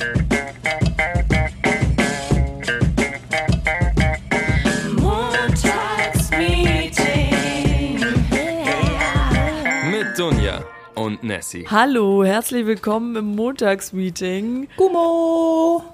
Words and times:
Mit 0.00 0.08
Dunja 10.18 10.64
und 10.94 11.22
Nessie. 11.22 11.66
Hallo, 11.70 12.24
herzlich 12.24 12.64
willkommen 12.64 13.14
im 13.16 13.36
Montagsmeeting. 13.36 14.68
Gummo! 14.78 15.84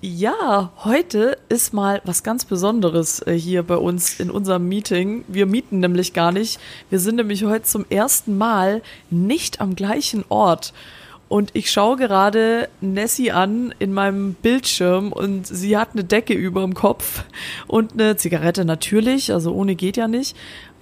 Ja, 0.00 0.70
heute 0.84 1.36
ist 1.48 1.74
mal 1.74 2.00
was 2.04 2.22
ganz 2.22 2.44
Besonderes 2.44 3.20
äh, 3.26 3.32
hier 3.32 3.64
bei 3.64 3.76
uns 3.76 4.20
in 4.20 4.30
unserem 4.30 4.68
Meeting. 4.68 5.24
Wir 5.26 5.46
mieten 5.46 5.80
nämlich 5.80 6.12
gar 6.12 6.30
nicht. 6.30 6.60
Wir 6.88 7.00
sind 7.00 7.16
nämlich 7.16 7.42
heute 7.42 7.64
zum 7.64 7.84
ersten 7.90 8.38
Mal 8.38 8.82
nicht 9.10 9.60
am 9.60 9.74
gleichen 9.74 10.24
Ort. 10.28 10.72
Und 11.28 11.50
ich 11.54 11.70
schaue 11.72 11.96
gerade 11.96 12.68
Nessie 12.80 13.32
an 13.32 13.74
in 13.80 13.92
meinem 13.92 14.34
Bildschirm 14.34 15.12
und 15.12 15.46
sie 15.46 15.76
hat 15.76 15.90
eine 15.92 16.04
Decke 16.04 16.34
über 16.34 16.62
dem 16.62 16.74
Kopf 16.74 17.24
und 17.66 17.94
eine 17.94 18.16
Zigarette 18.16 18.64
natürlich, 18.64 19.32
also 19.32 19.52
ohne 19.52 19.74
geht 19.74 19.96
ja 19.96 20.06
nicht. 20.06 20.36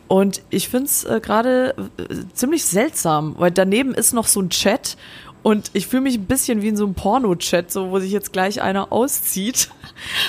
Und 0.07 0.43
ich 0.51 0.69
finde 0.69 0.85
es 0.87 1.05
äh, 1.05 1.21
gerade 1.23 1.75
äh, 1.97 2.15
ziemlich 2.35 2.65
seltsam, 2.67 3.37
weil 3.39 3.51
daneben 3.51 3.95
ist 3.95 4.13
noch 4.13 4.27
so 4.27 4.41
ein 4.43 4.51
Chat 4.51 4.99
und 5.43 5.71
ich 5.73 5.87
fühle 5.87 6.03
mich 6.03 6.17
ein 6.17 6.27
bisschen 6.27 6.61
wie 6.61 6.69
in 6.69 6.77
so 6.77 6.85
einem 6.85 6.95
Porno-Chat, 6.95 7.71
so 7.73 7.91
wo 7.91 7.99
sich 7.99 8.13
jetzt 8.13 8.33
gleich 8.33 8.61
einer 8.61 8.93
auszieht. 8.93 9.71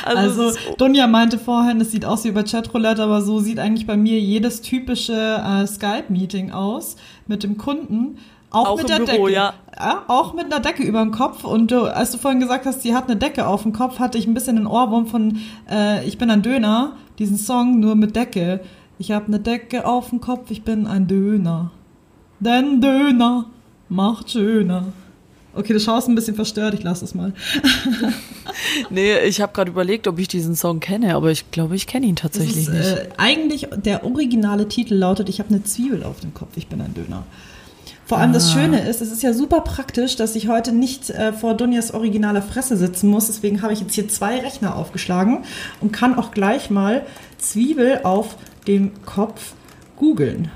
Also, 0.05 0.49
ist- 0.49 0.59
Dunja 0.77 1.07
meinte 1.07 1.39
vorhin, 1.39 1.81
es 1.81 1.91
sieht 1.91 2.05
aus 2.05 2.23
wie 2.23 2.27
über 2.29 2.43
Chatroulette, 2.43 3.01
aber 3.03 3.21
so 3.21 3.39
sieht 3.39 3.57
eigentlich 3.59 3.87
bei 3.87 3.97
mir 3.97 4.19
jedes 4.19 4.61
typische 4.61 5.13
äh, 5.13 5.65
Skype-Meeting 5.65 6.51
aus 6.51 6.95
mit 7.27 7.43
dem 7.43 7.57
Kunden. 7.57 8.19
Auch, 8.55 8.69
Auch 8.69 8.77
mit 8.77 8.87
der 8.89 8.99
Büro, 8.99 9.27
Decke. 9.27 9.33
ja. 9.33 9.53
auch 10.07 10.33
mit 10.33 10.45
einer 10.45 10.61
Decke 10.61 10.83
über 10.83 11.01
dem 11.01 11.11
Kopf. 11.11 11.43
Und 11.43 11.71
du, 11.71 11.83
als 11.93 12.11
du 12.11 12.17
vorhin 12.17 12.39
gesagt 12.39 12.65
hast, 12.65 12.81
sie 12.83 12.95
hat 12.95 13.05
eine 13.09 13.17
Decke 13.17 13.47
auf 13.47 13.63
dem 13.63 13.73
Kopf, 13.73 13.99
hatte 13.99 14.17
ich 14.17 14.27
ein 14.27 14.33
bisschen 14.33 14.55
den 14.55 14.65
Ohrwurm 14.67 15.07
von 15.07 15.39
äh, 15.69 16.05
Ich 16.07 16.17
bin 16.17 16.31
ein 16.31 16.41
Döner, 16.41 16.93
diesen 17.19 17.37
Song 17.37 17.79
nur 17.81 17.95
mit 17.95 18.15
Decke. 18.15 18.61
Ich 18.97 19.11
habe 19.11 19.27
eine 19.27 19.39
Decke 19.41 19.85
auf 19.85 20.09
dem 20.09 20.21
Kopf, 20.21 20.51
ich 20.51 20.63
bin 20.63 20.87
ein 20.87 21.07
Döner. 21.07 21.71
Denn 22.39 22.79
Döner 22.79 23.45
macht 23.89 24.31
schöner. 24.31 24.85
Okay, 25.53 25.73
du 25.73 25.79
schaust 25.79 26.07
ein 26.09 26.15
bisschen 26.15 26.35
verstört, 26.35 26.73
ich 26.73 26.83
lasse 26.83 27.05
es 27.05 27.15
mal. 27.15 27.33
nee, 28.89 29.19
ich 29.19 29.41
habe 29.41 29.53
gerade 29.53 29.71
überlegt, 29.71 30.07
ob 30.07 30.19
ich 30.19 30.27
diesen 30.27 30.55
Song 30.55 30.79
kenne, 30.79 31.15
aber 31.15 31.31
ich 31.31 31.49
glaube, 31.51 31.75
ich 31.75 31.87
kenne 31.87 32.05
ihn 32.05 32.15
tatsächlich 32.15 32.67
ist, 32.67 32.73
nicht. 32.73 32.87
äh, 32.97 33.09
eigentlich 33.17 33.67
der 33.75 34.03
originale 34.05 34.67
Titel 34.67 34.95
lautet, 34.95 35.29
ich 35.29 35.39
habe 35.39 35.49
eine 35.49 35.63
Zwiebel 35.63 36.03
auf 36.03 36.19
dem 36.19 36.33
Kopf, 36.33 36.49
ich 36.55 36.67
bin 36.67 36.81
ein 36.81 36.93
Döner. 36.93 37.23
Vor 38.05 38.19
allem 38.19 38.31
Ah. 38.31 38.33
das 38.33 38.51
Schöne 38.53 38.87
ist, 38.87 39.01
es 39.01 39.11
ist 39.11 39.23
ja 39.23 39.33
super 39.33 39.61
praktisch, 39.61 40.15
dass 40.15 40.35
ich 40.35 40.47
heute 40.47 40.71
nicht 40.71 41.09
äh, 41.09 41.33
vor 41.33 41.55
Dunjas 41.55 41.93
originaler 41.93 42.41
Fresse 42.41 42.77
sitzen 42.77 43.09
muss. 43.09 43.27
Deswegen 43.27 43.61
habe 43.61 43.73
ich 43.73 43.79
jetzt 43.81 43.95
hier 43.95 44.07
zwei 44.07 44.39
Rechner 44.39 44.75
aufgeschlagen 44.75 45.43
und 45.81 45.91
kann 45.91 46.17
auch 46.17 46.31
gleich 46.31 46.69
mal 46.69 47.05
Zwiebel 47.39 48.01
auf 48.03 48.37
dem 48.67 48.91
Kopf 49.05 49.53
googeln. 49.97 50.51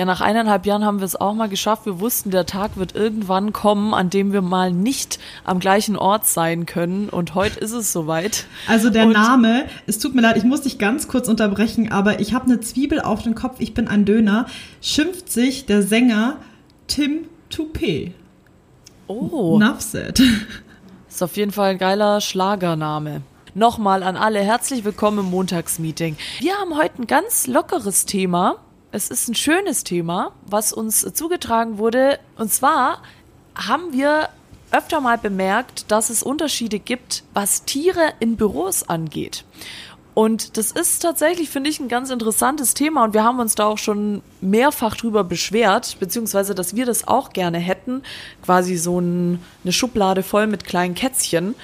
Ja, 0.00 0.06
nach 0.06 0.22
eineinhalb 0.22 0.64
Jahren 0.64 0.82
haben 0.86 1.00
wir 1.00 1.04
es 1.04 1.14
auch 1.14 1.34
mal 1.34 1.50
geschafft. 1.50 1.84
Wir 1.84 2.00
wussten, 2.00 2.30
der 2.30 2.46
Tag 2.46 2.78
wird 2.78 2.94
irgendwann 2.94 3.52
kommen, 3.52 3.92
an 3.92 4.08
dem 4.08 4.32
wir 4.32 4.40
mal 4.40 4.72
nicht 4.72 5.18
am 5.44 5.60
gleichen 5.60 5.94
Ort 5.94 6.24
sein 6.24 6.64
können. 6.64 7.10
Und 7.10 7.34
heute 7.34 7.60
ist 7.60 7.72
es 7.72 7.92
soweit. 7.92 8.46
Also 8.66 8.88
der 8.88 9.04
Und- 9.04 9.12
Name, 9.12 9.66
es 9.86 9.98
tut 9.98 10.14
mir 10.14 10.22
leid, 10.22 10.38
ich 10.38 10.44
muss 10.44 10.62
dich 10.62 10.78
ganz 10.78 11.06
kurz 11.06 11.28
unterbrechen, 11.28 11.92
aber 11.92 12.18
ich 12.18 12.32
habe 12.32 12.46
eine 12.46 12.60
Zwiebel 12.60 13.02
auf 13.02 13.24
dem 13.24 13.34
Kopf, 13.34 13.56
ich 13.58 13.74
bin 13.74 13.88
ein 13.88 14.06
Döner, 14.06 14.46
schimpft 14.80 15.30
sich 15.30 15.66
der 15.66 15.82
Sänger 15.82 16.38
Tim 16.86 17.26
Toupé. 17.52 18.12
Oh, 19.06 19.60
said. 19.80 20.22
ist 21.10 21.22
auf 21.22 21.36
jeden 21.36 21.52
Fall 21.52 21.72
ein 21.72 21.78
geiler 21.78 22.22
Schlagername. 22.22 23.20
Nochmal 23.52 24.02
an 24.02 24.16
alle 24.16 24.40
herzlich 24.40 24.82
willkommen 24.82 25.18
im 25.18 25.26
Montagsmeeting. 25.26 26.16
Wir 26.38 26.54
haben 26.54 26.78
heute 26.78 27.02
ein 27.02 27.06
ganz 27.06 27.46
lockeres 27.46 28.06
Thema. 28.06 28.56
Es 28.92 29.08
ist 29.08 29.28
ein 29.28 29.34
schönes 29.36 29.84
Thema, 29.84 30.32
was 30.46 30.72
uns 30.72 31.06
zugetragen 31.14 31.78
wurde. 31.78 32.18
Und 32.36 32.52
zwar 32.52 33.02
haben 33.54 33.92
wir 33.92 34.28
öfter 34.72 35.00
mal 35.00 35.18
bemerkt, 35.18 35.90
dass 35.90 36.10
es 36.10 36.22
Unterschiede 36.22 36.78
gibt, 36.80 37.22
was 37.32 37.64
Tiere 37.64 38.12
in 38.18 38.36
Büros 38.36 38.82
angeht. 38.88 39.44
Und 40.12 40.56
das 40.56 40.72
ist 40.72 41.00
tatsächlich, 41.00 41.50
finde 41.50 41.70
ich, 41.70 41.78
ein 41.78 41.88
ganz 41.88 42.10
interessantes 42.10 42.74
Thema 42.74 43.04
und 43.04 43.14
wir 43.14 43.22
haben 43.22 43.38
uns 43.38 43.54
da 43.54 43.66
auch 43.66 43.78
schon 43.78 44.22
mehrfach 44.40 44.96
drüber 44.96 45.22
beschwert, 45.22 45.96
beziehungsweise, 46.00 46.54
dass 46.54 46.74
wir 46.74 46.84
das 46.84 47.06
auch 47.06 47.32
gerne 47.32 47.58
hätten, 47.58 48.02
quasi 48.44 48.76
so 48.76 49.00
ein, 49.00 49.38
eine 49.62 49.72
Schublade 49.72 50.24
voll 50.24 50.48
mit 50.48 50.64
kleinen 50.64 50.94
Kätzchen. 50.94 51.54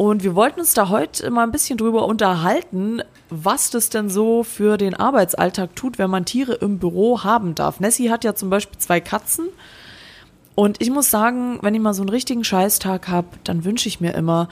Und 0.00 0.24
wir 0.24 0.34
wollten 0.34 0.60
uns 0.60 0.72
da 0.72 0.88
heute 0.88 1.30
mal 1.30 1.42
ein 1.42 1.52
bisschen 1.52 1.76
drüber 1.76 2.06
unterhalten, 2.06 3.02
was 3.28 3.68
das 3.68 3.90
denn 3.90 4.08
so 4.08 4.44
für 4.44 4.78
den 4.78 4.94
Arbeitsalltag 4.94 5.76
tut, 5.76 5.98
wenn 5.98 6.08
man 6.08 6.24
Tiere 6.24 6.54
im 6.54 6.78
Büro 6.78 7.22
haben 7.22 7.54
darf. 7.54 7.80
Nessie 7.80 8.10
hat 8.10 8.24
ja 8.24 8.34
zum 8.34 8.48
Beispiel 8.48 8.78
zwei 8.78 9.02
Katzen. 9.02 9.50
Und 10.54 10.80
ich 10.80 10.88
muss 10.88 11.10
sagen, 11.10 11.58
wenn 11.60 11.74
ich 11.74 11.82
mal 11.82 11.92
so 11.92 12.00
einen 12.00 12.08
richtigen 12.08 12.44
Scheißtag 12.44 13.08
habe, 13.08 13.28
dann 13.44 13.66
wünsche 13.66 13.88
ich 13.88 14.00
mir 14.00 14.14
immer 14.14 14.48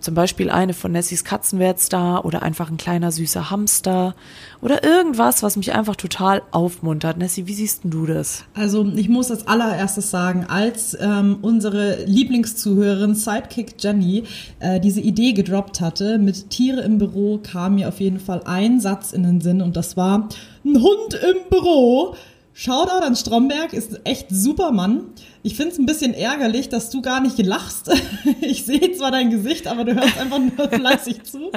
zum 0.00 0.14
Beispiel 0.14 0.50
eine 0.50 0.74
von 0.74 0.92
Nessies 0.92 1.24
Katzen 1.24 1.58
wäre 1.58 1.74
da 1.90 2.18
oder 2.18 2.42
einfach 2.42 2.70
ein 2.70 2.76
kleiner 2.76 3.12
süßer 3.12 3.50
Hamster 3.50 4.14
oder 4.60 4.82
irgendwas, 4.84 5.42
was 5.42 5.56
mich 5.56 5.72
einfach 5.72 5.96
total 5.96 6.42
aufmuntert. 6.50 7.16
Nessie, 7.16 7.46
wie 7.46 7.54
siehst 7.54 7.84
denn 7.84 7.90
du 7.90 8.06
das? 8.06 8.44
Also 8.54 8.84
ich 8.84 9.08
muss 9.08 9.30
als 9.30 9.46
allererstes 9.46 10.10
sagen, 10.10 10.46
als 10.48 10.96
ähm, 11.00 11.38
unsere 11.42 12.04
Lieblingszuhörerin 12.04 13.14
Sidekick 13.14 13.74
Jenny 13.78 14.24
äh, 14.58 14.80
diese 14.80 15.00
Idee 15.00 15.32
gedroppt 15.32 15.80
hatte 15.80 16.18
mit 16.18 16.50
Tiere 16.50 16.80
im 16.82 16.98
Büro, 16.98 17.38
kam 17.38 17.76
mir 17.76 17.88
auf 17.88 18.00
jeden 18.00 18.20
Fall 18.20 18.42
ein 18.44 18.80
Satz 18.80 19.12
in 19.12 19.22
den 19.22 19.40
Sinn 19.40 19.62
und 19.62 19.76
das 19.76 19.96
war 19.96 20.28
ein 20.64 20.82
Hund 20.82 21.14
im 21.14 21.48
Büro. 21.48 22.14
Shoutout 22.62 23.02
an 23.02 23.16
Stromberg, 23.16 23.72
ist 23.72 24.00
echt 24.04 24.26
super 24.28 24.70
Mann. 24.70 25.04
Ich 25.42 25.56
finde 25.56 25.72
es 25.72 25.78
ein 25.78 25.86
bisschen 25.86 26.12
ärgerlich, 26.12 26.68
dass 26.68 26.90
du 26.90 27.00
gar 27.00 27.22
nicht 27.22 27.38
lachst. 27.38 27.90
Ich 28.42 28.66
sehe 28.66 28.92
zwar 28.92 29.10
dein 29.10 29.30
Gesicht, 29.30 29.66
aber 29.66 29.84
du 29.84 29.94
hörst 29.94 30.18
einfach 30.18 30.38
nur 30.38 30.68
fleißig 30.70 31.22
zu. 31.22 31.38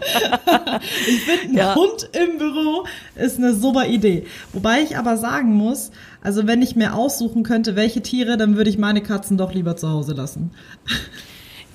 Ich 1.05 1.21
finde, 1.25 1.49
ein 1.49 1.57
Ja. 1.57 1.75
Hund 1.75 2.09
im 2.13 2.37
Büro 2.37 2.85
ist 3.15 3.37
eine 3.37 3.53
super 3.53 3.85
Idee. 3.87 4.25
Wobei 4.53 4.81
ich 4.81 4.95
aber 4.95 5.17
sagen 5.17 5.53
muss, 5.55 5.91
also 6.21 6.47
wenn 6.47 6.61
ich 6.61 6.77
mir 6.77 6.93
aussuchen 6.95 7.43
könnte, 7.43 7.75
welche 7.75 8.01
Tiere, 8.01 8.37
dann 8.37 8.55
würde 8.55 8.69
ich 8.69 8.77
meine 8.77 9.01
Katzen 9.03 9.37
doch 9.37 9.53
lieber 9.53 9.75
zu 9.75 9.89
Hause 9.89 10.13
lassen. 10.13 10.51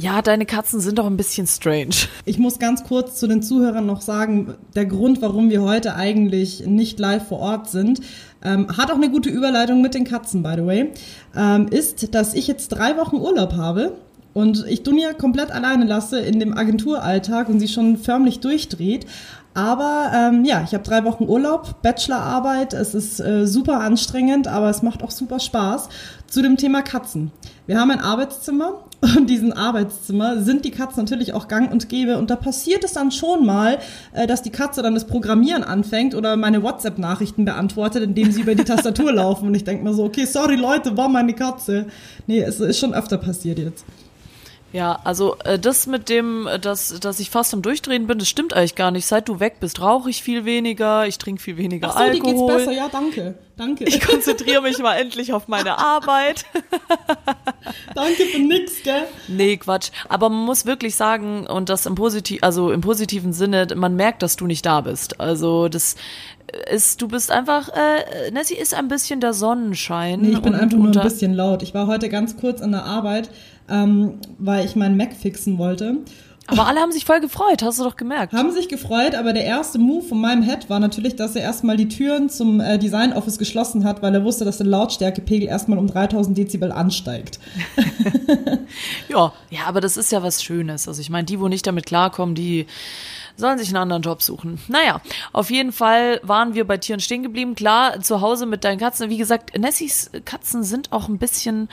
Ja, 0.00 0.22
deine 0.22 0.46
Katzen 0.46 0.78
sind 0.78 1.00
doch 1.00 1.06
ein 1.06 1.16
bisschen 1.16 1.48
strange. 1.48 1.90
Ich 2.24 2.38
muss 2.38 2.60
ganz 2.60 2.84
kurz 2.84 3.18
zu 3.18 3.26
den 3.26 3.42
Zuhörern 3.42 3.84
noch 3.84 4.00
sagen, 4.00 4.54
der 4.76 4.86
Grund, 4.86 5.20
warum 5.20 5.50
wir 5.50 5.62
heute 5.62 5.96
eigentlich 5.96 6.64
nicht 6.66 7.00
live 7.00 7.26
vor 7.26 7.40
Ort 7.40 7.68
sind, 7.68 8.00
ähm, 8.43 8.69
hat 8.76 8.91
auch 8.91 8.97
eine 8.97 9.10
gute 9.10 9.31
Überleitung 9.31 9.82
mit 9.82 9.94
den 9.94 10.04
Katzen, 10.04 10.43
by 10.43 10.54
the 10.56 10.66
way, 10.66 10.93
ähm, 11.37 11.66
ist, 11.69 12.15
dass 12.15 12.34
ich 12.34 12.47
jetzt 12.47 12.69
drei 12.69 12.97
Wochen 12.97 13.16
Urlaub 13.16 13.54
habe 13.54 13.94
und 14.34 14.65
ich 14.69 14.82
Dunja 14.82 15.12
komplett 15.15 15.50
alleine 15.50 15.84
lasse 15.84 16.21
in 16.21 16.38
dem 16.38 16.56
Agenturalltag 16.56 17.49
und 17.49 17.60
sie 17.60 17.69
schon 17.69 17.97
förmlich 17.97 18.41
durchdreht. 18.41 19.06
Aber 19.54 20.12
ähm, 20.15 20.44
ja, 20.44 20.62
ich 20.62 20.72
habe 20.75 20.84
drei 20.84 21.04
Wochen 21.04 21.25
Urlaub, 21.25 21.82
Bachelorarbeit, 21.82 22.75
es 22.75 22.94
ist 22.94 23.19
äh, 23.19 23.47
super 23.47 23.81
anstrengend, 23.81 24.47
aber 24.47 24.70
es 24.70 24.82
macht 24.82 25.03
auch 25.03 25.10
super 25.10 25.41
Spaß. 25.41 25.88
Zu 26.28 26.43
dem 26.43 26.56
Thema 26.56 26.82
Katzen. 26.82 27.32
Wir 27.66 27.81
haben 27.81 27.91
ein 27.91 27.99
Arbeitszimmer 27.99 28.84
und 29.16 29.31
diesem 29.31 29.53
Arbeitszimmer 29.53 30.42
sind 30.42 30.64
die 30.64 30.70
Katzen 30.70 31.04
natürlich 31.04 31.32
auch 31.32 31.47
gang 31.47 31.70
und 31.70 31.88
gäbe. 31.88 32.19
Und 32.19 32.31
da 32.31 32.36
passiert 32.36 32.82
es 32.82 32.94
dann 32.94 33.12
schon 33.12 33.47
mal, 33.47 33.78
äh, 34.12 34.26
dass 34.26 34.42
die 34.42 34.50
Katze 34.50 34.82
dann 34.82 34.94
das 34.94 35.06
Programmieren 35.06 35.62
anfängt 35.62 36.14
oder 36.14 36.36
meine 36.36 36.62
WhatsApp-Nachrichten 36.62 37.44
beantwortet, 37.44 38.03
indem 38.03 38.32
sie 38.32 38.41
über 38.41 38.54
die 38.54 38.64
Tastatur 38.64 39.12
laufen. 39.14 39.48
Und 39.48 39.54
ich 39.54 39.64
denke 39.64 39.84
mir 39.84 39.94
so, 39.94 40.04
okay, 40.04 40.25
sorry 40.25 40.56
Leute, 40.56 40.97
war 40.97 41.08
meine 41.08 41.34
Katze. 41.34 41.87
Nee, 42.26 42.41
es 42.41 42.58
ist 42.58 42.78
schon 42.78 42.92
öfter 42.92 43.19
passiert 43.19 43.58
jetzt. 43.58 43.84
Ja, 44.72 44.98
also 45.04 45.36
äh, 45.44 45.58
das 45.58 45.86
mit 45.86 46.10
dem, 46.10 46.46
äh, 46.46 46.58
dass, 46.58 47.00
dass 47.00 47.20
ich 47.20 47.31
fast 47.31 47.54
am 47.54 47.62
Durchdrehen 47.62 48.06
bin, 48.06 48.19
das 48.19 48.28
stimmt 48.28 48.52
eigentlich 48.52 48.75
gar 48.75 48.90
nicht. 48.90 49.06
Seit 49.06 49.28
du 49.28 49.40
weg 49.40 49.60
bist, 49.60 49.81
rauche 49.81 50.10
ich 50.10 50.22
viel 50.22 50.44
weniger, 50.44 51.06
ich 51.06 51.16
trinke 51.16 51.40
viel 51.40 51.56
weniger 51.56 51.88
Ach 51.88 51.93
so, 51.94 51.98
Alkohol. 51.98 52.34
geht's 52.34 52.46
besser. 52.66 52.72
Ja, 52.72 52.88
danke. 52.90 53.34
Danke. 53.56 53.84
Ich 53.84 54.00
konzentriere 54.00 54.60
mich 54.62 54.78
mal 54.78 54.94
endlich 54.96 55.32
auf 55.32 55.48
meine 55.48 55.78
Arbeit. 55.78 56.44
danke 57.94 58.25
für 58.25 58.38
nix, 58.40 58.82
gell? 58.84 59.04
Nee, 59.26 59.56
Quatsch. 59.56 59.90
Aber 60.08 60.28
man 60.28 60.44
muss 60.44 60.66
wirklich 60.66 60.94
sagen, 60.96 61.46
und 61.46 61.69
das 61.69 61.87
im 61.87 61.94
positiv, 61.94 62.43
also 62.43 62.70
im 62.70 62.82
positiven 62.82 63.32
Sinne, 63.32 63.66
man 63.75 63.96
merkt, 63.96 64.22
dass 64.22 64.37
du 64.37 64.46
nicht 64.46 64.66
da 64.66 64.82
bist. 64.82 65.19
Also 65.19 65.69
das 65.69 65.96
ist, 66.70 67.02
du 67.02 67.08
bist 67.08 67.31
einfach, 67.31 67.69
äh, 67.70 68.31
Nessie 68.31 68.54
ist 68.54 68.75
ein 68.75 68.88
bisschen 68.88 69.20
der 69.20 69.32
Sonnenschein. 69.32 70.20
Nee, 70.20 70.31
ich 70.32 70.40
bin 70.43 70.54
einfach 70.54 70.78
nur 70.78 70.94
ein 70.94 71.02
bisschen 71.02 71.34
laut. 71.34 71.62
Ich 71.62 71.75
war 71.75 71.87
heute 71.87 72.08
ganz 72.08 72.37
kurz 72.37 72.60
in 72.60 72.72
der 72.72 72.84
Arbeit, 72.84 73.31
ähm, 73.69 74.20
weil 74.38 74.65
ich 74.65 74.76
meinen 74.76 74.97
Mac 74.97 75.15
fixen 75.15 75.59
wollte. 75.59 75.99
Aber 76.50 76.67
alle 76.67 76.81
haben 76.81 76.93
sich 76.93 77.05
voll 77.05 77.20
gefreut, 77.20 77.62
hast 77.62 77.79
du 77.79 77.85
doch 77.85 77.97
gemerkt. 77.97 78.32
Haben 78.32 78.53
sich 78.53 78.70
gefreut, 78.70 79.15
aber 79.15 79.35
der 79.35 79.44
erste 79.44 79.79
Move 79.79 80.03
von 80.03 80.19
meinem 80.19 80.43
Head 80.43 80.70
war 80.70 80.81
natürlich, 80.81 81.15
dass 81.15 81.37
er 81.37 81.43
erstmal 81.43 81.76
die 81.76 81.88
Türen 81.88 82.31
zum 82.31 82.61
äh, 82.61 82.79
Design 82.79 83.12
Office 83.12 83.37
geschlossen 83.37 83.85
hat, 83.85 84.00
weil 84.00 84.15
er 84.15 84.25
wusste, 84.25 84.47
dass 84.47 84.56
der 84.56 84.67
Lautstärkepegel 84.67 85.47
erstmal 85.47 85.79
um 85.79 85.87
3000 85.87 86.38
Dezibel 86.38 86.73
ansteigt. 86.73 87.38
ja, 89.11 89.31
ja, 89.50 89.61
aber 89.67 89.82
das 89.82 89.99
ist 89.99 90.11
ja 90.11 90.23
was 90.23 90.43
Schönes. 90.43 90.88
Also 90.88 91.03
ich 91.03 91.11
meine, 91.11 91.26
die, 91.26 91.38
wo 91.38 91.49
nicht 91.49 91.67
damit 91.67 91.85
klarkommen, 91.85 92.35
die 92.35 92.65
sollen 93.38 93.58
sich 93.58 93.69
einen 93.69 93.76
anderen 93.76 94.02
Job 94.02 94.20
suchen. 94.20 94.58
Naja, 94.69 95.00
auf 95.32 95.50
jeden 95.50 95.73
Fall 95.73 96.20
waren 96.25 96.55
wir 96.55 96.67
bei 96.67 96.76
Tieren 96.76 97.00
stehen 97.00 97.23
geblieben. 97.23 97.55
Klar, 97.55 98.00
zu 98.00 98.20
Hause 98.20 98.46
mit 98.46 98.64
deinen 98.64 98.79
Katzen. 98.79 99.08
Wie 99.11 99.17
gesagt, 99.17 99.56
Nessies 99.56 100.11
Katzen 100.25 100.64
sind 100.64 100.93
auch 100.93 101.08
ein 101.08 101.19
bisschen 101.19 101.69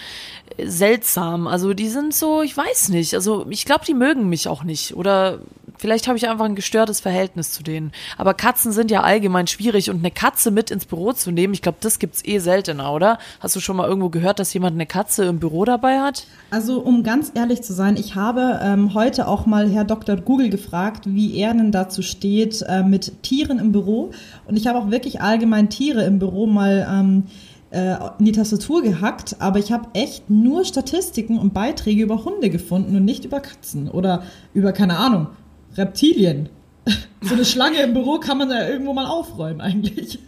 äh, 0.57 0.67
seltsam. 0.67 1.47
Also 1.47 1.73
die 1.73 1.89
sind 1.89 2.13
so, 2.13 2.41
ich 2.43 2.55
weiß 2.55 2.89
nicht. 2.89 3.15
Also 3.15 3.45
ich 3.49 3.65
glaube, 3.65 3.83
die 3.85 3.95
mögen 3.95 4.29
mich 4.29 4.47
auch 4.47 4.63
nicht. 4.63 4.95
Oder 4.95 5.39
vielleicht 5.77 6.07
habe 6.07 6.17
ich 6.17 6.29
einfach 6.29 6.45
ein 6.45 6.55
gestörtes 6.55 6.99
Verhältnis 6.99 7.51
zu 7.51 7.63
denen. 7.63 7.91
Aber 8.17 8.33
Katzen 8.33 8.71
sind 8.71 8.91
ja 8.91 9.01
allgemein 9.01 9.47
schwierig 9.47 9.89
und 9.89 9.99
eine 9.99 10.11
Katze 10.11 10.51
mit 10.51 10.71
ins 10.71 10.85
Büro 10.85 11.13
zu 11.13 11.31
nehmen, 11.31 11.53
ich 11.53 11.61
glaube, 11.61 11.77
das 11.81 11.99
gibt's 11.99 12.23
eh 12.23 12.39
seltener, 12.39 12.91
oder? 12.93 13.19
Hast 13.39 13.55
du 13.55 13.59
schon 13.59 13.77
mal 13.77 13.87
irgendwo 13.87 14.09
gehört, 14.09 14.39
dass 14.39 14.53
jemand 14.53 14.75
eine 14.75 14.85
Katze 14.85 15.25
im 15.25 15.39
Büro 15.39 15.65
dabei 15.65 15.99
hat? 15.99 16.27
Also, 16.51 16.79
um 16.79 17.03
ganz 17.03 17.31
ehrlich 17.33 17.63
zu 17.63 17.73
sein, 17.73 17.97
ich 17.97 18.15
habe 18.15 18.59
ähm, 18.61 18.93
heute 18.93 19.27
auch 19.27 19.45
mal 19.45 19.69
Herr 19.69 19.83
Dr. 19.83 20.15
Google 20.17 20.49
gefragt, 20.49 21.03
wie 21.05 21.35
er 21.37 21.53
denn 21.57 21.71
dazu 21.71 22.01
steht 22.01 22.61
äh, 22.67 22.83
mit 22.83 23.23
Tieren 23.23 23.59
im 23.59 23.71
Büro. 23.71 24.11
Und 24.47 24.57
ich 24.57 24.67
habe 24.67 24.79
auch 24.79 24.91
wirklich 24.91 25.21
allgemein 25.21 25.69
Tiere 25.69 26.03
im 26.03 26.19
Büro 26.19 26.47
mal 26.47 26.87
ähm, 26.89 27.23
äh, 27.71 27.97
in 28.19 28.25
die 28.25 28.31
Tastatur 28.31 28.81
gehackt, 28.81 29.35
aber 29.39 29.59
ich 29.59 29.71
habe 29.71 29.89
echt 29.93 30.29
nur 30.29 30.65
Statistiken 30.65 31.37
und 31.37 31.53
Beiträge 31.53 32.03
über 32.03 32.23
Hunde 32.23 32.49
gefunden 32.49 32.95
und 32.95 33.05
nicht 33.05 33.25
über 33.25 33.39
Katzen 33.39 33.89
oder 33.89 34.23
über, 34.53 34.71
keine 34.71 34.97
Ahnung, 34.97 35.27
Reptilien. 35.75 36.49
So 37.21 37.33
eine 37.33 37.43
Schlange 37.43 37.81
im 37.81 37.93
Büro 37.93 38.19
kann 38.19 38.37
man 38.37 38.51
ja 38.51 38.67
irgendwo 38.67 38.93
mal 38.93 39.07
aufräumen 39.07 39.59
eigentlich. 39.59 40.19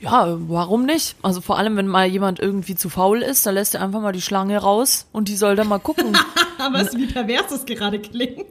Ja, 0.00 0.38
warum 0.48 0.86
nicht? 0.86 1.16
Also 1.20 1.42
vor 1.42 1.58
allem, 1.58 1.76
wenn 1.76 1.86
mal 1.86 2.06
jemand 2.06 2.40
irgendwie 2.40 2.74
zu 2.74 2.88
faul 2.88 3.20
ist, 3.20 3.44
dann 3.44 3.54
lässt 3.54 3.74
er 3.74 3.82
einfach 3.82 4.00
mal 4.00 4.12
die 4.12 4.22
Schlange 4.22 4.56
raus 4.56 5.06
und 5.12 5.28
die 5.28 5.36
soll 5.36 5.56
dann 5.56 5.68
mal 5.68 5.78
gucken. 5.78 6.14
du, 6.58 6.98
wie 6.98 7.06
pervers 7.06 7.48
das 7.50 7.66
gerade 7.66 7.98
klingt? 7.98 8.46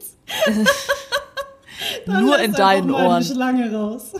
Nur 2.06 2.38
in 2.38 2.52
deinen 2.52 2.90
Ohren. 2.90 3.22
Schlange 3.22 3.72
raus. 3.72 4.12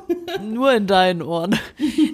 Nur 0.42 0.72
in 0.72 0.86
deinen 0.86 1.22
Ohren. 1.22 1.58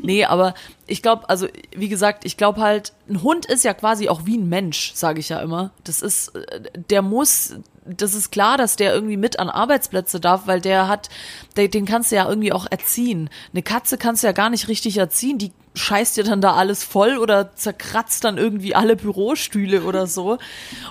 Nee, 0.03 0.25
aber 0.25 0.55
ich 0.87 1.03
glaube, 1.03 1.29
also 1.29 1.47
wie 1.75 1.89
gesagt, 1.89 2.25
ich 2.25 2.37
glaube 2.37 2.61
halt, 2.61 2.93
ein 3.09 3.23
Hund 3.23 3.47
ist 3.47 3.65
ja 3.65 3.75
quasi 3.75 4.09
auch 4.09 4.25
wie 4.25 4.37
ein 4.39 4.49
Mensch, 4.49 4.93
sage 4.95 5.21
ich 5.21 5.29
ja 5.29 5.41
immer. 5.41 5.73
Das 5.85 6.03
ist, 6.03 6.35
äh, 6.35 6.61
der 6.91 7.03
muss, 7.03 7.57
das 7.89 8.15
ist 8.15 8.31
klar, 8.31 8.57
dass 8.57 8.77
der 8.77 8.95
irgendwie 8.95 9.17
mit 9.17 9.39
an 9.39 9.49
Arbeitsplätze 9.49 10.21
darf, 10.21 10.47
weil 10.47 10.61
der 10.61 10.89
hat, 10.89 11.09
der, 11.57 11.69
den 11.69 11.87
kannst 11.87 12.11
du 12.11 12.17
ja 12.17 12.29
irgendwie 12.29 12.53
auch 12.53 12.67
erziehen. 12.71 13.31
Eine 13.53 13.63
Katze 13.63 13.99
kannst 13.99 14.23
du 14.23 14.27
ja 14.27 14.33
gar 14.33 14.51
nicht 14.51 14.69
richtig 14.69 14.99
erziehen, 14.99 15.39
die 15.39 15.53
scheißt 15.75 16.17
dir 16.17 16.25
dann 16.25 16.41
da 16.41 16.55
alles 16.55 16.83
voll 16.83 17.19
oder 17.19 17.55
zerkratzt 17.55 18.25
dann 18.25 18.39
irgendwie 18.39 18.75
alle 18.75 18.97
Bürostühle 18.97 19.83
oder 19.83 20.07
so. 20.07 20.39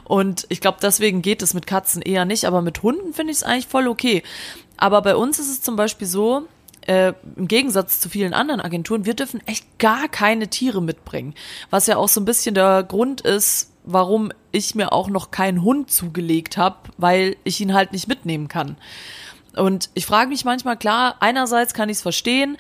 Und 0.03 0.45
ich 0.49 0.61
glaube, 0.61 0.77
deswegen 0.81 1.21
geht 1.21 1.41
es 1.41 1.53
mit 1.53 1.67
Katzen 1.67 2.01
eher 2.01 2.25
nicht, 2.25 2.45
aber 2.45 2.61
mit 2.61 2.83
Hunden 2.83 3.13
finde 3.13 3.31
ich 3.31 3.37
es 3.37 3.43
eigentlich 3.43 3.67
voll 3.67 3.87
okay. 3.87 4.23
Aber 4.77 5.01
bei 5.01 5.15
uns 5.15 5.39
ist 5.39 5.49
es 5.49 5.61
zum 5.61 5.75
Beispiel 5.75 6.07
so, 6.07 6.47
äh, 6.81 7.13
im 7.35 7.47
Gegensatz 7.47 7.99
zu 7.99 8.09
vielen 8.09 8.33
anderen 8.33 8.61
Agenturen, 8.61 9.05
wir 9.05 9.15
dürfen 9.15 9.41
echt 9.47 9.79
gar 9.79 10.07
keine 10.07 10.49
Tiere 10.49 10.81
mitbringen. 10.81 11.33
Was 11.71 11.87
ja 11.87 11.97
auch 11.97 12.09
so 12.09 12.21
ein 12.21 12.25
bisschen 12.25 12.53
der 12.53 12.83
Grund 12.83 13.21
ist, 13.21 13.71
warum 13.85 14.31
ich 14.51 14.75
mir 14.75 14.91
auch 14.91 15.09
noch 15.09 15.31
keinen 15.31 15.63
Hund 15.63 15.91
zugelegt 15.91 16.57
habe, 16.57 16.77
weil 16.97 17.37
ich 17.43 17.61
ihn 17.61 17.73
halt 17.73 17.93
nicht 17.93 18.07
mitnehmen 18.07 18.47
kann. 18.47 18.77
Und 19.55 19.89
ich 19.93 20.05
frage 20.05 20.29
mich 20.29 20.43
manchmal, 20.43 20.77
klar, 20.77 21.15
einerseits 21.19 21.73
kann 21.73 21.89
ich 21.89 21.97
es 21.97 22.01
verstehen, 22.01 22.57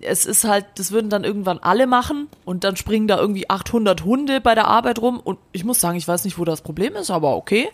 es 0.00 0.26
ist 0.26 0.44
halt, 0.44 0.66
das 0.74 0.90
würden 0.92 1.08
dann 1.08 1.24
irgendwann 1.24 1.58
alle 1.58 1.86
machen 1.86 2.28
und 2.44 2.64
dann 2.64 2.76
springen 2.76 3.08
da 3.08 3.18
irgendwie 3.18 3.48
800 3.48 4.04
Hunde 4.04 4.40
bei 4.40 4.54
der 4.54 4.68
Arbeit 4.68 4.98
rum 4.98 5.18
und 5.18 5.38
ich 5.52 5.64
muss 5.64 5.80
sagen, 5.80 5.96
ich 5.96 6.06
weiß 6.06 6.24
nicht, 6.24 6.38
wo 6.38 6.44
das 6.44 6.60
Problem 6.60 6.96
ist, 6.96 7.10
aber 7.10 7.36
okay. 7.36 7.70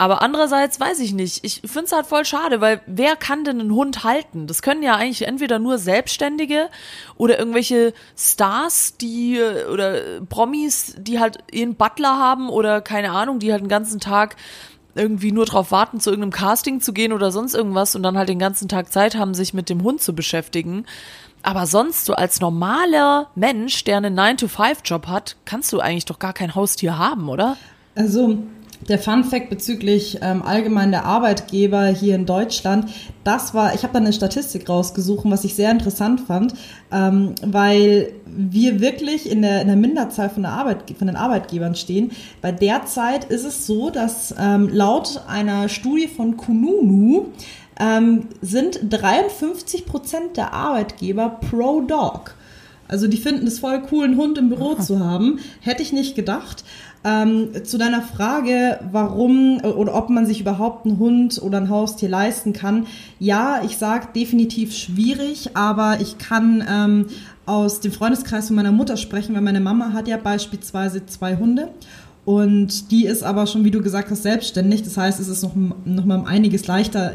Aber 0.00 0.22
andererseits 0.22 0.80
weiß 0.80 0.98
ich 1.00 1.12
nicht. 1.12 1.44
Ich 1.44 1.60
finde 1.60 1.84
es 1.84 1.92
halt 1.92 2.06
voll 2.06 2.24
schade, 2.24 2.62
weil 2.62 2.80
wer 2.86 3.16
kann 3.16 3.44
denn 3.44 3.60
einen 3.60 3.74
Hund 3.74 4.02
halten? 4.02 4.46
Das 4.46 4.62
können 4.62 4.82
ja 4.82 4.94
eigentlich 4.94 5.28
entweder 5.28 5.58
nur 5.58 5.76
Selbstständige 5.76 6.70
oder 7.16 7.38
irgendwelche 7.38 7.92
Stars, 8.16 8.96
die 8.96 9.38
oder 9.70 10.22
Promis, 10.26 10.94
die 10.96 11.20
halt 11.20 11.40
ihren 11.52 11.74
Butler 11.74 12.16
haben 12.16 12.48
oder 12.48 12.80
keine 12.80 13.10
Ahnung, 13.10 13.40
die 13.40 13.52
halt 13.52 13.60
den 13.60 13.68
ganzen 13.68 14.00
Tag 14.00 14.36
irgendwie 14.94 15.32
nur 15.32 15.44
drauf 15.44 15.70
warten, 15.70 16.00
zu 16.00 16.08
irgendeinem 16.08 16.32
Casting 16.32 16.80
zu 16.80 16.94
gehen 16.94 17.12
oder 17.12 17.30
sonst 17.30 17.54
irgendwas 17.54 17.94
und 17.94 18.02
dann 18.02 18.16
halt 18.16 18.30
den 18.30 18.38
ganzen 18.38 18.70
Tag 18.70 18.90
Zeit 18.90 19.16
haben, 19.16 19.34
sich 19.34 19.52
mit 19.52 19.68
dem 19.68 19.82
Hund 19.82 20.00
zu 20.00 20.14
beschäftigen. 20.14 20.86
Aber 21.42 21.66
sonst, 21.66 22.06
so 22.06 22.14
als 22.14 22.40
normaler 22.40 23.28
Mensch, 23.34 23.84
der 23.84 23.98
einen 23.98 24.18
9-to-5-Job 24.18 25.08
hat, 25.08 25.36
kannst 25.44 25.70
du 25.74 25.80
eigentlich 25.80 26.06
doch 26.06 26.18
gar 26.18 26.32
kein 26.32 26.54
Haustier 26.54 26.96
haben, 26.96 27.28
oder? 27.28 27.58
Also, 27.96 28.38
der 28.88 28.98
Fun 28.98 29.24
Fact 29.24 29.50
bezüglich 29.50 30.18
ähm, 30.22 30.42
allgemein 30.42 30.90
der 30.90 31.04
Arbeitgeber 31.04 31.86
hier 31.86 32.14
in 32.14 32.26
Deutschland, 32.26 32.90
das 33.24 33.52
war, 33.52 33.74
ich 33.74 33.82
habe 33.82 33.92
da 33.92 33.98
eine 33.98 34.12
Statistik 34.12 34.68
rausgesucht, 34.68 35.24
was 35.28 35.44
ich 35.44 35.54
sehr 35.54 35.70
interessant 35.70 36.20
fand, 36.20 36.54
ähm, 36.90 37.34
weil 37.44 38.12
wir 38.26 38.80
wirklich 38.80 39.30
in 39.30 39.42
der, 39.42 39.60
in 39.60 39.66
der 39.66 39.76
Minderzahl 39.76 40.30
von, 40.30 40.42
der 40.42 40.52
Arbeit, 40.52 40.90
von 40.96 41.06
den 41.06 41.16
Arbeitgebern 41.16 41.74
stehen. 41.74 42.12
Bei 42.40 42.52
derzeit 42.52 43.24
ist 43.24 43.44
es 43.44 43.66
so, 43.66 43.90
dass 43.90 44.34
ähm, 44.38 44.68
laut 44.72 45.22
einer 45.28 45.68
Studie 45.68 46.08
von 46.08 46.36
Kununu 46.36 47.26
ähm, 47.78 48.28
sind 48.40 48.80
53 48.88 49.86
Prozent 49.86 50.36
der 50.36 50.52
Arbeitgeber 50.52 51.40
pro 51.50 51.80
Dog. 51.82 52.34
Also 52.90 53.06
die 53.06 53.18
finden 53.18 53.46
es 53.46 53.60
voll 53.60 53.82
cool, 53.92 54.04
einen 54.04 54.16
Hund 54.16 54.36
im 54.36 54.48
Büro 54.48 54.74
zu 54.80 54.98
haben. 54.98 55.38
Hätte 55.60 55.82
ich 55.82 55.92
nicht 55.92 56.16
gedacht. 56.16 56.64
Ähm, 57.02 57.64
zu 57.64 57.78
deiner 57.78 58.02
Frage, 58.02 58.78
warum 58.92 59.58
oder 59.62 59.94
ob 59.94 60.10
man 60.10 60.26
sich 60.26 60.40
überhaupt 60.40 60.84
einen 60.84 60.98
Hund 60.98 61.40
oder 61.40 61.56
ein 61.56 61.70
Haustier 61.70 62.10
leisten 62.10 62.52
kann. 62.52 62.86
Ja, 63.18 63.62
ich 63.64 63.78
sage 63.78 64.08
definitiv 64.14 64.76
schwierig, 64.76 65.56
aber 65.56 66.02
ich 66.02 66.18
kann 66.18 66.62
ähm, 66.68 67.06
aus 67.46 67.80
dem 67.80 67.92
Freundeskreis 67.92 68.48
von 68.48 68.56
meiner 68.56 68.70
Mutter 68.70 68.98
sprechen, 68.98 69.34
weil 69.34 69.40
meine 69.40 69.60
Mama 69.60 69.94
hat 69.94 70.08
ja 70.08 70.18
beispielsweise 70.18 71.06
zwei 71.06 71.36
Hunde. 71.36 71.70
Und 72.26 72.90
die 72.90 73.06
ist 73.06 73.22
aber 73.22 73.46
schon, 73.46 73.64
wie 73.64 73.70
du 73.70 73.80
gesagt 73.80 74.10
hast, 74.10 74.22
selbstständig. 74.22 74.82
Das 74.82 74.96
heißt, 74.96 75.20
es 75.20 75.28
ist 75.28 75.42
noch, 75.42 75.54
noch 75.84 76.04
mal 76.04 76.24
einiges 76.26 76.66
leichter, 76.66 77.12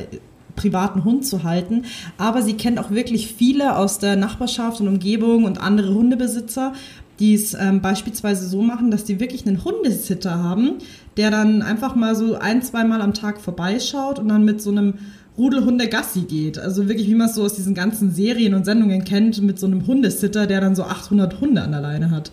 privaten 0.56 1.04
Hund 1.04 1.26
zu 1.26 1.44
halten. 1.44 1.84
Aber 2.18 2.42
sie 2.42 2.54
kennt 2.54 2.80
auch 2.80 2.92
wirklich 2.92 3.34
viele 3.34 3.78
aus 3.78 4.00
der 4.00 4.16
Nachbarschaft 4.16 4.82
und 4.82 4.88
Umgebung 4.88 5.44
und 5.44 5.60
andere 5.62 5.94
Hundebesitzer, 5.94 6.74
die 7.20 7.34
es 7.34 7.54
ähm, 7.54 7.82
beispielsweise 7.82 8.48
so 8.48 8.62
machen, 8.62 8.92
dass 8.92 9.04
die 9.04 9.20
wirklich 9.20 9.46
einen 9.48 9.64
Hundesitter 9.64 10.44
haben, 10.44 10.80
der 11.18 11.32
dann 11.32 11.62
einfach 11.62 11.96
mal 11.96 12.16
so 12.16 12.36
ein, 12.36 12.62
zweimal 12.62 13.02
am 13.02 13.14
Tag 13.14 13.40
vorbeischaut 13.40 14.20
und 14.20 14.28
dann 14.28 14.44
mit 14.44 14.62
so 14.62 14.72
einem 14.72 14.96
Rudelhunde 15.38 15.88
Gassi 15.88 16.22
geht. 16.22 16.58
Also 16.58 16.88
wirklich, 16.88 17.08
wie 17.08 17.16
man 17.16 17.28
es 17.28 17.36
so 17.36 17.44
aus 17.44 17.56
diesen 17.56 17.74
ganzen 17.74 18.12
Serien 18.12 18.54
und 18.54 18.66
Sendungen 18.66 19.04
kennt, 19.04 19.42
mit 19.42 19.60
so 19.60 19.68
einem 19.68 19.86
Hundesitter, 19.86 20.48
der 20.48 20.62
dann 20.62 20.76
so 20.76 20.84
800 20.84 21.40
Hunde 21.42 21.62
an 21.62 21.72
der 21.72 21.82
Leine 21.82 22.12
hat. 22.12 22.32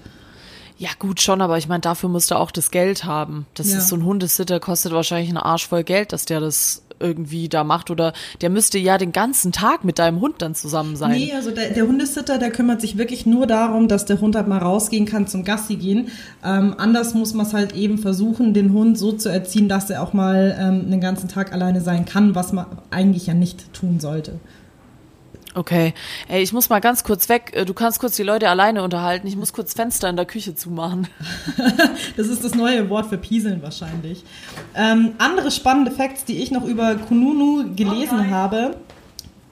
Ja, 0.78 0.90
gut 0.98 1.20
schon, 1.20 1.40
aber 1.40 1.58
ich 1.58 1.68
meine, 1.68 1.80
dafür 1.80 2.08
musst 2.08 2.30
du 2.30 2.34
auch 2.34 2.50
das 2.50 2.70
Geld 2.70 3.04
haben. 3.04 3.46
Das 3.54 3.70
ja. 3.70 3.78
ist 3.78 3.88
so 3.88 3.96
ein 3.96 4.04
Hundesitter, 4.04 4.58
kostet 4.58 4.92
wahrscheinlich 4.92 5.28
einen 5.28 5.38
Arsch 5.38 5.68
voll 5.68 5.84
Geld, 5.84 6.12
dass 6.12 6.24
der 6.24 6.40
das 6.40 6.82
irgendwie 7.02 7.48
da 7.48 7.64
macht 7.64 7.90
oder 7.90 8.12
der 8.40 8.50
müsste 8.50 8.78
ja 8.78 8.96
den 8.96 9.12
ganzen 9.12 9.52
Tag 9.52 9.84
mit 9.84 9.98
deinem 9.98 10.20
Hund 10.20 10.36
dann 10.38 10.54
zusammen 10.54 10.96
sein. 10.96 11.12
Nee, 11.12 11.32
also 11.34 11.50
der, 11.50 11.70
der 11.70 11.86
Hundesitter, 11.86 12.38
der 12.38 12.50
kümmert 12.50 12.80
sich 12.80 12.96
wirklich 12.96 13.26
nur 13.26 13.46
darum, 13.46 13.88
dass 13.88 14.06
der 14.06 14.20
Hund 14.20 14.36
halt 14.36 14.48
mal 14.48 14.58
rausgehen 14.58 15.06
kann 15.06 15.26
zum 15.26 15.44
Gassi 15.44 15.76
gehen. 15.76 16.08
Ähm, 16.44 16.74
anders 16.78 17.14
muss 17.14 17.34
man 17.34 17.46
es 17.46 17.52
halt 17.52 17.74
eben 17.74 17.98
versuchen, 17.98 18.54
den 18.54 18.72
Hund 18.72 18.96
so 18.98 19.12
zu 19.12 19.28
erziehen, 19.28 19.68
dass 19.68 19.90
er 19.90 20.02
auch 20.02 20.12
mal 20.12 20.56
ähm, 20.58 20.90
den 20.90 21.00
ganzen 21.00 21.28
Tag 21.28 21.52
alleine 21.52 21.80
sein 21.80 22.04
kann, 22.04 22.34
was 22.34 22.52
man 22.52 22.66
eigentlich 22.90 23.26
ja 23.26 23.34
nicht 23.34 23.72
tun 23.72 24.00
sollte. 24.00 24.38
Okay. 25.54 25.92
Ey, 26.28 26.42
ich 26.42 26.52
muss 26.52 26.70
mal 26.70 26.80
ganz 26.80 27.04
kurz 27.04 27.28
weg. 27.28 27.52
Äh, 27.54 27.64
du 27.64 27.74
kannst 27.74 28.00
kurz 28.00 28.16
die 28.16 28.22
Leute 28.22 28.48
alleine 28.48 28.82
unterhalten. 28.82 29.26
Ich 29.26 29.36
muss 29.36 29.52
kurz 29.52 29.74
Fenster 29.74 30.08
in 30.08 30.16
der 30.16 30.24
Küche 30.24 30.54
zumachen. 30.54 31.08
das 32.16 32.28
ist 32.28 32.44
das 32.44 32.54
neue 32.54 32.88
Wort 32.88 33.06
für 33.06 33.18
Pieseln 33.18 33.62
wahrscheinlich. 33.62 34.24
Ähm, 34.74 35.12
andere 35.18 35.50
spannende 35.50 35.90
Facts, 35.90 36.24
die 36.24 36.42
ich 36.42 36.50
noch 36.50 36.64
über 36.64 36.94
Kununu 36.94 37.74
gelesen 37.76 38.20
okay. 38.20 38.30
habe, 38.30 38.76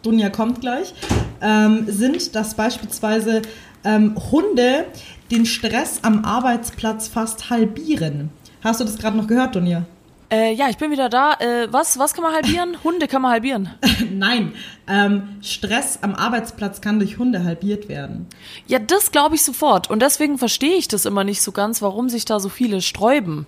Dunja 0.03 0.31
kommt 0.31 0.63
gleich, 0.63 0.95
ähm, 1.43 1.85
sind, 1.87 2.35
dass 2.35 2.55
beispielsweise 2.55 3.43
ähm, 3.85 4.17
Hunde 4.31 4.87
den 5.31 5.45
Stress 5.45 6.01
am 6.03 6.25
Arbeitsplatz 6.25 7.09
fast 7.09 7.51
halbieren. 7.51 8.31
Hast 8.63 8.81
du 8.81 8.85
das 8.85 8.99
gerade 8.99 9.17
noch 9.17 9.27
gehört, 9.27 9.55
Dunja? 9.55 9.85
Äh, 10.33 10.55
ja, 10.55 10.69
ich 10.69 10.77
bin 10.77 10.91
wieder 10.91 11.09
da. 11.09 11.35
Äh, 11.35 11.73
was, 11.73 11.99
was 11.99 12.15
kann 12.15 12.23
man 12.23 12.33
halbieren? 12.33 12.77
Hunde 12.85 13.09
kann 13.09 13.23
man 13.23 13.33
halbieren. 13.33 13.71
Nein, 14.13 14.53
ähm, 14.87 15.25
Stress 15.43 15.99
am 16.03 16.15
Arbeitsplatz 16.15 16.81
kann 16.81 16.99
durch 17.01 17.19
Hunde 17.19 17.45
halbiert 17.45 17.89
werden. 17.89 18.27
Ja, 18.67 18.79
das 18.79 19.11
glaube 19.11 19.35
ich 19.35 19.43
sofort. 19.43 19.91
Und 19.91 20.03
deswegen 20.03 20.39
verstehe 20.39 20.77
ich 20.77 20.89
das 20.89 21.05
immer 21.05 21.25
nicht 21.25 21.43
so 21.43 21.53
ganz, 21.53 21.83
warum 21.83 22.09
sich 22.09 22.25
da 22.25 22.39
so 22.39 22.49
viele 22.49 22.81
sträuben. 22.81 23.47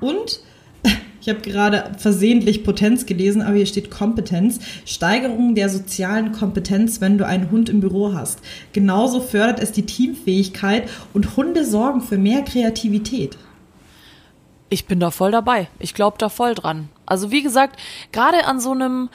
Und 0.00 0.40
Ich 1.20 1.30
habe 1.30 1.40
gerade 1.40 1.92
versehentlich 1.96 2.64
Potenz 2.64 3.06
gelesen, 3.06 3.40
aber 3.40 3.56
hier 3.56 3.64
steht 3.64 3.90
Kompetenz. 3.90 4.58
Steigerung 4.84 5.54
der 5.54 5.70
sozialen 5.70 6.32
Kompetenz, 6.32 7.00
wenn 7.00 7.16
du 7.16 7.26
einen 7.26 7.50
Hund 7.50 7.70
im 7.70 7.80
Büro 7.80 8.12
hast. 8.12 8.40
Genauso 8.74 9.20
fördert 9.20 9.58
es 9.58 9.72
die 9.72 9.86
Teamfähigkeit 9.86 10.86
und 11.14 11.38
Hunde 11.38 11.64
sorgen 11.64 12.02
für 12.02 12.18
mehr 12.18 12.42
Kreativität. 12.42 13.38
Ich 14.74 14.86
bin 14.86 14.98
da 14.98 15.12
voll 15.12 15.30
dabei. 15.30 15.68
Ich 15.78 15.94
glaube 15.94 16.18
da 16.18 16.28
voll 16.28 16.56
dran. 16.56 16.88
Also 17.06 17.30
wie 17.30 17.44
gesagt, 17.44 17.78
gerade 18.10 18.44
an 18.46 18.58
so 18.58 18.72
einem, 18.72 19.08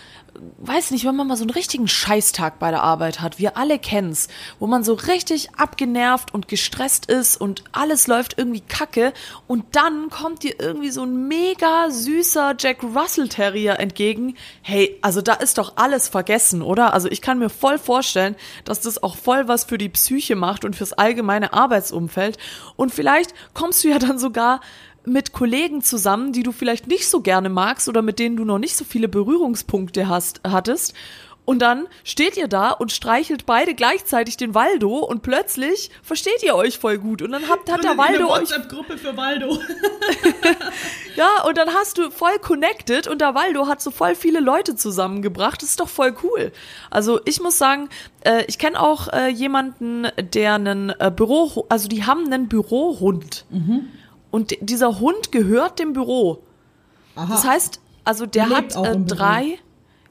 weiß 0.59 0.91
nicht, 0.91 1.03
wenn 1.03 1.17
man 1.17 1.27
mal 1.27 1.35
so 1.35 1.43
einen 1.43 1.49
richtigen 1.49 1.89
Scheißtag 1.89 2.59
bei 2.59 2.71
der 2.71 2.81
Arbeit 2.81 3.19
hat, 3.19 3.39
wir 3.39 3.57
alle 3.57 3.77
kennen's, 3.77 4.29
wo 4.59 4.67
man 4.67 4.85
so 4.85 4.93
richtig 4.93 5.49
abgenervt 5.57 6.33
und 6.33 6.47
gestresst 6.47 7.07
ist 7.07 7.35
und 7.35 7.65
alles 7.73 8.07
läuft 8.07 8.37
irgendwie 8.37 8.61
kacke 8.61 9.11
und 9.47 9.65
dann 9.75 10.09
kommt 10.09 10.43
dir 10.43 10.53
irgendwie 10.59 10.91
so 10.91 11.03
ein 11.03 11.27
mega 11.27 11.89
süßer 11.89 12.55
Jack 12.57 12.81
Russell 12.81 13.27
Terrier 13.27 13.81
entgegen. 13.81 14.37
Hey, 14.61 14.97
also 15.01 15.21
da 15.21 15.33
ist 15.33 15.57
doch 15.57 15.73
alles 15.75 16.07
vergessen, 16.07 16.61
oder? 16.61 16.93
Also 16.93 17.09
ich 17.09 17.21
kann 17.21 17.37
mir 17.37 17.49
voll 17.49 17.79
vorstellen, 17.79 18.37
dass 18.63 18.79
das 18.79 19.03
auch 19.03 19.17
voll 19.17 19.49
was 19.49 19.65
für 19.65 19.77
die 19.77 19.89
Psyche 19.89 20.37
macht 20.37 20.63
und 20.63 20.77
fürs 20.77 20.93
allgemeine 20.93 21.51
Arbeitsumfeld 21.51 22.37
und 22.77 22.93
vielleicht 22.93 23.33
kommst 23.53 23.83
du 23.83 23.89
ja 23.89 23.99
dann 23.99 24.19
sogar 24.19 24.61
mit 25.09 25.33
Kollegen 25.33 25.81
zusammen, 25.81 26.31
die 26.33 26.43
du 26.43 26.51
vielleicht 26.51 26.87
nicht 26.87 27.07
so 27.07 27.21
gerne 27.21 27.49
magst 27.49 27.89
oder 27.89 28.01
mit 28.01 28.19
denen 28.19 28.37
du 28.37 28.45
noch 28.45 28.59
nicht 28.59 28.75
so 28.75 28.85
viele 28.85 29.07
Berührungspunkte 29.07 30.07
hast, 30.07 30.41
hattest. 30.47 30.93
Und 31.49 31.63
dann 31.63 31.87
steht 32.03 32.37
ihr 32.37 32.47
da 32.47 32.69
und 32.69 32.91
streichelt 32.91 33.47
beide 33.47 33.73
gleichzeitig 33.73 34.37
den 34.37 34.53
Waldo 34.53 34.99
und 34.99 35.23
plötzlich 35.23 35.89
versteht 36.03 36.43
ihr 36.43 36.53
euch 36.53 36.77
voll 36.77 36.99
gut. 36.99 37.23
Und 37.23 37.31
dann 37.31 37.49
habt, 37.49 37.71
hat 37.71 37.83
der 37.83 37.97
Waldo 37.97 38.31
eine 38.31 38.41
WhatsApp-Gruppe 38.41 38.99
für 38.99 39.17
Waldo. 39.17 39.57
ja, 41.15 41.43
und 41.47 41.57
dann 41.57 41.73
hast 41.73 41.97
du 41.97 42.11
voll 42.11 42.37
connected 42.37 43.07
und 43.07 43.19
der 43.19 43.33
Waldo 43.33 43.65
hat 43.65 43.81
so 43.81 43.89
voll 43.89 44.13
viele 44.13 44.41
Leute 44.41 44.75
zusammengebracht. 44.75 45.63
Das 45.63 45.71
ist 45.71 45.79
doch 45.79 45.89
voll 45.89 46.15
cool. 46.21 46.51
Also 46.91 47.19
ich 47.25 47.41
muss 47.41 47.57
sagen, 47.57 47.89
äh, 48.21 48.43
ich 48.45 48.59
kenne 48.59 48.79
auch 48.79 49.07
äh, 49.07 49.29
jemanden, 49.29 50.07
der 50.19 50.53
einen 50.53 50.91
äh, 50.91 51.11
Büro, 51.11 51.65
also 51.67 51.87
die 51.87 52.05
haben 52.05 52.27
einen 52.27 52.47
Bürohund. 52.47 53.45
Mhm. 53.49 53.87
Und 54.31 54.55
dieser 54.61 54.99
Hund 54.99 55.31
gehört 55.31 55.79
dem 55.79 55.93
Büro. 55.93 56.43
Aha. 57.15 57.27
Das 57.29 57.45
heißt, 57.45 57.79
also 58.03 58.25
der 58.25 58.49
hat 58.49 58.75
äh, 58.75 58.97
drei, 58.97 59.59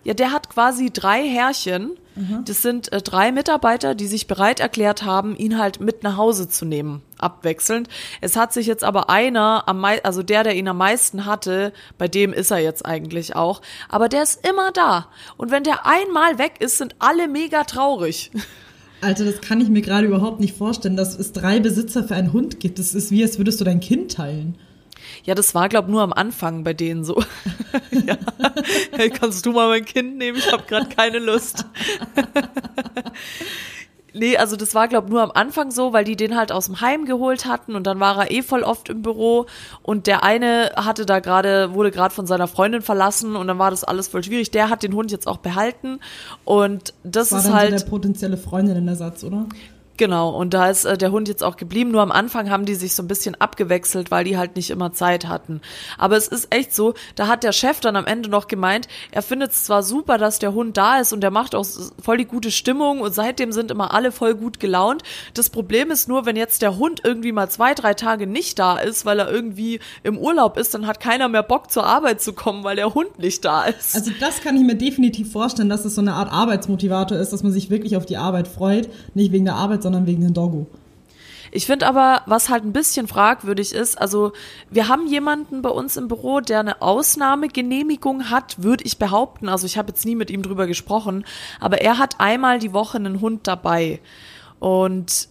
ja, 0.05 0.15
der 0.15 0.33
hat 0.33 0.51
quasi 0.51 0.91
drei 0.91 1.27
Herrchen. 1.27 1.99
Mhm. 2.15 2.45
Das 2.45 2.63
sind 2.63 2.93
äh, 2.93 3.01
drei 3.01 3.31
Mitarbeiter, 3.33 3.95
die 3.95 4.07
sich 4.07 4.27
bereit 4.27 4.61
erklärt 4.61 5.05
haben, 5.05 5.37
ihn 5.37 5.59
halt 5.59 5.81
mit 5.81 6.03
nach 6.03 6.17
Hause 6.17 6.49
zu 6.49 6.65
nehmen, 6.65 7.03
abwechselnd. 7.19 7.89
Es 8.21 8.37
hat 8.37 8.53
sich 8.53 8.67
jetzt 8.67 8.85
aber 8.85 9.09
einer, 9.09 9.65
am 9.67 9.81
mei 9.81 10.03
also 10.05 10.23
der, 10.23 10.45
der 10.45 10.57
ihn 10.57 10.69
am 10.69 10.79
meisten 10.79 11.27
hatte, 11.27 11.73
bei 11.97 12.09
dem 12.09 12.33
ist 12.33 12.51
er 12.51 12.59
jetzt 12.59 12.85
eigentlich 12.85 13.37
auch. 13.37 13.63
Aber 13.89 14.09
der 14.09 14.23
ist 14.25 14.47
immer 14.47 14.73
da. 14.73 15.09
Und 15.37 15.51
wenn 15.51 15.65
der 15.65 15.87
einmal 15.87 16.39
weg 16.39 16.55
ist, 16.59 16.79
sind 16.79 16.97
alle 16.99 17.29
mega 17.29 17.65
traurig. 17.65 18.31
Alter, 19.01 19.25
das 19.25 19.41
kann 19.41 19.61
ich 19.61 19.69
mir 19.69 19.83
gerade 19.83 20.07
überhaupt 20.07 20.41
nicht 20.41 20.57
vorstellen, 20.57 20.97
dass 20.97 21.19
es 21.19 21.33
drei 21.33 21.61
Besitzer 21.61 22.05
für 22.05 22.15
einen 22.15 22.33
Hund 22.33 22.59
gibt. 22.61 22.79
Das 22.79 22.95
ist 22.95 23.11
wie, 23.11 23.23
als 23.23 23.39
würdest 23.39 23.61
du 23.61 23.65
dein 23.65 23.81
Kind 23.81 24.13
teilen. 24.13 24.59
Ja, 25.25 25.35
das 25.35 25.55
war, 25.55 25.69
glaub 25.69 25.89
nur 25.89 26.03
am 26.03 26.13
Anfang 26.13 26.65
bei 26.65 26.75
denen 26.75 27.05
so. 27.05 27.23
ja. 27.91 28.19
Hey, 28.93 29.11
kannst 29.11 29.47
du 29.47 29.53
mal 29.53 29.69
mein 29.69 29.85
Kind 29.85 30.17
nehmen? 30.17 30.39
Ich 30.39 30.51
habe 30.51 30.65
gerade 30.65 30.89
keine 30.89 31.19
Lust. 31.19 31.65
Nee, 34.15 34.37
also 34.37 34.57
das 34.57 34.75
war, 34.75 34.89
glaube 34.89 35.11
nur 35.11 35.23
am 35.23 35.31
Anfang 35.33 35.71
so, 35.71 35.93
weil 35.93 36.05
die 36.05 36.17
den 36.17 36.37
halt 36.37 36.53
aus 36.53 36.67
dem 36.67 36.81
Heim 36.81 37.05
geholt 37.05 37.47
hatten 37.47 37.75
und 37.75 37.87
dann 37.87 38.01
war 38.01 38.19
er 38.19 38.31
eh 38.31 38.43
voll 38.43 38.63
oft 38.63 38.89
im 38.89 39.03
Büro 39.03 39.47
und 39.83 40.07
der 40.07 40.25
eine 40.25 40.73
hatte 40.77 41.07
da 41.07 41.21
gerade, 41.21 41.75
wurde 41.75 41.91
gerade 41.91 42.15
von 42.15 42.27
seiner 42.27 42.49
Freundin 42.49 42.83
verlassen 42.83 43.37
und 43.37 43.47
dann 43.47 43.59
war 43.59 43.71
das 43.71 43.85
alles 43.85 44.09
voll 44.09 44.25
schwierig. 44.25 44.51
Der 44.51 44.71
hat 44.71 44.83
den 44.83 44.95
Hund 44.95 45.11
jetzt 45.11 45.27
auch 45.27 45.39
behalten 45.39 46.01
und 46.45 46.95
das, 47.05 47.29
das 47.29 47.33
war 47.33 47.39
ist 47.39 47.47
dann 47.47 47.55
halt. 47.55 47.79
So 47.79 47.85
der 47.85 47.91
potenzielle 47.91 48.37
Freundinnenersatz, 48.37 49.25
oder? 49.25 49.47
Genau, 49.99 50.31
und 50.31 50.55
da 50.55 50.71
ist 50.71 50.85
äh, 50.85 50.97
der 50.97 51.11
Hund 51.11 51.27
jetzt 51.27 51.43
auch 51.43 51.57
geblieben. 51.57 51.91
Nur 51.91 52.03
am 52.03 52.13
Anfang 52.13 52.51
haben 52.51 52.65
die 52.65 52.77
sich 52.77 52.95
so 52.95 53.03
ein 53.03 53.09
bisschen 53.09 53.35
abgewechselt, 53.35 54.13
weil 54.13 54.23
die 54.23 54.39
halt 54.39 54.55
nicht 54.55 54.71
immer 54.71 54.93
Zeit 54.93 55.27
hatten. 55.27 55.61
Aber 55.99 56.17
es 56.17 56.29
ist 56.29 56.55
echt 56.55 56.73
so, 56.73 56.95
da 57.17 57.27
hat 57.27 57.43
der 57.43 57.51
Chef 57.51 57.81
dann 57.81 57.97
am 57.97 58.07
Ende 58.07 58.29
noch 58.29 58.47
gemeint, 58.47 58.87
er 59.11 59.23
findet 59.23 59.51
es 59.51 59.65
zwar 59.65 59.83
super, 59.83 60.17
dass 60.17 60.39
der 60.39 60.55
Hund 60.55 60.77
da 60.77 61.01
ist 61.01 61.13
und 61.13 61.21
der 61.21 61.33
macht 61.33 61.57
auch 61.57 61.67
voll 62.01 62.17
die 62.17 62.27
gute 62.27 62.53
Stimmung 62.53 63.01
und 63.01 63.13
seitdem 63.13 63.51
sind 63.51 63.73
immer 63.73 63.93
alle 63.93 64.13
voll 64.13 64.37
gut 64.37 64.61
gelaunt. 64.61 65.03
Das 65.35 65.51
Problem 65.51 65.91
ist 65.91 66.09
nur, 66.09 66.27
wenn 66.27 66.37
jetzt 66.37 66.63
der 66.63 66.79
Hund 66.79 67.01
irgendwie 67.03 67.33
mal 67.33 67.51
zwei, 67.51 67.75
drei 67.75 67.95
Tage 67.95 68.29
nicht 68.29 68.61
da 68.61 68.79
ist, 68.79 69.05
weil 69.05 69.19
er 69.19 69.29
irgendwie 69.29 69.81
im 70.05 70.17
Urlaub 70.17 70.57
ist, 70.59 70.75
dann 70.75 70.87
hat 70.87 71.01
keiner 71.01 71.29
mehr 71.29 71.43
Bock 71.43 71.73
zur 71.73 71.85
Arbeit 71.85 72.23
zu 72.23 72.35
kommen, 72.35 72.63
weil 72.63 72.77
der 72.77 72.95
Hund 72.95 73.19
nicht 73.19 73.45
da 73.45 73.65
ist. 73.65 73.97
Also 73.97 74.13
das 74.21 74.43
kann 74.43 74.57
ich 74.57 74.63
mir 74.63 74.77
definitiv 74.77 75.33
vorstellen, 75.33 75.69
dass 75.69 75.85
es 75.85 75.97
so 75.97 76.01
eine 76.01 76.15
Art 76.15 76.31
Arbeitsmotivator 76.31 77.19
ist, 77.19 77.33
dass 77.33 77.43
man 77.43 77.51
sich 77.51 77.69
wirklich 77.69 77.97
auf 77.97 78.07
die 78.07 78.17
Arbeit 78.17 78.47
freut, 78.47 78.89
nicht 79.15 79.33
wegen 79.33 79.45
der 79.45 79.57
Arbeit, 79.57 79.83
sondern 79.89 80.07
wegen 80.07 80.21
dem 80.21 80.35
Doggo. 80.35 80.67
Ich 81.51 81.65
finde 81.65 81.87
aber, 81.87 82.21
was 82.27 82.51
halt 82.51 82.63
ein 82.63 82.75
bisschen 82.75 83.09
fragwürdig 83.09 83.73
ist, 83.73 83.99
also 83.99 84.33
wir 84.71 84.89
haben 84.89 85.07
jemanden 85.07 85.63
bei 85.63 85.71
uns 85.71 85.97
im 85.97 86.07
Büro, 86.07 86.41
der 86.41 86.61
eine 86.61 86.83
Ausnahmegenehmigung 86.83 88.29
hat, 88.29 88.63
würde 88.63 88.85
ich 88.85 88.99
behaupten. 88.99 89.49
Also 89.49 89.65
ich 89.65 89.79
habe 89.79 89.89
jetzt 89.89 90.05
nie 90.05 90.15
mit 90.15 90.29
ihm 90.29 90.43
drüber 90.43 90.67
gesprochen, 90.67 91.25
aber 91.59 91.81
er 91.81 91.97
hat 91.97 92.17
einmal 92.21 92.59
die 92.59 92.75
Woche 92.75 92.99
einen 92.99 93.23
Hund 93.23 93.47
dabei. 93.47 94.01
Und 94.59 95.31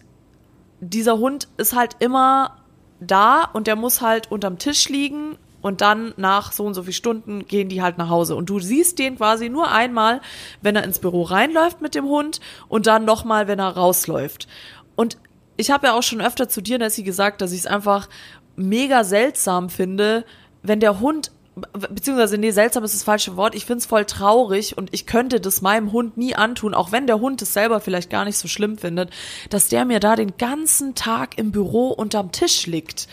dieser 0.80 1.20
Hund 1.20 1.50
ist 1.58 1.76
halt 1.76 1.98
immer 2.00 2.58
da 3.00 3.44
und 3.54 3.68
der 3.68 3.76
muss 3.76 4.02
halt 4.02 4.32
unterm 4.32 4.58
Tisch 4.58 4.90
liegen 4.90 5.38
und 5.68 5.82
dann 5.82 6.14
nach 6.18 6.54
so 6.54 6.66
und 6.66 6.74
so 6.74 6.84
viel 6.84 6.94
Stunden 6.94 7.46
gehen 7.46 7.68
die 7.70 7.82
halt 7.82 7.98
nach 7.98 8.10
Hause. 8.10 8.36
Und 8.36 8.50
du 8.50 8.60
siehst 8.60 9.00
den 9.00 9.18
quasi 9.18 9.50
nur 9.50 9.70
einmal, 9.70 10.22
wenn 10.62 10.76
er 10.76 10.84
ins 10.84 11.00
Büro 11.00 11.24
reinläuft 11.24 11.82
mit 11.82 11.94
dem 11.94 12.06
Hund 12.06 12.40
und 12.70 12.88
dann 12.88 13.06
nochmal, 13.06 13.48
wenn 13.48 13.60
er 13.60 13.70
rausläuft. 13.70 14.48
Und 14.96 15.18
ich 15.58 15.70
habe 15.70 15.88
ja 15.88 15.94
auch 15.94 16.04
schon 16.04 16.22
öfter 16.22 16.48
zu 16.48 16.62
dir, 16.62 16.78
Nessie, 16.78 17.04
gesagt, 17.04 17.42
dass 17.42 17.52
ich 17.52 17.60
es 17.60 17.68
einfach 17.68 18.08
mega 18.56 19.04
seltsam 19.04 19.70
finde, 19.70 20.24
wenn 20.64 20.80
der 20.80 21.00
Hund 21.02 21.32
beziehungsweise 21.72 22.38
nee, 22.38 22.52
seltsam 22.52 22.84
ist 22.84 22.94
das 22.94 23.04
falsche 23.04 23.36
Wort. 23.36 23.56
Ich 23.56 23.66
find's 23.66 23.88
voll 23.88 24.06
traurig 24.06 24.78
und 24.78 24.94
ich 24.94 25.06
könnte 25.06 25.42
das 25.42 25.62
meinem 25.62 25.92
Hund 25.92 26.16
nie 26.16 26.36
antun, 26.36 26.74
auch 26.74 26.92
wenn 26.92 27.08
der 27.08 27.20
Hund 27.20 27.42
es 27.42 27.54
selber 27.54 27.80
vielleicht 27.80 28.10
gar 28.10 28.26
nicht 28.26 28.38
so 28.38 28.48
schlimm 28.48 28.78
findet, 28.78 29.10
dass 29.50 29.68
der 29.68 29.84
mir 29.84 30.00
da 30.00 30.16
den 30.16 30.38
ganzen 30.38 30.94
Tag 30.96 31.38
im 31.38 31.52
Büro 31.52 31.90
unterm 31.90 32.32
Tisch 32.32 32.68
liegt. 32.68 33.08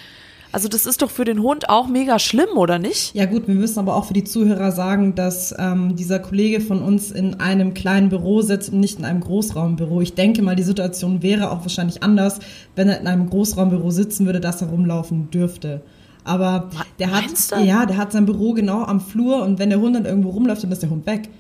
Also 0.54 0.68
das 0.68 0.86
ist 0.86 1.02
doch 1.02 1.10
für 1.10 1.24
den 1.24 1.42
Hund 1.42 1.68
auch 1.68 1.88
mega 1.88 2.20
schlimm, 2.20 2.56
oder 2.56 2.78
nicht? 2.78 3.12
Ja 3.12 3.26
gut, 3.26 3.48
wir 3.48 3.56
müssen 3.56 3.80
aber 3.80 3.96
auch 3.96 4.04
für 4.04 4.14
die 4.14 4.22
Zuhörer 4.22 4.70
sagen, 4.70 5.16
dass 5.16 5.52
ähm, 5.58 5.96
dieser 5.96 6.20
Kollege 6.20 6.60
von 6.60 6.80
uns 6.80 7.10
in 7.10 7.40
einem 7.40 7.74
kleinen 7.74 8.08
Büro 8.08 8.40
sitzt 8.40 8.72
und 8.72 8.78
nicht 8.78 9.00
in 9.00 9.04
einem 9.04 9.18
Großraumbüro. 9.18 10.00
Ich 10.00 10.14
denke 10.14 10.42
mal, 10.42 10.54
die 10.54 10.62
Situation 10.62 11.24
wäre 11.24 11.50
auch 11.50 11.62
wahrscheinlich 11.62 12.04
anders, 12.04 12.38
wenn 12.76 12.88
er 12.88 13.00
in 13.00 13.08
einem 13.08 13.28
Großraumbüro 13.28 13.90
sitzen 13.90 14.26
würde, 14.26 14.38
dass 14.38 14.62
er 14.62 14.68
rumlaufen 14.68 15.28
dürfte. 15.32 15.82
Aber 16.22 16.70
der 17.00 17.10
hat, 17.10 17.24
ja, 17.64 17.84
der 17.84 17.96
hat 17.96 18.12
sein 18.12 18.24
Büro 18.24 18.52
genau 18.52 18.84
am 18.84 19.00
Flur 19.00 19.42
und 19.42 19.58
wenn 19.58 19.70
der 19.70 19.80
Hund 19.80 19.96
dann 19.96 20.04
irgendwo 20.04 20.30
rumläuft, 20.30 20.62
dann 20.62 20.70
ist 20.70 20.84
der 20.84 20.90
Hund 20.90 21.04
weg. 21.06 21.30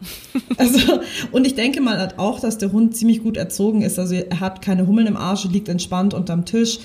Also, 0.58 1.00
und 1.30 1.46
ich 1.46 1.54
denke 1.54 1.80
mal 1.80 2.12
auch, 2.16 2.40
dass 2.40 2.58
der 2.58 2.72
Hund 2.72 2.96
ziemlich 2.96 3.22
gut 3.22 3.36
erzogen 3.36 3.82
ist. 3.82 3.98
Also 3.98 4.16
er 4.16 4.40
hat 4.40 4.60
keine 4.60 4.86
Hummeln 4.86 5.06
im 5.06 5.16
Arsch, 5.16 5.44
liegt 5.44 5.68
entspannt 5.68 6.14
unterm 6.14 6.44
Tisch 6.44 6.80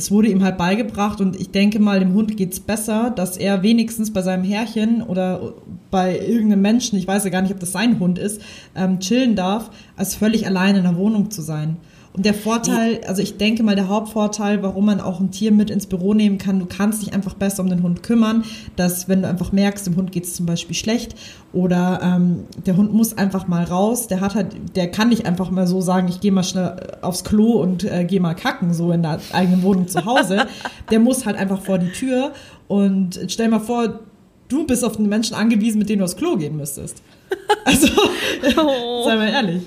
es 0.00 0.10
wurde 0.10 0.28
ihm 0.28 0.42
halt 0.42 0.56
beigebracht 0.56 1.20
und 1.20 1.38
ich 1.38 1.50
denke 1.50 1.78
mal, 1.78 2.00
dem 2.00 2.14
Hund 2.14 2.38
geht's 2.38 2.58
besser, 2.58 3.10
dass 3.10 3.36
er 3.36 3.62
wenigstens 3.62 4.12
bei 4.12 4.22
seinem 4.22 4.44
Herrchen 4.44 5.02
oder 5.02 5.52
bei 5.90 6.18
irgendeinem 6.18 6.62
Menschen, 6.62 6.98
ich 6.98 7.06
weiß 7.06 7.24
ja 7.24 7.30
gar 7.30 7.42
nicht, 7.42 7.52
ob 7.52 7.60
das 7.60 7.72
sein 7.72 7.98
Hund 8.00 8.18
ist, 8.18 8.40
ähm, 8.74 9.00
chillen 9.00 9.36
darf, 9.36 9.70
als 9.96 10.14
völlig 10.14 10.46
allein 10.46 10.74
in 10.76 10.84
der 10.84 10.96
Wohnung 10.96 11.30
zu 11.30 11.42
sein. 11.42 11.76
Und 12.12 12.26
der 12.26 12.34
Vorteil, 12.34 13.00
also 13.06 13.22
ich 13.22 13.36
denke 13.36 13.62
mal, 13.62 13.76
der 13.76 13.88
Hauptvorteil, 13.88 14.64
warum 14.64 14.86
man 14.86 15.00
auch 15.00 15.20
ein 15.20 15.30
Tier 15.30 15.52
mit 15.52 15.70
ins 15.70 15.86
Büro 15.86 16.12
nehmen 16.12 16.38
kann, 16.38 16.58
du 16.58 16.66
kannst 16.66 17.02
dich 17.02 17.14
einfach 17.14 17.34
besser 17.34 17.62
um 17.62 17.70
den 17.70 17.84
Hund 17.84 18.02
kümmern, 18.02 18.44
dass 18.74 19.08
wenn 19.08 19.22
du 19.22 19.28
einfach 19.28 19.52
merkst, 19.52 19.86
dem 19.86 19.94
Hund 19.94 20.10
geht 20.10 20.24
es 20.24 20.34
zum 20.34 20.44
Beispiel 20.44 20.74
schlecht 20.74 21.14
oder 21.52 22.00
ähm, 22.02 22.44
der 22.66 22.76
Hund 22.76 22.92
muss 22.92 23.16
einfach 23.16 23.46
mal 23.46 23.62
raus, 23.62 24.08
der 24.08 24.20
hat 24.20 24.34
halt, 24.34 24.56
der 24.74 24.90
kann 24.90 25.10
nicht 25.10 25.24
einfach 25.24 25.52
mal 25.52 25.68
so 25.68 25.80
sagen, 25.80 26.08
ich 26.08 26.20
gehe 26.20 26.32
mal 26.32 26.42
schnell 26.42 26.98
aufs 27.00 27.22
Klo 27.22 27.60
und 27.62 27.84
äh, 27.84 28.04
gehe 28.04 28.20
mal 28.20 28.34
kacken, 28.34 28.74
so 28.74 28.90
in 28.90 29.02
der 29.02 29.20
eigenen 29.32 29.62
Wohnung 29.62 29.86
zu 29.86 30.04
Hause. 30.04 30.46
der 30.90 30.98
muss 30.98 31.26
halt 31.26 31.36
einfach 31.36 31.60
vor 31.60 31.78
die 31.78 31.92
Tür 31.92 32.32
und 32.66 33.20
stell 33.28 33.48
mal 33.48 33.60
vor, 33.60 34.00
du 34.48 34.66
bist 34.66 34.84
auf 34.84 34.98
einen 34.98 35.08
Menschen 35.08 35.34
angewiesen, 35.34 35.78
mit 35.78 35.88
dem 35.88 36.00
du 36.00 36.04
aufs 36.04 36.16
Klo 36.16 36.36
gehen 36.36 36.56
müsstest. 36.56 37.02
Also, 37.62 37.88
oh. 38.56 39.04
sei 39.04 39.16
mal 39.16 39.28
ehrlich. 39.28 39.62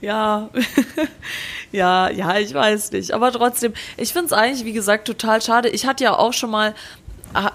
Ja, 0.00 0.50
ja, 1.72 2.10
ja, 2.10 2.38
ich 2.38 2.54
weiß 2.54 2.92
nicht. 2.92 3.12
Aber 3.12 3.32
trotzdem, 3.32 3.74
ich 3.96 4.12
finde 4.12 4.26
es 4.26 4.32
eigentlich, 4.32 4.64
wie 4.64 4.72
gesagt, 4.72 5.06
total 5.06 5.42
schade. 5.42 5.68
Ich 5.68 5.86
hatte 5.86 6.04
ja 6.04 6.16
auch 6.16 6.32
schon 6.32 6.50
mal 6.50 6.74
ah, 7.34 7.52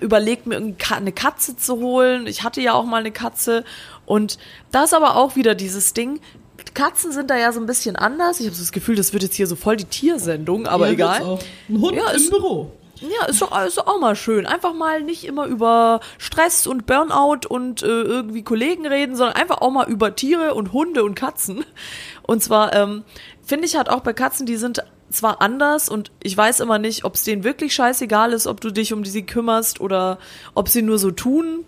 überlegt, 0.00 0.46
mir 0.46 0.56
eine 0.90 1.12
Katze 1.12 1.56
zu 1.56 1.76
holen. 1.76 2.26
Ich 2.26 2.42
hatte 2.42 2.60
ja 2.60 2.74
auch 2.74 2.84
mal 2.84 2.98
eine 2.98 3.12
Katze. 3.12 3.64
Und 4.04 4.38
da 4.72 4.84
ist 4.84 4.94
aber 4.94 5.16
auch 5.16 5.36
wieder 5.36 5.54
dieses 5.54 5.94
Ding. 5.94 6.20
Katzen 6.74 7.12
sind 7.12 7.30
da 7.30 7.36
ja 7.36 7.52
so 7.52 7.60
ein 7.60 7.66
bisschen 7.66 7.96
anders. 7.96 8.40
Ich 8.40 8.46
habe 8.46 8.54
so 8.54 8.62
das 8.62 8.72
Gefühl, 8.72 8.96
das 8.96 9.12
wird 9.12 9.22
jetzt 9.22 9.34
hier 9.34 9.46
so 9.46 9.56
voll 9.56 9.76
die 9.76 9.84
Tiersendung, 9.84 10.66
aber 10.66 10.86
ja, 10.86 10.92
egal. 10.92 11.38
Ein 11.68 11.80
Hund 11.80 11.96
ja, 11.96 12.10
im 12.10 12.30
Büro. 12.30 12.72
Ja, 13.00 13.26
ist 13.26 13.42
doch, 13.42 13.50
doch 13.50 13.86
auch 13.86 14.00
mal 14.00 14.16
schön. 14.16 14.46
Einfach 14.46 14.72
mal 14.72 15.02
nicht 15.02 15.24
immer 15.24 15.46
über 15.46 16.00
Stress 16.18 16.66
und 16.66 16.86
Burnout 16.86 17.46
und 17.48 17.82
äh, 17.82 17.86
irgendwie 17.86 18.42
Kollegen 18.42 18.86
reden, 18.86 19.16
sondern 19.16 19.36
einfach 19.36 19.60
auch 19.60 19.70
mal 19.70 19.88
über 19.88 20.14
Tiere 20.16 20.54
und 20.54 20.72
Hunde 20.72 21.04
und 21.04 21.14
Katzen. 21.14 21.64
Und 22.22 22.42
zwar 22.42 22.74
ähm, 22.74 23.04
finde 23.44 23.66
ich 23.66 23.76
halt 23.76 23.90
auch 23.90 24.00
bei 24.00 24.12
Katzen, 24.12 24.46
die 24.46 24.56
sind 24.56 24.82
zwar 25.10 25.40
anders 25.40 25.88
und 25.88 26.10
ich 26.22 26.36
weiß 26.36 26.60
immer 26.60 26.78
nicht, 26.78 27.04
ob 27.04 27.14
es 27.14 27.22
denen 27.22 27.44
wirklich 27.44 27.74
scheißegal 27.74 28.32
ist, 28.32 28.46
ob 28.46 28.60
du 28.60 28.70
dich 28.72 28.92
um 28.92 29.04
sie 29.04 29.24
kümmerst 29.24 29.80
oder 29.80 30.18
ob 30.54 30.68
sie 30.68 30.82
nur 30.82 30.98
so 30.98 31.10
tun. 31.10 31.64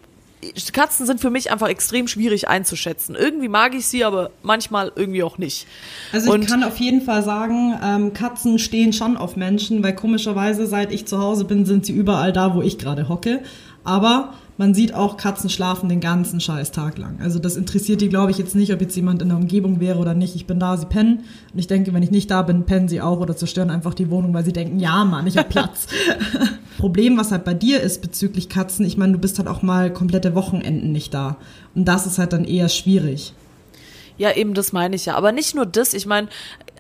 Katzen 0.73 1.07
sind 1.07 1.21
für 1.21 1.31
mich 1.31 1.51
einfach 1.51 1.69
extrem 1.69 2.07
schwierig 2.09 2.49
einzuschätzen. 2.49 3.17
Irgendwie 3.17 3.49
mag 3.49 3.75
ich 3.75 3.87
sie, 3.87 4.05
aber 4.05 4.31
manchmal 4.43 4.93
irgendwie 4.95 5.23
auch 5.23 5.39
nicht. 5.39 5.67
Also 6.13 6.27
ich 6.29 6.33
Und- 6.41 6.47
kann 6.49 6.63
auf 6.65 6.77
jeden 6.79 7.01
Fall 7.03 7.23
sagen, 7.25 7.75
ähm, 7.83 8.13
Katzen 8.13 8.59
stehen 8.59 8.93
schon 8.93 9.17
auf 9.17 9.37
Menschen, 9.37 9.83
weil 9.83 9.95
komischerweise, 9.95 10.67
seit 10.67 10.93
ich 10.93 11.07
zu 11.07 11.19
Hause 11.19 11.45
bin, 11.45 11.67
sind 11.67 11.87
sie 11.87 11.93
überall 11.93 12.33
da, 12.33 12.55
wo 12.55 12.63
ich 12.63 12.79
gerade 12.79 13.09
hocke. 13.09 13.43
Aber 13.85 14.35
man 14.59 14.75
sieht 14.75 14.93
auch, 14.93 15.17
Katzen 15.17 15.49
schlafen 15.49 15.89
den 15.89 16.01
ganzen 16.01 16.41
scheiß 16.41 16.73
Tag 16.73 16.99
lang. 16.99 17.21
Also 17.23 17.39
das 17.39 17.57
interessiert 17.57 18.01
die, 18.01 18.09
glaube 18.09 18.33
ich, 18.33 18.39
jetzt 18.39 18.57
nicht, 18.57 18.73
ob 18.73 18.81
jetzt 18.81 18.97
jemand 18.97 19.23
in 19.23 19.29
der 19.29 19.39
Umgebung 19.39 19.79
wäre 19.79 19.99
oder 19.99 20.15
nicht. 20.15 20.35
Ich 20.35 20.47
bin 20.47 20.59
da, 20.59 20.77
sie 20.77 20.87
pennen. 20.87 21.21
Und 21.53 21.59
ich 21.59 21.69
denke, 21.69 21.95
wenn 21.95 22.03
ich 22.03 22.11
nicht 22.11 22.29
da 22.31 22.43
bin, 22.43 22.65
pennen 22.65 22.89
sie 22.89 23.01
auch 23.01 23.21
oder 23.21 23.37
zerstören 23.37 23.71
einfach 23.71 23.95
die 23.95 24.11
Wohnung, 24.11 24.35
weil 24.35 24.45
sie 24.45 24.53
denken, 24.53 24.81
ja 24.81 25.05
Mann, 25.05 25.29
ich 25.29 25.39
habe 25.39 25.49
Platz. 25.49 25.87
Problem, 26.79 27.17
was 27.17 27.31
halt 27.31 27.45
bei 27.45 27.55
dir 27.55 27.81
ist 27.81 28.03
bezüglich 28.03 28.49
Katzen, 28.49 28.85
ich 28.85 28.97
meine, 28.97 29.13
du 29.13 29.19
bist 29.19 29.39
halt 29.39 29.49
auch 29.49 29.63
mal 29.63 29.93
komplette 29.93 30.35
Wochenenden 30.35 30.91
nicht 30.91 31.15
da. 31.15 31.37
Und 31.77 31.87
das 31.87 32.07
ist 32.07 32.19
halt 32.19 32.33
dann 32.33 32.45
eher 32.45 32.69
schwierig. 32.69 33.35
Ja, 34.17 34.35
eben 34.35 34.53
das 34.53 34.73
meine 34.73 34.97
ich 34.97 35.07
ja. 35.07 35.15
Aber 35.15 35.31
nicht 35.31 35.55
nur 35.55 35.67
das, 35.67 35.95
ich 35.95 36.05
meine, 36.05 36.29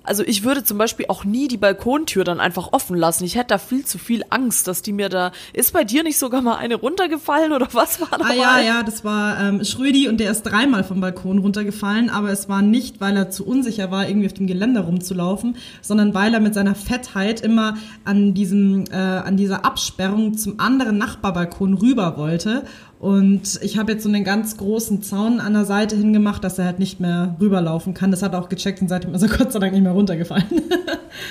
also 0.08 0.24
ich 0.26 0.42
würde 0.42 0.64
zum 0.64 0.78
Beispiel 0.78 1.06
auch 1.08 1.24
nie 1.24 1.48
die 1.48 1.56
Balkontür 1.56 2.24
dann 2.24 2.40
einfach 2.40 2.72
offen 2.72 2.96
lassen. 2.96 3.24
Ich 3.24 3.36
hätte 3.36 3.48
da 3.48 3.58
viel 3.58 3.84
zu 3.84 3.98
viel 3.98 4.24
Angst, 4.30 4.66
dass 4.66 4.82
die 4.82 4.92
mir 4.92 5.08
da. 5.08 5.32
Ist 5.52 5.72
bei 5.72 5.84
dir 5.84 6.02
nicht 6.02 6.18
sogar 6.18 6.42
mal 6.42 6.56
eine 6.56 6.74
runtergefallen 6.76 7.52
oder 7.52 7.68
was 7.72 8.00
war 8.00 8.18
da 8.18 8.24
Ah 8.24 8.32
ja, 8.32 8.60
ja, 8.60 8.82
das 8.82 9.04
war 9.04 9.38
ähm, 9.40 9.64
Schrödi 9.64 10.08
und 10.08 10.18
der 10.18 10.30
ist 10.30 10.42
dreimal 10.42 10.82
vom 10.84 11.00
Balkon 11.00 11.38
runtergefallen, 11.38 12.10
aber 12.10 12.30
es 12.30 12.48
war 12.48 12.62
nicht, 12.62 13.00
weil 13.00 13.16
er 13.16 13.30
zu 13.30 13.46
unsicher 13.46 13.90
war, 13.90 14.08
irgendwie 14.08 14.26
auf 14.26 14.32
dem 14.32 14.46
Geländer 14.46 14.80
rumzulaufen, 14.80 15.56
sondern 15.82 16.14
weil 16.14 16.34
er 16.34 16.40
mit 16.40 16.54
seiner 16.54 16.74
Fettheit 16.74 17.40
immer 17.40 17.76
an 18.04 18.34
diesem, 18.34 18.84
äh, 18.90 18.96
an 18.96 19.36
dieser 19.36 19.64
Absperrung 19.64 20.36
zum 20.38 20.58
anderen 20.58 20.98
Nachbarbalkon 20.98 21.74
rüber 21.74 22.16
wollte. 22.16 22.64
Und 22.98 23.60
ich 23.62 23.78
habe 23.78 23.92
jetzt 23.92 24.02
so 24.02 24.08
einen 24.08 24.24
ganz 24.24 24.56
großen 24.56 25.02
Zaun 25.02 25.38
an 25.38 25.52
der 25.52 25.64
Seite 25.64 25.94
hingemacht, 25.94 26.42
dass 26.42 26.58
er 26.58 26.64
halt 26.64 26.80
nicht 26.80 26.98
mehr 26.98 27.36
rüberlaufen 27.40 27.94
kann. 27.94 28.10
Das 28.10 28.22
hat 28.24 28.32
er 28.32 28.42
auch 28.42 28.48
gecheckt 28.48 28.82
und 28.82 28.88
seitdem 28.88 29.14
ist 29.14 29.22
er 29.22 29.28
Gott 29.38 29.52
sei 29.52 29.60
Dank 29.60 29.72
nicht 29.72 29.82
mehr 29.82 29.92
runtergefallen. 29.92 30.46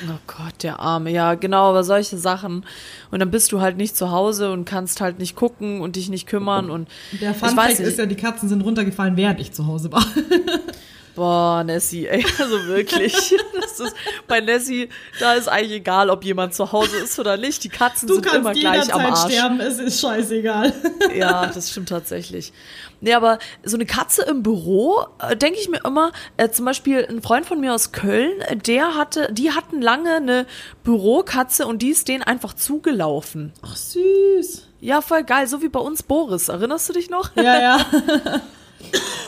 Oh 0.10 0.18
Gott, 0.28 0.64
der 0.64 0.80
Arme. 0.80 1.12
Ja, 1.12 1.36
genau, 1.36 1.70
aber 1.70 1.84
solche 1.84 2.18
Sachen. 2.18 2.66
Und 3.12 3.20
dann 3.20 3.32
bist 3.32 3.52
du 3.52 3.60
halt 3.60 3.76
nicht 3.76 3.98
zu 3.98 4.12
Hause 4.12 4.52
und 4.52 4.64
kannst 4.64 5.02
halt 5.02 5.20
nicht 5.20 5.36
gucken 5.36 5.82
und 5.82 5.98
dich 5.98 6.10
nicht 6.10 6.26
kümmern 6.26 6.70
und 6.70 6.88
Der 7.22 7.34
Fun 7.34 7.56
weiß 7.56 7.78
Fact 7.78 7.80
ist 7.80 8.00
ja, 8.00 8.06
die 8.06 8.16
Katzen 8.16 8.48
sind 8.48 8.62
runtergefallen, 8.62 9.18
während 9.18 9.40
ich 9.42 9.52
zu 9.52 9.68
Hause 9.68 9.92
war. 9.92 10.06
Boah, 11.18 11.64
Nessie, 11.64 12.08
ey, 12.08 12.24
also 12.40 12.68
wirklich. 12.68 13.36
Das 13.60 13.80
ist, 13.80 13.96
bei 14.28 14.40
Nessie, 14.40 14.90
da 15.20 15.34
ist 15.34 15.48
eigentlich 15.48 15.72
egal, 15.80 16.12
ob 16.12 16.24
jemand 16.24 16.54
zu 16.54 16.72
Hause 16.72 16.98
ist 16.98 17.18
oder 17.18 17.38
nicht. 17.38 17.64
Die 17.64 17.70
Katzen 17.70 18.08
Du 18.08 18.14
sind 18.14 18.28
immer 18.28 18.54
kannst 18.54 18.62
gleich 18.62 18.94
am 18.94 19.02
Arsch. 19.02 19.34
sterben, 19.34 19.60
es 19.60 19.80
ist 19.80 20.00
scheißegal. 20.00 20.72
Ja, 21.16 21.48
das 21.48 21.72
stimmt 21.72 21.90
tatsächlich. 21.90 22.54
Nee, 23.02 23.14
aber 23.16 23.40
so 23.64 23.78
eine 23.78 23.88
Katze 23.88 24.22
im 24.24 24.44
Büro, 24.44 25.08
äh, 25.20 25.36
denke 25.36 25.60
ich 25.60 25.70
mir 25.70 25.80
immer, 25.84 26.12
äh, 26.38 26.50
zum 26.50 26.66
Beispiel 26.66 27.04
ein 27.10 27.24
Freund 27.24 27.48
von 27.48 27.60
mir 27.60 27.74
aus 27.74 27.92
Köln, 27.92 28.40
äh, 28.42 28.56
der 28.56 28.94
hatte, 28.96 29.30
die 29.32 29.52
hatten 29.52 29.82
lange 29.82 30.18
eine 30.18 30.46
Bürokatze 30.84 31.66
und 31.66 31.82
die 31.82 31.90
ist 31.90 32.08
denen 32.10 32.22
einfach 32.22 32.54
zugelaufen. 32.54 33.54
Ach 33.64 33.76
süß. 33.76 34.68
Ja, 34.82 35.02
voll 35.02 35.24
geil, 35.24 35.48
so 35.48 35.64
wie 35.64 35.70
bei 35.70 35.80
uns 35.80 36.04
Boris. 36.04 36.50
Erinnerst 36.50 36.90
du 36.90 36.94
dich 36.94 37.10
noch? 37.10 37.36
Ja, 37.36 37.60
ja. 37.60 37.86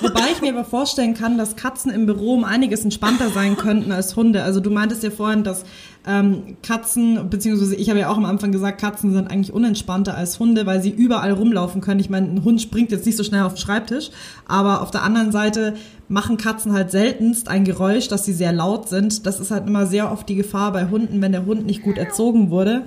Wobei 0.02 0.32
ich 0.32 0.42
mir 0.42 0.54
aber 0.54 0.64
vorstellen 0.64 1.14
kann, 1.14 1.38
dass 1.38 1.56
Katzen 1.56 1.92
im 1.92 2.06
Büro 2.06 2.34
um 2.34 2.44
einiges 2.44 2.84
entspannter 2.84 3.30
sein 3.30 3.58
könnten 3.58 3.92
als 3.92 4.16
Hunde. 4.16 4.44
Also 4.44 4.60
du 4.60 4.70
meintest 4.70 5.04
ja 5.04 5.10
vorhin, 5.12 5.44
dass 5.44 5.66
ähm, 6.08 6.58
Katzen, 6.64 7.30
beziehungsweise 7.30 7.76
ich 7.76 7.90
habe 7.90 8.00
ja 8.00 8.10
auch 8.10 8.18
am 8.18 8.26
Anfang 8.26 8.52
gesagt, 8.52 8.80
Katzen 8.80 9.12
sind 9.12 9.30
eigentlich 9.30 9.54
unentspannter 9.54 10.16
als 10.16 10.40
Hunde, 10.40 10.66
weil 10.66 10.82
sie 10.82 10.90
überall 10.90 11.32
rumlaufen 11.32 11.82
können. 11.82 12.00
Ich 12.00 12.10
meine, 12.10 12.28
ein 12.28 12.44
Hund 12.44 12.62
springt 12.62 12.92
jetzt 12.92 13.06
nicht 13.06 13.18
so 13.18 13.24
schnell 13.24 13.42
auf 13.42 13.56
den 13.56 13.60
Schreibtisch, 13.60 14.10
aber 14.48 14.82
auf 14.82 14.92
der 14.92 15.04
anderen 15.04 15.32
Seite 15.32 15.76
machen 16.08 16.38
Katzen 16.38 16.72
halt 16.72 16.92
seltenst 16.92 17.50
ein 17.50 17.66
Geräusch, 17.66 18.08
dass 18.08 18.26
sie 18.26 18.34
sehr 18.34 18.54
laut 18.54 18.88
sind. 18.88 19.26
Das 19.26 19.40
ist 19.40 19.52
halt 19.52 19.68
immer 19.68 19.86
sehr 19.86 20.12
oft 20.12 20.30
die 20.30 20.36
Gefahr 20.36 20.72
bei 20.72 20.88
Hunden, 20.90 21.22
wenn 21.22 21.34
der 21.34 21.46
Hund 21.46 21.66
nicht 21.66 21.84
gut 21.84 21.98
erzogen 21.98 22.50
wurde 22.50 22.84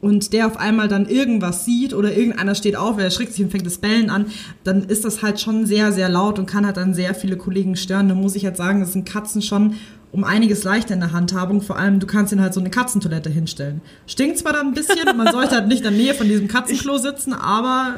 und 0.00 0.32
der 0.32 0.46
auf 0.46 0.56
einmal 0.56 0.88
dann 0.88 1.06
irgendwas 1.06 1.64
sieht 1.64 1.92
oder 1.92 2.16
irgendeiner 2.16 2.54
steht 2.54 2.76
auf, 2.76 2.98
er 2.98 3.04
erschrickt 3.04 3.32
sich 3.32 3.44
und 3.44 3.50
fängt 3.50 3.66
das 3.66 3.78
Bellen 3.78 4.10
an, 4.10 4.26
dann 4.64 4.84
ist 4.84 5.04
das 5.04 5.22
halt 5.22 5.40
schon 5.40 5.66
sehr, 5.66 5.92
sehr 5.92 6.08
laut 6.08 6.38
und 6.38 6.46
kann 6.46 6.64
halt 6.64 6.76
dann 6.76 6.94
sehr 6.94 7.14
viele 7.14 7.36
Kollegen 7.36 7.76
stören. 7.76 8.08
Da 8.08 8.14
muss 8.14 8.34
ich 8.34 8.44
halt 8.44 8.56
sagen, 8.56 8.80
das 8.80 8.92
sind 8.92 9.06
Katzen 9.06 9.42
schon 9.42 9.74
um 10.12 10.24
einiges 10.24 10.64
leichter 10.64 10.94
in 10.94 11.00
der 11.00 11.12
Handhabung. 11.12 11.62
Vor 11.62 11.78
allem, 11.78 12.00
du 12.00 12.06
kannst 12.06 12.32
ihnen 12.32 12.42
halt 12.42 12.54
so 12.54 12.60
eine 12.60 12.70
Katzentoilette 12.70 13.30
hinstellen. 13.30 13.80
Stinkt 14.06 14.38
zwar 14.38 14.52
dann 14.52 14.68
ein 14.68 14.74
bisschen, 14.74 14.98
man 15.16 15.30
sollte 15.30 15.56
halt 15.56 15.68
nicht 15.68 15.84
in 15.84 15.84
der 15.84 15.92
Nähe 15.92 16.14
von 16.14 16.26
diesem 16.26 16.48
Katzenklo 16.48 16.98
sitzen, 16.98 17.32
aber 17.32 17.94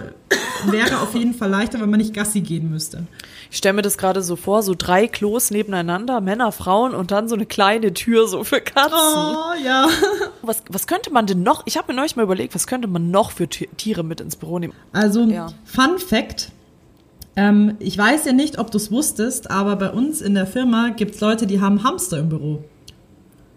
wäre 0.67 1.01
auf 1.01 1.15
jeden 1.15 1.35
Fall 1.35 1.51
leichter, 1.51 1.81
wenn 1.81 1.91
man 1.91 1.99
nicht 1.99 2.15
Gassi 2.15 2.41
gehen 2.41 2.71
müsste. 2.71 3.07
Ich 3.51 3.59
stelle 3.59 3.75
mir 3.75 3.83
das 3.83 3.99
gerade 3.99 4.23
so 4.23 4.37
vor, 4.37 4.63
so 4.63 4.75
drei 4.77 5.07
Klos 5.09 5.51
nebeneinander, 5.51 6.21
Männer, 6.21 6.53
Frauen 6.53 6.95
und 6.95 7.11
dann 7.11 7.29
so 7.29 7.35
eine 7.35 7.47
kleine 7.47 7.93
Tür 7.95 8.27
so 8.29 8.45
für 8.45 8.61
Katzen. 8.61 8.97
Oh, 8.97 9.53
ja. 9.65 9.89
Was, 10.43 10.63
was 10.69 10.87
könnte 10.89 11.13
man 11.13 11.27
denn 11.27 11.43
noch, 11.45 11.63
ich 11.67 11.77
habe 11.77 11.93
mir 11.93 11.97
neulich 11.97 12.17
mal 12.17 12.23
überlegt, 12.25 12.55
was 12.57 12.67
könnte 12.67 12.89
man 12.89 13.11
noch 13.13 13.31
für 13.31 13.47
Ti- 13.47 13.69
Tiere 13.77 14.03
mit 14.03 14.21
ins 14.21 14.35
Büro 14.35 14.59
nehmen? 14.59 14.73
Also, 14.93 15.23
Ja. 15.25 15.47
Fun 15.65 15.99
Fact. 15.99 16.51
Ähm, 17.37 17.77
ich 17.79 17.97
weiß 17.97 18.25
ja 18.25 18.33
nicht, 18.33 18.59
ob 18.59 18.71
du 18.73 18.77
es 18.79 18.91
wusstest, 18.91 19.51
aber 19.53 19.77
bei 19.77 19.91
uns 19.91 20.21
in 20.21 20.35
der 20.35 20.47
Firma 20.47 20.89
gibt 20.91 21.15
es 21.15 21.21
Leute, 21.21 21.47
die 21.47 21.61
haben 21.61 21.85
Hamster 21.85 22.19
im 22.19 22.29
Büro. 22.29 22.65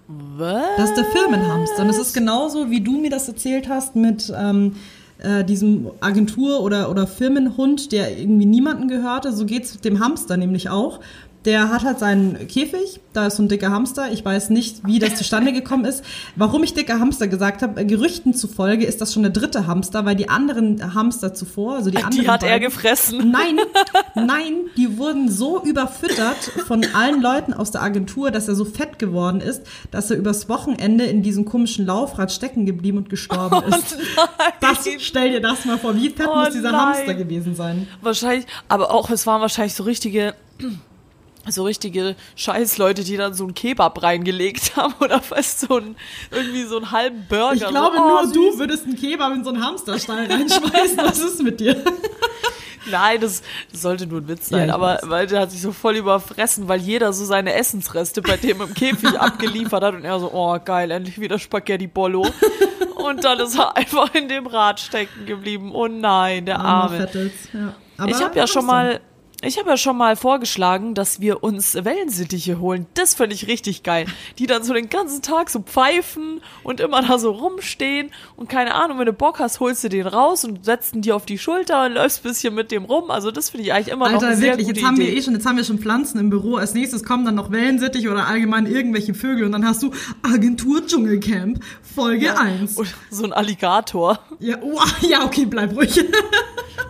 Was? 0.08 0.64
Das 0.78 0.90
ist 0.92 0.98
der 0.98 1.06
Firmenhamster. 1.06 1.82
Und 1.82 1.90
es 1.90 1.98
ist 1.98 2.14
genauso, 2.14 2.70
wie 2.70 2.82
du 2.82 3.00
mir 3.02 3.10
das 3.10 3.28
erzählt 3.28 3.68
hast 3.68 3.96
mit 3.96 4.32
ähm, 4.38 4.76
äh, 5.20 5.44
diesem 5.44 5.92
Agentur- 6.02 6.62
oder, 6.62 6.90
oder 6.90 7.08
Firmenhund, 7.08 7.92
der 7.92 8.18
irgendwie 8.18 8.46
niemanden 8.46 8.88
gehörte. 8.88 9.32
So 9.32 9.46
geht's 9.46 9.80
dem 9.80 10.00
Hamster 10.00 10.38
nämlich 10.38 10.70
auch. 10.70 11.00
Der 11.46 11.70
hat 11.70 11.84
halt 11.84 12.00
seinen 12.00 12.48
Käfig, 12.48 13.00
da 13.14 13.28
ist 13.28 13.36
so 13.38 13.44
ein 13.44 13.48
dicker 13.48 13.70
Hamster. 13.70 14.12
Ich 14.12 14.26
weiß 14.26 14.50
nicht, 14.50 14.86
wie 14.88 14.98
das 14.98 15.16
zustande 15.16 15.54
gekommen 15.54 15.86
ist. 15.86 16.04
Warum 16.36 16.64
ich 16.64 16.74
dicker 16.74 17.00
Hamster 17.00 17.28
gesagt 17.28 17.62
habe, 17.62 17.86
Gerüchten 17.86 18.34
zufolge 18.34 18.84
ist 18.86 19.00
das 19.00 19.14
schon 19.14 19.22
der 19.22 19.32
dritte 19.32 19.68
Hamster, 19.68 20.06
weil 20.06 20.16
die 20.16 20.28
anderen 20.28 20.96
Hamster 20.96 21.36
zuvor, 21.36 21.76
also 21.76 21.92
die 21.92 21.98
anderen 21.98 22.24
Die 22.24 22.28
hat 22.30 22.42
er 22.42 22.50
beiden- 22.50 22.66
gefressen. 22.66 23.30
Nein, 23.32 23.60
nein, 24.16 24.54
die 24.76 24.98
wurden 24.98 25.30
so 25.30 25.62
überfüttert 25.62 26.38
von 26.68 26.84
allen 26.96 27.22
Leuten 27.22 27.54
aus 27.54 27.70
der 27.72 27.84
Agentur, 27.84 28.32
dass 28.32 28.48
er 28.48 28.56
so 28.56 28.66
fett 28.66 28.98
geworden 28.98 29.40
ist, 29.40 29.62
dass 29.92 30.10
er 30.10 30.18
übers 30.18 30.50
Wochenende 30.50 31.06
in 31.06 31.22
diesem 31.22 31.46
komischen 31.46 31.86
Laufrad 31.86 32.32
stecken 32.32 32.66
geblieben 32.66 32.98
und 32.98 33.10
gestorben 33.10 33.62
ist. 33.72 33.98
Das, 34.62 34.88
stell 35.00 35.32
dir 35.32 35.42
das 35.42 35.64
mal 35.66 35.78
vor, 35.78 35.96
wie 35.96 36.10
fett 36.10 36.28
Oh 36.28 36.36
muss 36.38 36.50
dieser 36.54 36.72
nein. 36.72 36.96
Hamster 36.96 37.14
gewesen 37.14 37.54
sein? 37.56 37.88
Wahrscheinlich, 38.02 38.48
aber 38.68 38.92
auch, 38.92 39.10
es 39.12 39.28
waren 39.28 39.42
wahrscheinlich 39.42 39.76
so 39.76 39.84
richtige, 39.84 40.34
so 41.48 41.64
richtige 41.64 42.16
Scheißleute, 42.36 43.04
die 43.04 43.18
dann 43.18 43.34
so 43.34 43.44
einen 43.44 43.54
Kebab 43.54 44.02
reingelegt 44.02 44.76
haben 44.76 44.94
oder 45.00 45.22
was, 45.30 45.62
so 45.62 45.78
ein, 45.78 45.96
irgendwie 46.32 46.64
so 46.64 46.78
einen 46.78 46.92
halben 46.92 47.26
Burger. 47.28 47.54
Ich 47.54 47.68
glaube, 47.68 47.98
so, 47.98 48.04
oh, 48.04 48.08
nur 48.08 48.24
süß. 48.26 48.34
du 48.34 48.60
würdest 48.60 48.86
einen 48.86 48.96
Kebab 48.96 49.34
in 49.34 49.44
so 49.44 49.52
einen 49.52 49.64
Hamsterstall 49.64 50.26
reinschmeißen. 50.26 50.98
Was 50.98 51.20
ist 51.20 51.42
mit 51.42 51.60
dir? 51.60 51.76
Nein, 52.90 53.20
das, 53.20 53.42
das 53.72 53.82
sollte 53.82 54.06
nur 54.06 54.22
ein 54.22 54.28
Witz 54.28 54.50
Ja, 54.50 54.58
sein, 54.58 54.68
ich 54.70 54.74
aber 54.74 55.00
weil 55.04 55.28
der 55.28 55.42
hat 55.42 55.52
sich 55.52 55.62
so 55.62 55.72
voll 55.72 55.96
überfressen, 55.96 56.68
weil 56.68 56.80
jeder 56.80 57.14
so 57.14 57.26
seine 57.26 57.54
Essensreste 57.54 58.22
bei 58.22 58.38
dem 58.38 58.62
im 58.62 58.74
Käfig 58.74 59.20
abgeliefert 59.20 59.84
hat 59.84 59.96
und 59.96 60.06
er 60.06 60.20
so, 60.20 60.32
oh 60.32 60.60
geil, 60.64 60.92
endlich 60.92 61.20
wieder 61.20 61.40
Spaghetti 61.40 61.88
Bollo. 61.88 62.28
Und 62.96 63.24
dann 63.24 63.40
ist 63.40 63.58
er 63.58 63.76
einfach 63.76 64.14
in 64.16 64.28
dem 64.28 64.48
Rad 64.48 64.80
stecken 64.80 65.26
geblieben. 65.26 65.72
Oh 65.74 65.88
nein, 65.88 66.46
der 66.46 66.60
Arme. 66.60 67.08
Ja. 67.54 68.08
Ich 68.08 68.22
habe 68.22 68.38
ja 68.38 68.48
schon 68.48 68.66
mal, 68.66 69.00
ich 69.46 69.60
habe 69.60 69.70
ja 69.70 69.78
schon 69.78 69.98
mal 69.98 70.16
vorgeschlagen, 70.16 70.96
dass 70.96 71.20
wir 71.20 71.44
uns 71.44 71.76
Wellensittiche 71.76 72.60
holen. 72.60 72.88
Das 72.96 73.14
finde 73.14 73.36
ich 73.36 73.48
richtig 73.48 73.84
geil. 73.84 74.08
Die 74.40 74.48
dann 74.48 74.64
so 74.64 74.74
den 74.74 74.90
ganzen 74.90 75.22
Tag 75.22 75.50
so 75.50 75.60
pfeifen 75.60 76.42
und 76.64 76.80
immer 76.80 77.02
da 77.04 77.20
so 77.20 77.32
rumstehen 77.32 78.12
und 78.36 78.50
keine 78.50 78.74
Ahnung, 78.74 79.00
wenn 79.00 79.06
du 79.06 79.14
Bock 79.14 79.40
hast, 79.40 79.60
holst 79.60 79.84
du 79.84 79.90
den 79.90 80.08
raus 80.08 80.44
und 80.46 80.66
setzt 80.66 80.96
ihn 80.96 81.02
dir 81.02 81.16
auf 81.16 81.26
die 81.26 81.38
Schulter 81.38 81.86
und 81.86 81.94
läufst 81.94 82.26
ein 82.26 82.30
bisschen 82.30 82.56
mit 82.56 82.72
dem 82.72 82.86
rum. 82.86 83.12
Also 83.12 83.32
das 83.32 83.52
finde 83.52 83.66
ich 83.66 83.74
eigentlich 83.74 83.90
immer 83.90 84.08
noch 84.08 84.16
Alter, 84.16 84.28
eine 84.28 84.36
sehr 84.38 84.52
wirklich, 84.52 84.68
gute 84.68 84.80
jetzt 84.80 84.88
haben 84.88 84.96
Idee. 84.96 85.12
wir 85.12 85.18
eh 85.18 85.22
schon, 85.22 85.34
jetzt 85.34 85.46
haben 85.46 85.58
wir 85.58 85.64
schon 85.64 85.80
Pflanzen 85.80 86.20
im 86.20 86.30
Büro. 86.30 86.56
Als 86.56 86.74
nächstes 86.74 87.04
kommen 87.04 87.26
dann 87.26 87.36
noch 87.36 87.52
Wellensittich 87.52 88.10
oder 88.10 88.28
allgemein 88.28 88.66
irgendwelche 88.66 89.14
Vögel 89.14 89.46
und 89.46 89.52
dann 89.52 89.68
hast 89.68 89.84
du 89.84 89.92
Agentur 90.24 90.86
Dschungelcamp, 90.86 91.64
Folge 91.84 92.38
1. 92.38 92.78
Und 92.78 92.94
so 93.12 93.24
ein 93.24 93.34
Alligator. 93.34 94.20
Ja, 94.40 94.58
oh, 94.62 94.80
ja, 95.08 95.24
okay, 95.24 95.46
bleib 95.46 95.76
ruhig. 95.76 96.04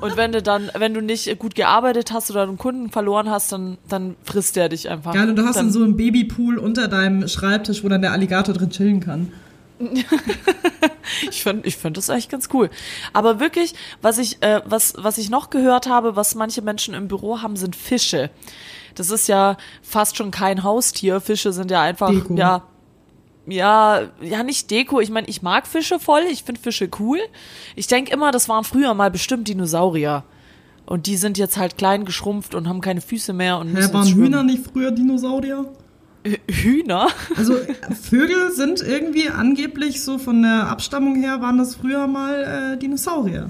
Und 0.02 0.18
wenn 0.18 0.32
du 0.32 0.41
dann, 0.41 0.72
wenn 0.76 0.94
du 0.94 1.02
nicht 1.02 1.38
gut 1.39 1.56
gearbeitet 1.56 2.12
hast 2.12 2.32
oder 2.32 2.44
einen 2.49 2.58
Kunden 2.58 2.89
verloren 2.89 3.29
hast, 3.29 3.51
dann, 3.51 3.77
dann 3.88 4.15
frisst 4.23 4.55
der 4.55 4.69
dich 4.69 4.89
einfach. 4.89 5.13
Geil, 5.13 5.29
und 5.29 5.36
du 5.36 5.45
hast 5.45 5.55
dann, 5.55 5.67
dann 5.67 5.73
so 5.73 5.84
einen 5.84 5.97
Babypool 5.97 6.58
unter 6.58 6.88
deinem 6.88 7.27
Schreibtisch, 7.27 7.84
wo 7.84 7.89
dann 7.89 8.01
der 8.01 8.12
Alligator 8.12 8.53
drin 8.53 8.69
chillen 8.69 8.99
kann. 8.99 9.31
ich 11.29 11.43
finde 11.43 11.67
ich 11.67 11.77
find 11.77 11.97
das 11.97 12.10
eigentlich 12.10 12.29
ganz 12.29 12.49
cool. 12.53 12.69
Aber 13.13 13.39
wirklich, 13.39 13.73
was 14.01 14.17
ich, 14.17 14.41
äh, 14.41 14.62
was, 14.65 14.93
was 14.97 15.17
ich 15.17 15.29
noch 15.29 15.49
gehört 15.49 15.88
habe, 15.88 16.15
was 16.15 16.36
manche 16.36 16.62
Menschen 16.62 16.93
im 16.93 17.08
Büro 17.08 17.41
haben, 17.41 17.55
sind 17.55 17.75
Fische. 17.75 18.29
Das 18.95 19.10
ist 19.10 19.27
ja 19.27 19.58
fast 19.81 20.15
schon 20.15 20.31
kein 20.31 20.63
Haustier. 20.63 21.19
Fische 21.19 21.51
sind 21.51 21.71
ja 21.71 21.81
einfach, 21.81 22.10
Deko. 22.10 22.36
ja, 22.36 22.63
ja, 23.47 24.03
ja, 24.21 24.43
nicht 24.43 24.71
Deko. 24.71 25.01
Ich 25.01 25.10
meine, 25.10 25.27
ich 25.27 25.41
mag 25.41 25.67
Fische 25.67 25.99
voll. 25.99 26.23
Ich 26.31 26.43
finde 26.43 26.62
Fische 26.62 26.89
cool. 26.99 27.19
Ich 27.75 27.88
denke 27.88 28.12
immer, 28.12 28.31
das 28.31 28.49
waren 28.49 28.63
früher 28.63 28.93
mal 28.93 29.12
bestimmt 29.12 29.47
Dinosaurier. 29.47 30.23
Und 30.86 31.08
die 31.08 31.17
sind 31.17 31.38
jetzt 31.38 31.58
halt 31.58 31.78
klein 31.78 32.06
geschrumpft 32.06 32.54
und 32.54 32.67
haben 32.67 32.82
keine 32.82 33.02
Füße 33.02 33.34
mehr 33.34 33.58
und 33.58 33.76
Hä, 33.76 33.93
waren. 33.93 34.08
Hühner 34.08 34.43
nicht 34.43 34.63
früher 34.71 34.91
Dinosaurier? 34.91 35.65
Hühner? 36.50 37.08
Also 37.38 37.56
Vögel 38.10 38.52
sind 38.52 38.82
irgendwie 38.82 39.30
angeblich 39.30 40.04
so 40.04 40.17
von 40.17 40.41
der 40.41 40.67
Abstammung 40.69 41.15
her 41.15 41.41
waren 41.41 41.58
das 41.58 41.76
früher 41.76 42.08
mal 42.08 42.74
äh, 42.74 42.78
Dinosaurier. 42.78 43.50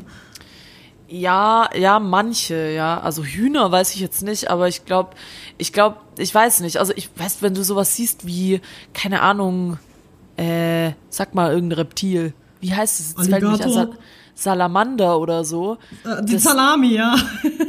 Ja, 1.07 1.69
ja, 1.77 1.99
manche, 1.99 2.71
ja. 2.71 2.99
Also 2.99 3.23
Hühner 3.23 3.71
weiß 3.71 3.93
ich 3.93 4.01
jetzt 4.01 4.23
nicht, 4.23 4.49
aber 4.49 4.67
ich 4.67 4.85
glaube, 4.85 5.11
ich 5.57 5.71
glaube, 5.71 5.97
ich 6.17 6.33
weiß 6.33 6.61
nicht. 6.61 6.77
Also 6.77 6.93
ich 6.95 7.09
weiß, 7.15 7.37
wenn 7.41 7.53
du 7.53 7.63
sowas 7.63 7.95
siehst 7.95 8.25
wie, 8.25 8.59
keine 8.93 9.21
Ahnung, 9.21 9.77
äh, 10.37 10.91
sag 11.09 11.35
mal 11.35 11.53
irgendein 11.53 11.77
Reptil. 11.79 12.33
Wie 12.59 12.73
heißt 12.73 12.99
es? 12.99 13.15
Jetzt 13.17 13.29
fällt 13.29 13.43
mir 13.43 13.51
nicht 13.51 13.61
an. 13.61 13.69
Alligator? 13.71 13.93
Sa 13.93 13.99
Salamander 14.35 15.19
oder 15.19 15.43
so. 15.43 15.77
Äh, 16.03 16.23
die 16.23 16.33
Das- 16.33 16.43
Salami, 16.43 16.93
ja. 16.95 17.15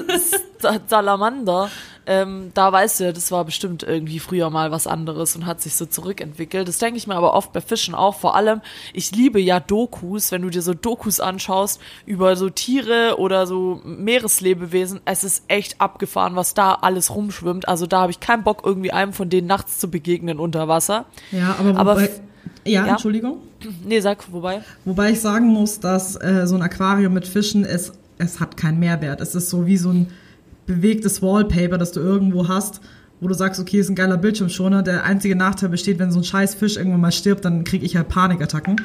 Sa- 0.58 0.78
Salamander, 0.86 1.70
ähm, 2.06 2.50
da 2.54 2.72
weißt 2.72 3.00
du 3.00 3.04
ja, 3.04 3.12
das 3.12 3.30
war 3.32 3.44
bestimmt 3.44 3.82
irgendwie 3.82 4.20
früher 4.20 4.48
mal 4.48 4.70
was 4.70 4.86
anderes 4.86 5.34
und 5.36 5.44
hat 5.46 5.60
sich 5.60 5.74
so 5.74 5.86
zurückentwickelt. 5.86 6.66
Das 6.68 6.78
denke 6.78 6.96
ich 6.98 7.06
mir 7.06 7.14
aber 7.16 7.34
oft 7.34 7.52
bei 7.52 7.60
Fischen 7.60 7.94
auch. 7.94 8.14
Vor 8.16 8.36
allem, 8.36 8.60
ich 8.92 9.10
liebe 9.14 9.40
ja 9.40 9.58
Dokus, 9.60 10.30
wenn 10.32 10.42
du 10.42 10.50
dir 10.50 10.62
so 10.62 10.72
Dokus 10.72 11.18
anschaust 11.20 11.80
über 12.06 12.36
so 12.36 12.48
Tiere 12.48 13.16
oder 13.18 13.46
so 13.46 13.80
Meereslebewesen. 13.84 15.00
Es 15.04 15.24
ist 15.24 15.44
echt 15.48 15.80
abgefahren, 15.80 16.36
was 16.36 16.54
da 16.54 16.74
alles 16.74 17.14
rumschwimmt. 17.14 17.68
Also 17.68 17.86
da 17.86 18.02
habe 18.02 18.12
ich 18.12 18.20
keinen 18.20 18.44
Bock, 18.44 18.62
irgendwie 18.64 18.92
einem 18.92 19.12
von 19.12 19.28
denen 19.28 19.46
nachts 19.46 19.78
zu 19.78 19.90
begegnen 19.90 20.38
unter 20.38 20.68
Wasser. 20.68 21.06
Ja, 21.32 21.56
aber, 21.58 21.78
Aber 21.78 21.94
wobei, 21.96 22.10
ja, 22.64 22.86
ja. 22.86 22.92
Entschuldigung. 22.92 23.38
Nee, 23.84 24.00
sag, 24.00 24.32
wobei. 24.32 24.62
Wobei 24.84 25.12
ich 25.12 25.20
sagen 25.20 25.46
muss, 25.48 25.80
dass 25.80 26.16
äh, 26.16 26.46
so 26.46 26.54
ein 26.54 26.62
Aquarium 26.62 27.12
mit 27.14 27.26
Fischen, 27.26 27.64
es, 27.64 27.92
es 28.18 28.40
hat 28.40 28.56
keinen 28.56 28.78
Mehrwert. 28.78 29.20
Es 29.20 29.34
ist 29.34 29.50
so 29.50 29.66
wie 29.66 29.76
so 29.76 29.90
ein 29.90 30.08
bewegtes 30.66 31.22
Wallpaper, 31.22 31.78
das 31.78 31.92
du 31.92 32.00
irgendwo 32.00 32.48
hast, 32.48 32.80
wo 33.20 33.28
du 33.28 33.34
sagst, 33.34 33.60
okay, 33.60 33.78
ist 33.78 33.88
ein 33.88 33.94
geiler 33.94 34.16
Bildschirmschoner. 34.16 34.82
Der 34.82 35.04
einzige 35.04 35.36
Nachteil 35.36 35.68
besteht, 35.68 35.98
wenn 35.98 36.12
so 36.12 36.20
ein 36.20 36.24
scheiß 36.24 36.54
Fisch 36.54 36.76
irgendwann 36.76 37.00
mal 37.00 37.12
stirbt, 37.12 37.44
dann 37.44 37.64
kriege 37.64 37.84
ich 37.86 37.96
halt 37.96 38.08
Panikattacken. 38.08 38.80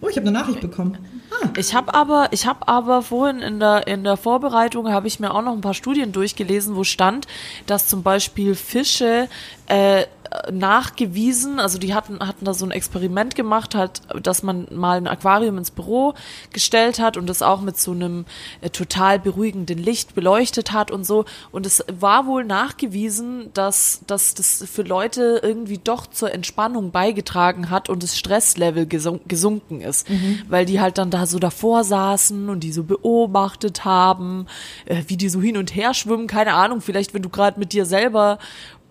Oh, 0.00 0.08
ich 0.08 0.16
habe 0.16 0.26
eine 0.26 0.36
Nachricht 0.36 0.60
bekommen. 0.60 0.98
Ah, 1.30 1.48
Ich 1.56 1.74
habe 1.74 1.94
aber, 1.94 2.28
ich 2.32 2.46
habe 2.46 2.66
aber 2.66 3.02
vorhin 3.02 3.38
in 3.40 3.60
der 3.60 3.86
in 3.86 4.02
der 4.02 4.16
Vorbereitung 4.16 4.90
habe 4.90 5.06
ich 5.06 5.20
mir 5.20 5.32
auch 5.32 5.42
noch 5.42 5.52
ein 5.52 5.60
paar 5.60 5.74
Studien 5.74 6.10
durchgelesen, 6.12 6.74
wo 6.74 6.82
stand, 6.82 7.26
dass 7.66 7.86
zum 7.86 8.02
Beispiel 8.02 8.54
Fische 8.56 9.28
äh, 9.68 10.04
nachgewiesen, 10.50 11.58
also 11.60 11.78
die 11.78 11.94
hatten 11.94 12.20
hatten 12.20 12.44
da 12.44 12.54
so 12.54 12.64
ein 12.64 12.70
Experiment 12.70 13.34
gemacht, 13.34 13.74
halt, 13.74 14.02
dass 14.22 14.42
man 14.42 14.66
mal 14.70 14.96
ein 14.96 15.06
Aquarium 15.06 15.58
ins 15.58 15.70
Büro 15.70 16.14
gestellt 16.52 17.00
hat 17.00 17.16
und 17.16 17.28
das 17.28 17.42
auch 17.42 17.60
mit 17.60 17.78
so 17.78 17.92
einem 17.92 18.24
äh, 18.60 18.70
total 18.70 19.18
beruhigenden 19.18 19.78
Licht 19.78 20.14
beleuchtet 20.14 20.72
hat 20.72 20.90
und 20.90 21.04
so. 21.04 21.24
Und 21.50 21.66
es 21.66 21.84
war 21.92 22.26
wohl 22.26 22.44
nachgewiesen, 22.44 23.50
dass 23.54 24.00
dass 24.06 24.34
das 24.34 24.64
für 24.70 24.82
Leute 24.82 25.40
irgendwie 25.42 25.78
doch 25.78 26.06
zur 26.06 26.32
Entspannung 26.32 26.90
beigetragen 26.90 27.70
hat 27.70 27.88
und 27.88 28.02
das 28.02 28.18
Stresslevel 28.18 28.86
gesun 28.86 29.20
gesunken 29.26 29.80
ist, 29.80 30.06
weil 30.48 30.66
die 30.66 30.80
halt 30.80 30.98
dann 30.98 31.10
da 31.10 31.26
so 31.26 31.38
davor 31.38 31.84
saßen 31.84 32.48
und 32.48 32.60
die 32.60 32.72
so 32.72 32.84
beobachtet 32.84 33.84
haben, 33.84 34.46
äh, 34.86 35.02
wie 35.06 35.16
die 35.16 35.28
so 35.28 35.40
hin 35.40 35.56
und 35.56 35.74
her 35.74 35.94
schwimmen, 35.94 36.26
keine 36.26 36.54
Ahnung, 36.54 36.80
vielleicht 36.80 37.14
wenn 37.14 37.22
du 37.22 37.28
gerade 37.28 37.58
mit 37.58 37.72
dir 37.72 37.86
selber 37.86 38.38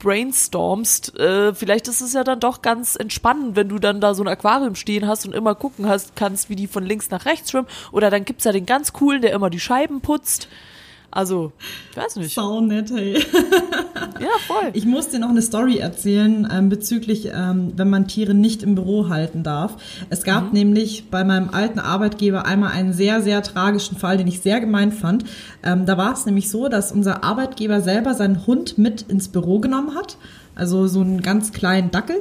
brainstormst, 0.01 1.17
äh, 1.19 1.53
vielleicht 1.53 1.87
ist 1.87 2.01
es 2.01 2.13
ja 2.13 2.23
dann 2.23 2.39
doch 2.39 2.61
ganz 2.61 2.95
entspannend, 2.95 3.55
wenn 3.55 3.69
du 3.69 3.79
dann 3.79 4.01
da 4.01 4.13
so 4.13 4.23
ein 4.23 4.27
Aquarium 4.27 4.75
stehen 4.75 5.07
hast 5.07 5.25
und 5.25 5.33
immer 5.33 5.55
gucken 5.55 5.87
hast, 5.87 6.15
kannst, 6.15 6.49
wie 6.49 6.55
die 6.55 6.67
von 6.67 6.83
links 6.83 7.09
nach 7.09 7.25
rechts 7.25 7.51
schwimmen. 7.51 7.67
Oder 7.91 8.09
dann 8.09 8.25
gibt's 8.25 8.43
ja 8.43 8.51
den 8.51 8.65
ganz 8.65 8.93
coolen, 8.93 9.21
der 9.21 9.33
immer 9.33 9.49
die 9.49 9.59
Scheiben 9.59 10.01
putzt. 10.01 10.47
Also, 11.11 11.51
ich 11.91 11.97
weiß 11.97 12.15
nicht. 12.15 12.33
sau 12.33 12.61
nett, 12.61 12.89
hey. 12.91 13.21
Ja, 14.19 14.27
voll. 14.45 14.69
Ich 14.73 14.85
muss 14.85 15.09
dir 15.09 15.19
noch 15.19 15.29
eine 15.29 15.41
Story 15.41 15.77
erzählen 15.79 16.47
ähm, 16.51 16.69
bezüglich, 16.69 17.29
ähm, 17.33 17.73
wenn 17.75 17.89
man 17.89 18.07
Tiere 18.07 18.35
nicht 18.35 18.61
im 18.61 18.75
Büro 18.75 19.09
halten 19.09 19.41
darf. 19.41 19.77
Es 20.11 20.23
gab 20.23 20.53
nämlich 20.53 21.09
bei 21.09 21.23
meinem 21.23 21.49
alten 21.49 21.79
Arbeitgeber 21.79 22.45
einmal 22.45 22.71
einen 22.71 22.93
sehr, 22.93 23.21
sehr 23.21 23.41
tragischen 23.41 23.97
Fall, 23.97 24.17
den 24.17 24.27
ich 24.27 24.41
sehr 24.41 24.59
gemein 24.59 24.91
fand. 24.91 25.25
Ähm, 25.63 25.87
da 25.87 25.97
war 25.97 26.13
es 26.13 26.25
nämlich 26.27 26.49
so, 26.51 26.67
dass 26.67 26.91
unser 26.91 27.23
Arbeitgeber 27.23 27.81
selber 27.81 28.13
seinen 28.13 28.45
Hund 28.45 28.77
mit 28.77 29.01
ins 29.03 29.27
Büro 29.27 29.59
genommen 29.59 29.95
hat. 29.95 30.17
Also 30.53 30.85
so 30.87 31.01
einen 31.01 31.21
ganz 31.21 31.51
kleinen 31.51 31.89
Dackel. 31.89 32.17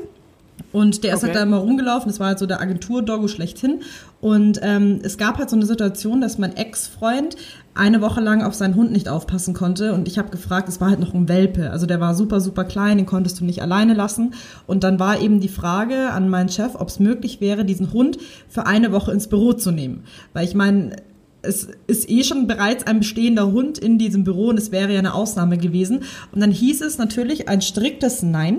Und 0.72 1.04
der 1.04 1.14
ist 1.14 1.22
halt 1.22 1.30
Okay. 1.32 1.38
da 1.38 1.42
immer 1.42 1.56
rumgelaufen, 1.56 2.08
das 2.10 2.20
war 2.20 2.28
halt 2.28 2.38
so 2.38 2.46
der 2.46 2.60
Agentur-Doggo 2.60 3.28
schlechthin. 3.28 3.80
Und 4.20 4.60
ähm, 4.62 5.00
es 5.02 5.16
gab 5.18 5.38
halt 5.38 5.50
so 5.50 5.56
eine 5.56 5.64
Situation, 5.66 6.20
dass 6.20 6.38
mein 6.38 6.54
Ex-Freund 6.56 7.34
eine 7.80 8.02
Woche 8.02 8.20
lang 8.20 8.42
auf 8.42 8.54
seinen 8.54 8.76
Hund 8.76 8.92
nicht 8.92 9.08
aufpassen 9.08 9.54
konnte. 9.54 9.94
Und 9.94 10.06
ich 10.06 10.18
habe 10.18 10.30
gefragt, 10.30 10.68
es 10.68 10.80
war 10.80 10.90
halt 10.90 11.00
noch 11.00 11.14
ein 11.14 11.28
Welpe. 11.28 11.70
Also 11.70 11.86
der 11.86 11.98
war 11.98 12.14
super, 12.14 12.40
super 12.40 12.64
klein, 12.64 12.98
den 12.98 13.06
konntest 13.06 13.40
du 13.40 13.44
nicht 13.44 13.62
alleine 13.62 13.94
lassen. 13.94 14.34
Und 14.66 14.84
dann 14.84 15.00
war 15.00 15.20
eben 15.20 15.40
die 15.40 15.48
Frage 15.48 16.10
an 16.10 16.28
meinen 16.28 16.50
Chef, 16.50 16.74
ob 16.74 16.88
es 16.88 17.00
möglich 17.00 17.40
wäre, 17.40 17.64
diesen 17.64 17.92
Hund 17.92 18.18
für 18.48 18.66
eine 18.66 18.92
Woche 18.92 19.12
ins 19.12 19.28
Büro 19.28 19.54
zu 19.54 19.70
nehmen. 19.70 20.04
Weil 20.34 20.44
ich 20.44 20.54
meine, 20.54 20.96
es 21.42 21.68
ist 21.86 22.10
eh 22.10 22.22
schon 22.22 22.46
bereits 22.46 22.86
ein 22.86 22.98
bestehender 22.98 23.50
Hund 23.50 23.78
in 23.78 23.98
diesem 23.98 24.24
Büro 24.24 24.48
und 24.48 24.58
es 24.58 24.72
wäre 24.72 24.92
ja 24.92 24.98
eine 24.98 25.14
Ausnahme 25.14 25.56
gewesen. 25.56 26.02
Und 26.32 26.40
dann 26.40 26.50
hieß 26.50 26.82
es 26.82 26.98
natürlich 26.98 27.48
ein 27.48 27.62
striktes 27.62 28.22
Nein. 28.22 28.58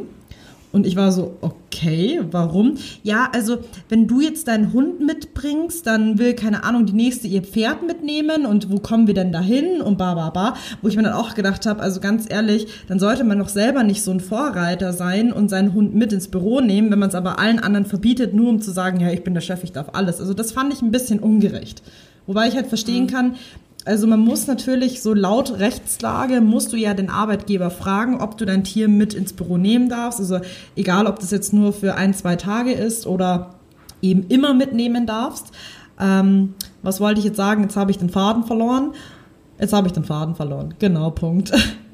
Und 0.72 0.88
ich 0.88 0.96
war 0.96 1.12
so, 1.12 1.38
okay, 1.42 2.22
warum? 2.32 2.78
Ja, 3.04 3.30
also 3.34 3.60
wenn 3.90 4.08
du 4.08 4.22
jetzt 4.22 4.48
deinen 4.48 4.72
Hund 4.72 5.02
mitbringst, 5.02 5.86
dann 5.86 6.18
will, 6.18 6.34
keine 6.34 6.64
Ahnung, 6.64 6.86
die 6.86 6.94
nächste 6.94 7.28
ihr 7.28 7.44
Pferd 7.44 7.86
mitnehmen 7.86 8.46
und 8.46 8.72
wo 8.72 8.80
kommen 8.80 9.08
wir 9.08 9.14
denn 9.14 9.32
dahin 9.32 9.82
und 9.82 9.98
ba, 9.98 10.14
ba, 10.14 10.30
ba. 10.30 10.56
Wo 10.82 10.88
ich 10.88 10.96
mir 10.96 11.04
dann 11.04 11.14
auch 11.14 11.36
gedacht 11.36 11.66
habe, 11.66 11.82
also 11.82 12.00
ganz 12.00 12.26
ehrlich, 12.30 12.68
dann 12.88 13.00
sollte 13.00 13.24
man 13.24 13.40
doch 13.40 13.50
selber 13.50 13.84
nicht 13.84 14.02
so 14.02 14.12
ein 14.12 14.22
Vorreiter 14.22 14.94
sein 14.94 15.34
und 15.34 15.50
seinen 15.50 15.74
Hund 15.74 15.94
mit 15.94 16.14
ins 16.14 16.30
Büro 16.30 16.62
nehmen, 16.62 16.90
wenn 16.92 17.00
man 17.00 17.10
es 17.10 17.16
aber 17.16 17.40
allen 17.40 17.60
anderen 17.60 17.86
verbietet, 17.86 18.34
nur 18.34 18.50
um 18.50 18.62
zu 18.62 18.72
sagen, 18.72 19.00
ja, 19.02 19.12
ich 19.12 19.24
bin 19.24 19.34
der 19.34 19.42
Chef, 19.42 19.64
ich 19.64 19.74
darf 19.74 19.90
alles. 19.94 20.20
Also 20.22 20.34
das 20.34 20.54
fand 20.54 20.74
ich 20.74 20.82
ein 20.82 20.92
bisschen 20.92 21.20
ungerecht. 21.20 21.84
Wobei 22.28 22.48
ich 22.48 22.56
halt 22.56 22.68
verstehen 22.68 23.08
kann, 23.08 23.36
also 23.86 24.08
man 24.08 24.20
muss 24.20 24.48
natürlich 24.48 25.02
so 25.02 25.14
laut 25.14 25.60
Rechtslage 25.60 26.42
musst 26.42 26.72
du 26.72 26.78
ja 26.78 26.94
den 26.94 27.10
Arbeitgeber 27.10 27.72
fragen, 27.72 28.22
ob 28.22 28.38
du 28.38 28.46
dein 28.46 28.64
Tier 28.64 28.88
mit 28.88 29.14
ins 29.14 29.34
Büro 29.34 29.58
nehmen 29.58 29.90
darfst. 29.90 30.20
Also 30.20 30.40
egal, 30.76 31.08
ob 31.08 31.20
das 31.20 31.32
jetzt 31.32 31.54
nur 31.54 31.74
für 31.74 31.96
ein, 31.96 32.14
zwei 32.14 32.36
Tage 32.36 32.72
ist 32.72 33.08
oder 33.08 33.56
eben 34.02 34.28
immer 34.28 34.54
mitnehmen 34.54 35.06
darfst. 35.06 35.52
Ähm, 36.00 36.54
was 36.84 37.00
wollte 37.00 37.20
ich 37.20 37.26
jetzt 37.26 37.38
sagen? 37.38 37.64
Jetzt 37.64 37.76
habe 37.76 37.92
ich 37.92 37.98
den 37.98 38.10
Faden 38.10 38.44
verloren. 38.44 38.94
Jetzt 39.60 39.74
habe 39.74 39.88
ich 39.88 39.94
den 39.94 40.04
Faden 40.04 40.36
verloren. 40.36 40.74
Genau, 40.80 41.12
Punkt. 41.12 41.52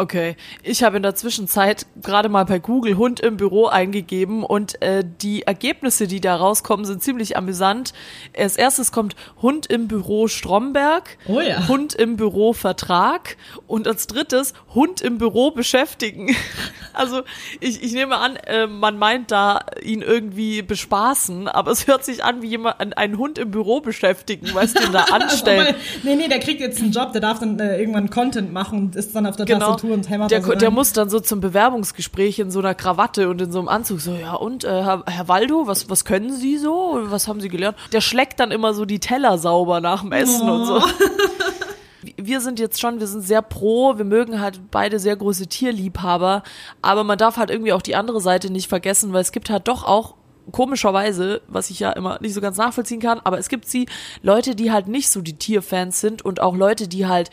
Okay, 0.00 0.34
ich 0.62 0.82
habe 0.82 0.96
in 0.96 1.02
der 1.02 1.14
Zwischenzeit 1.14 1.84
gerade 2.00 2.30
mal 2.30 2.44
bei 2.46 2.58
Google 2.58 2.96
Hund 2.96 3.20
im 3.20 3.36
Büro 3.36 3.66
eingegeben 3.66 4.44
und 4.44 4.80
äh, 4.80 5.04
die 5.20 5.42
Ergebnisse, 5.42 6.06
die 6.06 6.22
da 6.22 6.36
rauskommen, 6.36 6.86
sind 6.86 7.02
ziemlich 7.02 7.36
amüsant. 7.36 7.92
Als 8.34 8.56
erstes 8.56 8.92
kommt 8.92 9.14
Hund 9.42 9.66
im 9.66 9.88
Büro 9.88 10.26
Stromberg, 10.26 11.18
Oh 11.28 11.40
ja. 11.40 11.68
Hund 11.68 11.92
im 11.94 12.16
Büro 12.16 12.54
Vertrag 12.54 13.36
und 13.66 13.86
als 13.86 14.06
drittes 14.06 14.54
Hund 14.74 15.02
im 15.02 15.18
Büro 15.18 15.50
beschäftigen. 15.50 16.34
Also 16.92 17.22
ich, 17.60 17.84
ich 17.84 17.92
nehme 17.92 18.16
an, 18.16 18.34
äh, 18.34 18.66
man 18.66 18.98
meint 18.98 19.30
da 19.30 19.60
ihn 19.80 20.02
irgendwie 20.02 20.60
bespaßen, 20.60 21.46
aber 21.46 21.70
es 21.70 21.86
hört 21.86 22.04
sich 22.04 22.24
an 22.24 22.42
wie 22.42 22.48
jemand 22.48 22.80
einen 22.98 23.16
Hund 23.16 23.38
im 23.38 23.52
Büro 23.52 23.80
beschäftigen, 23.80 24.52
weißt 24.52 24.76
du, 24.76 24.82
den 24.82 24.92
da 24.92 25.04
anstellen. 25.12 25.68
Aber, 25.68 25.76
nee, 26.02 26.16
nee, 26.16 26.26
der 26.26 26.40
kriegt 26.40 26.60
jetzt 26.60 26.80
einen 26.82 26.90
Job, 26.90 27.12
der 27.12 27.20
darf 27.20 27.38
dann 27.38 27.60
äh, 27.60 27.78
irgendwann 27.78 28.10
Content 28.10 28.52
machen 28.52 28.78
und 28.80 28.96
ist 28.96 29.14
dann 29.14 29.24
auf 29.26 29.36
der 29.36 29.46
Genau. 29.46 29.66
Tastatur 29.66 29.89
und 29.92 30.08
hämmert 30.08 30.30
Der, 30.30 30.40
da 30.40 30.46
so 30.46 30.54
der 30.54 30.70
muss 30.70 30.92
dann 30.92 31.10
so 31.10 31.20
zum 31.20 31.40
Bewerbungsgespräch 31.40 32.38
in 32.38 32.50
so 32.50 32.58
einer 32.58 32.74
Krawatte 32.74 33.28
und 33.28 33.40
in 33.40 33.52
so 33.52 33.58
einem 33.58 33.68
Anzug 33.68 34.00
so, 34.00 34.12
ja 34.14 34.34
und, 34.34 34.64
äh, 34.64 34.82
Herr, 34.82 35.04
Herr 35.06 35.28
Waldo, 35.28 35.66
was, 35.66 35.88
was 35.90 36.04
können 36.04 36.34
Sie 36.34 36.58
so? 36.58 36.98
Was 37.04 37.28
haben 37.28 37.40
Sie 37.40 37.48
gelernt? 37.48 37.76
Der 37.92 38.00
schleckt 38.00 38.40
dann 38.40 38.50
immer 38.50 38.74
so 38.74 38.84
die 38.84 38.98
Teller 38.98 39.38
sauber 39.38 39.80
nach 39.80 40.02
dem 40.02 40.12
Essen 40.12 40.48
und 40.48 40.66
so. 40.66 40.82
Wir 42.16 42.40
sind 42.40 42.58
jetzt 42.58 42.80
schon, 42.80 42.98
wir 42.98 43.06
sind 43.06 43.20
sehr 43.20 43.42
pro, 43.42 43.98
wir 43.98 44.06
mögen 44.06 44.40
halt 44.40 44.70
beide 44.70 44.98
sehr 44.98 45.16
große 45.16 45.48
Tierliebhaber, 45.48 46.42
aber 46.80 47.04
man 47.04 47.18
darf 47.18 47.36
halt 47.36 47.50
irgendwie 47.50 47.74
auch 47.74 47.82
die 47.82 47.94
andere 47.94 48.22
Seite 48.22 48.50
nicht 48.50 48.68
vergessen, 48.68 49.12
weil 49.12 49.20
es 49.20 49.32
gibt 49.32 49.50
halt 49.50 49.68
doch 49.68 49.84
auch 49.84 50.14
komischerweise, 50.50 51.42
was 51.48 51.70
ich 51.70 51.80
ja 51.80 51.92
immer 51.92 52.18
nicht 52.20 52.34
so 52.34 52.40
ganz 52.40 52.56
nachvollziehen 52.56 53.00
kann, 53.00 53.20
aber 53.24 53.38
es 53.38 53.48
gibt 53.48 53.66
sie, 53.66 53.86
Leute, 54.22 54.54
die 54.54 54.72
halt 54.72 54.88
nicht 54.88 55.10
so 55.10 55.20
die 55.20 55.36
Tierfans 55.36 56.00
sind 56.00 56.22
und 56.22 56.40
auch 56.40 56.56
Leute, 56.56 56.88
die 56.88 57.06
halt 57.06 57.30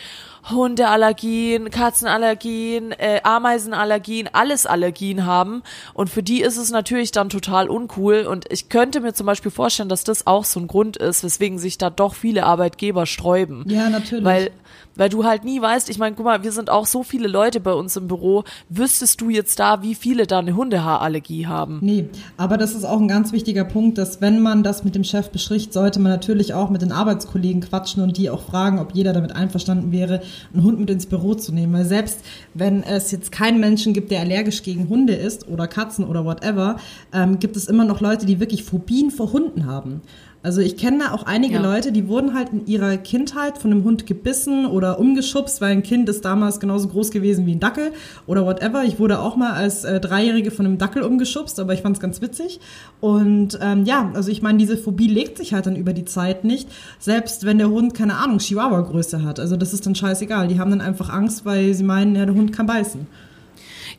Hundeallergien, 0.50 1.70
Katzenallergien, 1.70 2.92
äh, 2.92 3.22
Ameisenallergien, 3.24 4.30
alles 4.32 4.66
Allergien 4.66 5.26
haben. 5.26 5.64
Und 5.94 6.10
für 6.10 6.24
die 6.24 6.42
ist 6.42 6.58
es 6.58 6.72
natürlich 6.72 7.12
dann 7.12 7.30
total 7.30 7.70
uncool. 7.70 8.26
Und 8.30 8.46
ich 8.52 8.70
könnte 8.70 9.02
mir 9.02 9.14
zum 9.14 9.26
Beispiel 9.26 9.52
vorstellen, 9.52 9.90
dass 9.90 10.04
das 10.04 10.28
auch 10.28 10.46
so 10.46 10.60
ein 10.60 10.68
Grund 10.68 10.98
ist, 10.98 11.24
weswegen 11.24 11.60
sich 11.60 11.78
da 11.78 11.90
doch 11.90 12.16
viele 12.16 12.46
Arbeitgeber 12.46 13.06
sträuben. 13.06 13.66
Ja, 13.68 13.90
natürlich. 13.90 14.26
Weil 14.26 14.52
weil 14.98 15.10
du 15.10 15.24
halt 15.24 15.46
nie 15.46 15.62
weißt, 15.62 15.90
ich 15.90 16.00
meine, 16.00 16.16
guck 16.16 16.26
mal, 16.26 16.44
wir 16.44 16.52
sind 16.52 16.70
auch 16.70 16.86
so 16.86 17.04
viele 17.04 17.28
Leute 17.28 17.60
bei 17.60 17.74
uns 17.74 17.96
im 17.96 18.08
Büro, 18.08 18.44
wüsstest 18.70 19.22
du 19.22 19.30
jetzt 19.30 19.60
da, 19.60 19.84
wie 19.84 19.96
viele 19.96 20.28
da 20.28 20.40
eine 20.40 20.56
Hundehaarallergie 20.56 21.48
haben? 21.48 21.80
Nee, 21.82 22.10
aber 22.36 22.58
das 22.58 22.74
ist 22.74 22.84
auch 22.84 23.00
ein 23.00 23.08
ganz 23.08 23.32
wichtiger 23.32 23.64
Punkt, 23.64 23.98
dass 23.98 24.22
wenn 24.22 24.42
man 24.42 24.64
das 24.64 24.84
mit 24.84 24.96
dem 24.96 25.04
Chef 25.04 25.30
bespricht, 25.30 25.72
sollte 25.72 26.00
man 26.00 26.12
natürlich 26.12 26.54
auch 26.54 26.70
mit 26.70 26.82
den 26.82 26.92
Arbeitskollegen 26.92 27.62
quatschen 27.62 28.02
und 28.02 28.18
die 28.18 28.30
auch 28.30 28.42
fragen, 28.42 28.80
ob 28.80 28.94
jeder 28.94 29.14
damit 29.14 29.34
einverstanden 29.34 29.92
wäre, 29.92 30.22
einen 30.54 30.64
Hund 30.64 30.80
mit 30.80 30.90
ins 30.90 31.06
Büro 31.06 31.34
zu 31.36 31.54
nehmen. 31.54 31.74
Weil 31.74 31.86
selbst 31.86 32.20
wenn 32.54 32.84
es 32.84 33.12
jetzt 33.12 33.32
keinen 33.32 33.60
Menschen 33.60 33.94
gibt, 33.94 34.12
der 34.12 34.22
allergisch 34.22 34.64
gegen 34.64 34.90
Hunde 34.90 35.14
ist 35.14 35.48
oder 35.48 35.68
Katzen 35.68 36.06
oder 36.06 36.26
whatever, 36.26 36.78
ähm, 37.14 37.40
gibt 37.40 37.56
es 37.56 37.68
immer 37.68 37.86
noch 37.86 38.02
Leute, 38.02 38.26
die 38.26 38.40
wirklich 38.40 38.64
Phobien 38.64 39.12
vor 39.12 39.34
Hunden 39.34 39.66
haben. 39.66 40.02
Also 40.44 40.62
ich 40.62 40.78
kenne 40.78 41.00
da 41.00 41.14
auch 41.14 41.24
einige 41.24 41.56
ja. 41.56 41.62
Leute, 41.62 41.92
die 41.92 42.08
wurden 42.08 42.34
halt 42.34 42.50
in 42.54 42.68
ihrer 42.68 42.96
Kindheit 42.98 43.58
von 43.58 43.72
einem 43.72 43.84
Hund 43.84 44.06
gebissen 44.06 44.66
oder 44.66 45.00
umgeschubst, 45.00 45.62
weil 45.62 45.72
ein 45.72 45.84
Kind 45.84 46.08
ist 46.10 46.24
damals 46.24 46.60
genauso 46.60 46.88
groß 46.88 47.12
gewesen 47.12 47.46
wie 47.46 47.54
ein 47.54 47.60
Dackel 47.60 47.92
oder 48.28 48.46
whatever. 48.46 48.84
Ich 48.84 49.00
wurde 49.00 49.20
auch 49.20 49.36
mal 49.36 49.54
als 49.54 49.84
äh, 49.84 50.00
Dreijährige 50.00 50.52
von 50.52 50.66
einem 50.66 50.78
Dackel 50.78 51.02
umgeschubst, 51.02 51.60
aber 51.60 51.74
ich 51.74 51.82
fand 51.82 51.98
es 51.98 52.02
ganz 52.02 52.22
witzig. 52.22 52.60
Und 53.02 53.58
ähm, 53.62 53.84
ja, 53.86 54.12
also 54.14 54.30
ich 54.32 54.42
meine, 54.42 54.60
diese 54.60 54.78
Phobie 54.78 55.08
legt 55.08 55.38
sich 55.38 55.54
halt 55.54 55.66
dann 55.66 55.76
über 55.76 55.94
die 55.94 56.06
Zeit 56.06 56.44
nicht, 56.44 56.70
selbst 57.00 57.46
wenn 57.46 57.58
der 57.58 57.70
Hund, 57.70 57.94
keine 57.94 58.16
Ahnung, 58.16 58.38
Chihuahua-Größe 58.38 59.24
hat. 59.24 59.40
Also 59.40 59.58
das 59.58 59.74
ist 59.74 59.86
dann 59.86 59.96
scheißegal. 59.96 60.48
Die 60.48 60.60
haben 60.60 60.70
dann 60.70 60.82
einfach 60.82 61.10
Angst, 61.10 61.46
weil 61.46 61.74
sie 61.74 61.84
meinen, 61.84 62.16
ja, 62.16 62.26
der 62.26 62.36
Hund 62.36 62.54
kann 62.54 62.68
beißen. 62.68 63.08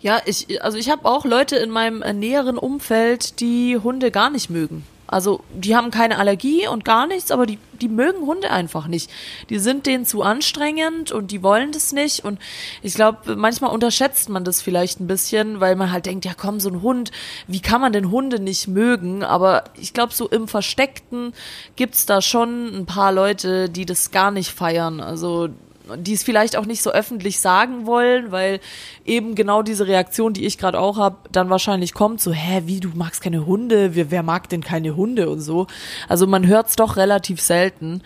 Ja, 0.00 0.20
ich, 0.24 0.62
also 0.62 0.78
ich 0.78 0.88
habe 0.88 1.04
auch 1.04 1.24
Leute 1.24 1.56
in 1.56 1.70
meinem 1.70 2.02
äh, 2.02 2.12
näheren 2.12 2.56
Umfeld, 2.56 3.40
die 3.40 3.76
Hunde 3.76 4.10
gar 4.12 4.30
nicht 4.30 4.48
mögen. 4.48 4.84
Also 5.08 5.42
die 5.54 5.74
haben 5.74 5.90
keine 5.90 6.18
Allergie 6.18 6.68
und 6.68 6.84
gar 6.84 7.06
nichts, 7.06 7.30
aber 7.30 7.46
die, 7.46 7.58
die 7.80 7.88
mögen 7.88 8.26
Hunde 8.26 8.50
einfach 8.50 8.86
nicht. 8.86 9.10
Die 9.48 9.58
sind 9.58 9.86
denen 9.86 10.04
zu 10.04 10.22
anstrengend 10.22 11.12
und 11.12 11.30
die 11.30 11.42
wollen 11.42 11.72
das 11.72 11.92
nicht. 11.92 12.24
Und 12.24 12.38
ich 12.82 12.94
glaube, 12.94 13.34
manchmal 13.34 13.70
unterschätzt 13.70 14.28
man 14.28 14.44
das 14.44 14.60
vielleicht 14.60 15.00
ein 15.00 15.06
bisschen, 15.06 15.60
weil 15.60 15.76
man 15.76 15.90
halt 15.90 16.06
denkt, 16.06 16.26
ja 16.26 16.32
komm, 16.36 16.60
so 16.60 16.68
ein 16.68 16.82
Hund, 16.82 17.10
wie 17.46 17.60
kann 17.60 17.80
man 17.80 17.92
denn 17.92 18.10
Hunde 18.10 18.38
nicht 18.38 18.68
mögen? 18.68 19.24
Aber 19.24 19.64
ich 19.80 19.94
glaube, 19.94 20.12
so 20.12 20.28
im 20.28 20.46
Versteckten 20.46 21.32
gibt's 21.76 22.04
da 22.04 22.20
schon 22.20 22.66
ein 22.66 22.86
paar 22.86 23.12
Leute, 23.12 23.70
die 23.70 23.86
das 23.86 24.10
gar 24.10 24.30
nicht 24.30 24.50
feiern. 24.52 25.00
Also 25.00 25.48
die 25.96 26.12
es 26.12 26.22
vielleicht 26.22 26.56
auch 26.56 26.66
nicht 26.66 26.82
so 26.82 26.90
öffentlich 26.90 27.40
sagen 27.40 27.86
wollen, 27.86 28.30
weil 28.30 28.60
eben 29.04 29.34
genau 29.34 29.62
diese 29.62 29.86
Reaktion, 29.86 30.32
die 30.32 30.46
ich 30.46 30.58
gerade 30.58 30.78
auch 30.78 30.98
habe, 30.98 31.16
dann 31.32 31.50
wahrscheinlich 31.50 31.94
kommt, 31.94 32.20
so, 32.20 32.32
hä, 32.32 32.62
wie, 32.66 32.80
du 32.80 32.90
magst 32.94 33.22
keine 33.22 33.46
Hunde, 33.46 33.94
wer, 33.94 34.10
wer 34.10 34.22
mag 34.22 34.48
denn 34.48 34.62
keine 34.62 34.96
Hunde 34.96 35.28
und 35.28 35.40
so. 35.40 35.66
Also 36.08 36.26
man 36.26 36.46
hört 36.46 36.68
es 36.68 36.76
doch 36.76 36.96
relativ 36.96 37.40
selten. 37.40 38.02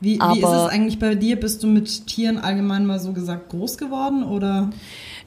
Wie, 0.00 0.18
wie 0.18 0.38
ist 0.38 0.48
es 0.48 0.70
eigentlich 0.70 0.98
bei 0.98 1.14
dir? 1.14 1.38
Bist 1.38 1.62
du 1.62 1.66
mit 1.66 2.06
Tieren 2.06 2.38
allgemein 2.38 2.86
mal 2.86 2.98
so 2.98 3.12
gesagt 3.12 3.50
groß 3.50 3.76
geworden 3.76 4.24
oder? 4.24 4.70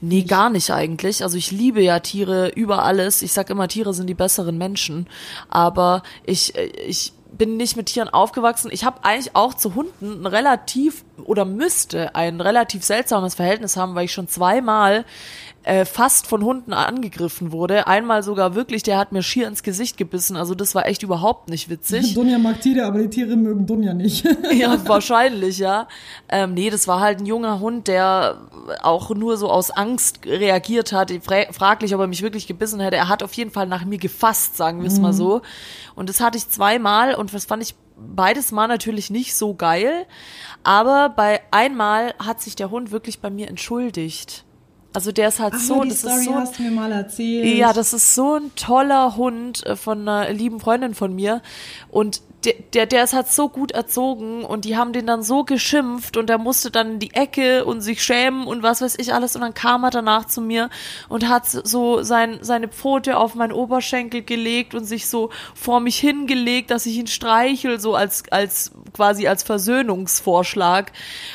Nee, 0.01 0.23
gar 0.23 0.49
nicht 0.49 0.71
eigentlich. 0.71 1.23
Also 1.23 1.37
ich 1.37 1.51
liebe 1.51 1.81
ja 1.81 1.99
Tiere 1.99 2.49
über 2.49 2.83
alles. 2.83 3.21
Ich 3.21 3.33
sag 3.33 3.51
immer, 3.51 3.67
Tiere 3.67 3.93
sind 3.93 4.07
die 4.07 4.15
besseren 4.15 4.57
Menschen. 4.57 5.07
Aber 5.47 6.01
ich, 6.25 6.55
ich 6.87 7.13
bin 7.37 7.57
nicht 7.57 7.75
mit 7.75 7.87
Tieren 7.87 8.09
aufgewachsen. 8.09 8.69
Ich 8.71 8.83
habe 8.83 9.03
eigentlich 9.03 9.35
auch 9.35 9.53
zu 9.53 9.75
Hunden 9.75 10.21
ein 10.21 10.25
relativ 10.25 11.03
oder 11.23 11.45
müsste 11.45 12.15
ein 12.15 12.41
relativ 12.41 12.83
seltsames 12.83 13.35
Verhältnis 13.35 13.75
haben, 13.75 13.95
weil 13.95 14.05
ich 14.05 14.13
schon 14.13 14.27
zweimal 14.27 15.05
äh, 15.63 15.85
fast 15.85 16.27
von 16.27 16.43
Hunden 16.43 16.73
angegriffen 16.73 17.51
wurde. 17.51 17.87
Einmal 17.87 18.21
sogar 18.21 18.53
wirklich, 18.53 18.83
der 18.83 18.97
hat 18.97 19.11
mir 19.11 19.23
schier 19.23 19.47
ins 19.47 19.63
Gesicht 19.63 19.97
gebissen. 19.97 20.35
Also 20.35 20.55
das 20.55 20.75
war 20.75 20.85
echt 20.85 21.03
überhaupt 21.03 21.49
nicht 21.49 21.69
witzig. 21.69 22.13
Dunja 22.15 22.37
mag 22.37 22.61
Tiere, 22.61 22.85
aber 22.85 22.99
die 22.99 23.09
Tiere 23.09 23.35
mögen 23.35 23.65
Dunja 23.65 23.93
nicht. 23.93 24.25
ja, 24.53 24.77
wahrscheinlich, 24.87 25.59
ja. 25.59 25.87
Ähm, 26.27 26.53
nee, 26.53 26.69
das 26.69 26.87
war 26.87 26.99
halt 26.99 27.19
ein 27.19 27.25
junger 27.25 27.59
Hund, 27.59 27.87
der 27.87 28.37
auch 28.81 29.09
nur 29.11 29.37
so 29.37 29.49
aus 29.49 29.71
Angst 29.71 30.25
reagiert 30.25 30.91
hat. 30.91 31.11
Fra 31.21 31.43
fraglich, 31.51 31.95
ob 31.95 32.01
er 32.01 32.07
mich 32.07 32.21
wirklich 32.21 32.45
gebissen 32.47 32.79
hätte. 32.79 32.97
Er 32.97 33.07
hat 33.07 33.23
auf 33.23 33.33
jeden 33.33 33.51
Fall 33.51 33.67
nach 33.67 33.85
mir 33.85 33.97
gefasst, 33.97 34.57
sagen 34.57 34.81
wir 34.81 34.87
es 34.87 34.97
mhm. 34.97 35.01
mal 35.01 35.13
so. 35.13 35.41
Und 35.95 36.09
das 36.09 36.19
hatte 36.19 36.37
ich 36.37 36.49
zweimal 36.49 37.15
und 37.15 37.33
das 37.33 37.45
fand 37.45 37.63
ich 37.63 37.75
beides 37.95 38.51
Mal 38.51 38.67
natürlich 38.67 39.09
nicht 39.09 39.35
so 39.35 39.53
geil. 39.53 40.05
Aber 40.63 41.09
bei 41.09 41.41
einmal 41.51 42.13
hat 42.19 42.41
sich 42.41 42.55
der 42.55 42.69
Hund 42.69 42.91
wirklich 42.91 43.19
bei 43.19 43.29
mir 43.29 43.47
entschuldigt. 43.47 44.43
Also 44.93 45.11
der 45.11 45.29
ist 45.29 45.39
halt 45.39 45.55
Ach, 45.57 45.59
so, 45.59 45.81
die 45.83 45.89
das 45.89 45.99
Story 45.99 46.15
ist 46.19 46.25
so, 46.25 46.35
hast 46.35 46.59
du 46.59 46.63
mir 46.63 46.71
mal 46.71 46.91
erzählt. 46.91 47.57
ja, 47.57 47.73
das 47.73 47.93
ist 47.93 48.13
so 48.13 48.35
ein 48.35 48.51
toller 48.55 49.15
Hund 49.17 49.65
äh, 49.65 49.75
von 49.75 50.07
einer 50.07 50.31
lieben 50.31 50.59
Freundin 50.59 50.93
von 50.93 51.13
mir 51.15 51.41
und 51.89 52.21
der, 52.45 52.53
der, 52.73 52.85
der 52.85 53.03
ist 53.03 53.13
halt 53.13 53.27
so 53.27 53.49
gut 53.49 53.71
erzogen 53.71 54.43
und 54.43 54.65
die 54.65 54.77
haben 54.77 54.93
den 54.93 55.07
dann 55.07 55.23
so 55.23 55.43
geschimpft 55.43 56.17
und 56.17 56.27
der 56.27 56.37
musste 56.37 56.71
dann 56.71 56.93
in 56.93 56.99
die 56.99 57.13
Ecke 57.13 57.65
und 57.65 57.81
sich 57.81 58.03
schämen 58.03 58.47
und 58.47 58.63
was 58.63 58.81
weiß 58.81 58.95
ich 58.99 59.13
alles 59.13 59.35
und 59.35 59.41
dann 59.41 59.53
kam 59.53 59.83
er 59.83 59.89
danach 59.89 60.25
zu 60.25 60.41
mir 60.41 60.69
und 61.09 61.27
hat 61.29 61.47
so 61.47 62.03
sein, 62.03 62.39
seine 62.41 62.67
Pfote 62.67 63.17
auf 63.17 63.35
meinen 63.35 63.53
Oberschenkel 63.53 64.23
gelegt 64.23 64.75
und 64.75 64.85
sich 64.85 65.07
so 65.07 65.29
vor 65.55 65.79
mich 65.79 65.97
hingelegt, 65.97 66.71
dass 66.71 66.85
ich 66.85 66.97
ihn 66.97 67.07
streichel, 67.07 67.79
so 67.79 67.95
als, 67.95 68.23
als 68.31 68.71
quasi 68.93 69.27
als 69.27 69.43
Versöhnungsvorschlag 69.43 70.91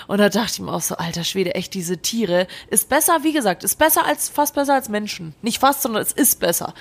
und 0.07 0.19
da 0.19 0.29
dachte 0.29 0.53
ich 0.55 0.61
mir 0.61 0.73
auch 0.73 0.81
so, 0.81 0.97
alter 0.97 1.25
Schwede, 1.25 1.55
echt 1.55 1.75
diese 1.75 1.99
Tiere 1.99 2.47
ist 2.69 2.89
besser, 2.89 3.19
wie 3.23 3.33
gesagt, 3.33 3.65
ist 3.65 3.79
besser 3.79 4.05
als, 4.05 4.29
fast 4.29 4.55
besser 4.55 4.75
als 4.75 4.89
Menschen. 4.89 5.35
Nicht 5.43 5.59
fast, 5.59 5.83
sondern 5.83 6.03
es 6.03 6.13
ist 6.13 6.41
besser. 6.41 6.75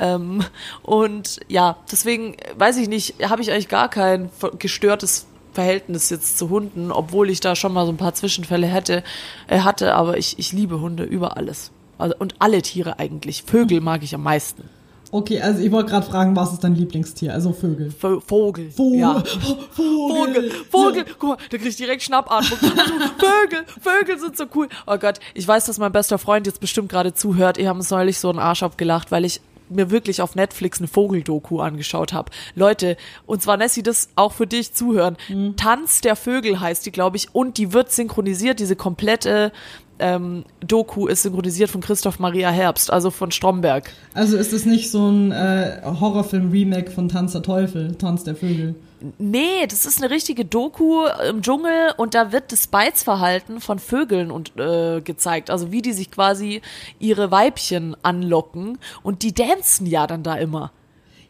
Ähm, 0.00 0.42
und 0.82 1.40
ja, 1.48 1.76
deswegen 1.92 2.34
weiß 2.56 2.78
ich 2.78 2.88
nicht, 2.88 3.14
habe 3.28 3.42
ich 3.42 3.52
eigentlich 3.52 3.68
gar 3.68 3.90
kein 3.90 4.30
gestörtes 4.58 5.26
Verhältnis 5.52 6.10
jetzt 6.10 6.38
zu 6.38 6.48
Hunden, 6.48 6.90
obwohl 6.90 7.28
ich 7.28 7.40
da 7.40 7.54
schon 7.54 7.72
mal 7.72 7.84
so 7.84 7.92
ein 7.92 7.98
paar 7.98 8.14
Zwischenfälle 8.14 8.66
hätte, 8.66 9.02
äh, 9.46 9.60
hatte, 9.60 9.94
aber 9.94 10.16
ich, 10.16 10.38
ich 10.38 10.52
liebe 10.52 10.80
Hunde 10.80 11.04
über 11.04 11.36
alles. 11.36 11.70
Also, 11.98 12.14
und 12.18 12.34
alle 12.38 12.62
Tiere 12.62 12.98
eigentlich. 12.98 13.42
Vögel 13.42 13.80
mag 13.80 14.02
ich 14.02 14.14
am 14.14 14.22
meisten. 14.22 14.68
Okay, 15.12 15.40
also 15.40 15.60
ich 15.60 15.72
wollte 15.72 15.90
gerade 15.90 16.06
fragen, 16.06 16.36
was 16.36 16.52
ist 16.52 16.62
dein 16.62 16.76
Lieblingstier? 16.76 17.34
Also 17.34 17.52
Vögel. 17.52 17.90
V 17.90 18.20
Vogel. 18.20 18.70
Vogel. 18.76 19.00
Ja. 19.00 19.22
Vogel. 19.24 19.66
Vogel. 19.72 20.50
Vogel. 20.70 21.04
Guck 21.18 21.30
mal, 21.30 21.36
da 21.50 21.58
krieg 21.58 21.66
ich 21.66 21.76
direkt 21.76 22.02
Schnappatmung. 22.02 22.58
Vögel. 23.18 23.64
Vögel 23.80 24.18
sind 24.20 24.36
so 24.36 24.44
cool. 24.54 24.68
Oh 24.86 24.96
Gott, 24.98 25.18
ich 25.34 25.46
weiß, 25.46 25.66
dass 25.66 25.78
mein 25.78 25.90
bester 25.90 26.18
Freund 26.18 26.46
jetzt 26.46 26.60
bestimmt 26.60 26.90
gerade 26.90 27.12
zuhört. 27.12 27.58
Ihr 27.58 27.68
habt 27.68 27.78
uns 27.78 27.90
neulich 27.90 28.18
so 28.18 28.30
einen 28.30 28.38
Arsch 28.38 28.62
abgelacht, 28.62 29.10
weil 29.10 29.24
ich 29.24 29.40
mir 29.70 29.90
wirklich 29.90 30.22
auf 30.22 30.34
Netflix 30.34 30.78
eine 30.78 30.88
Vogeldoku 30.88 31.60
angeschaut 31.60 32.12
habe. 32.12 32.30
Leute, 32.54 32.96
und 33.26 33.42
zwar 33.42 33.56
Nessie, 33.56 33.82
das 33.82 34.08
auch 34.16 34.32
für 34.32 34.46
dich 34.46 34.74
zuhören. 34.74 35.16
Mhm. 35.28 35.56
Tanz 35.56 36.00
der 36.00 36.16
Vögel 36.16 36.60
heißt 36.60 36.84
die, 36.86 36.92
glaube 36.92 37.16
ich, 37.16 37.34
und 37.34 37.58
die 37.58 37.72
wird 37.72 37.90
synchronisiert, 37.92 38.60
diese 38.60 38.76
komplette 38.76 39.52
ähm, 40.00 40.44
Doku 40.66 41.06
ist 41.06 41.22
synchronisiert 41.22 41.70
von 41.70 41.80
Christoph 41.80 42.18
Maria 42.18 42.50
Herbst, 42.50 42.92
also 42.92 43.10
von 43.10 43.30
Stromberg. 43.30 43.92
Also 44.14 44.36
ist 44.36 44.52
es 44.52 44.64
nicht 44.64 44.90
so 44.90 45.08
ein 45.08 45.30
äh, 45.30 45.82
Horrorfilm-Remake 45.84 46.90
von 46.90 47.08
Tanz 47.08 47.32
der 47.32 47.42
Teufel, 47.42 47.94
Tanz 47.96 48.24
der 48.24 48.34
Vögel? 48.34 48.74
Nee, 49.18 49.66
das 49.68 49.86
ist 49.86 50.02
eine 50.02 50.10
richtige 50.10 50.44
Doku 50.44 51.06
im 51.28 51.42
Dschungel 51.42 51.94
und 51.96 52.14
da 52.14 52.32
wird 52.32 52.52
das 52.52 52.66
Beizverhalten 52.66 53.60
von 53.60 53.78
Vögeln 53.78 54.30
und, 54.30 54.58
äh, 54.58 55.00
gezeigt. 55.00 55.50
Also 55.50 55.72
wie 55.72 55.82
die 55.82 55.92
sich 55.92 56.10
quasi 56.10 56.60
ihre 56.98 57.30
Weibchen 57.30 57.96
anlocken 58.02 58.78
und 59.02 59.22
die 59.22 59.32
dancen 59.32 59.86
ja 59.86 60.06
dann 60.06 60.22
da 60.22 60.34
immer. 60.34 60.72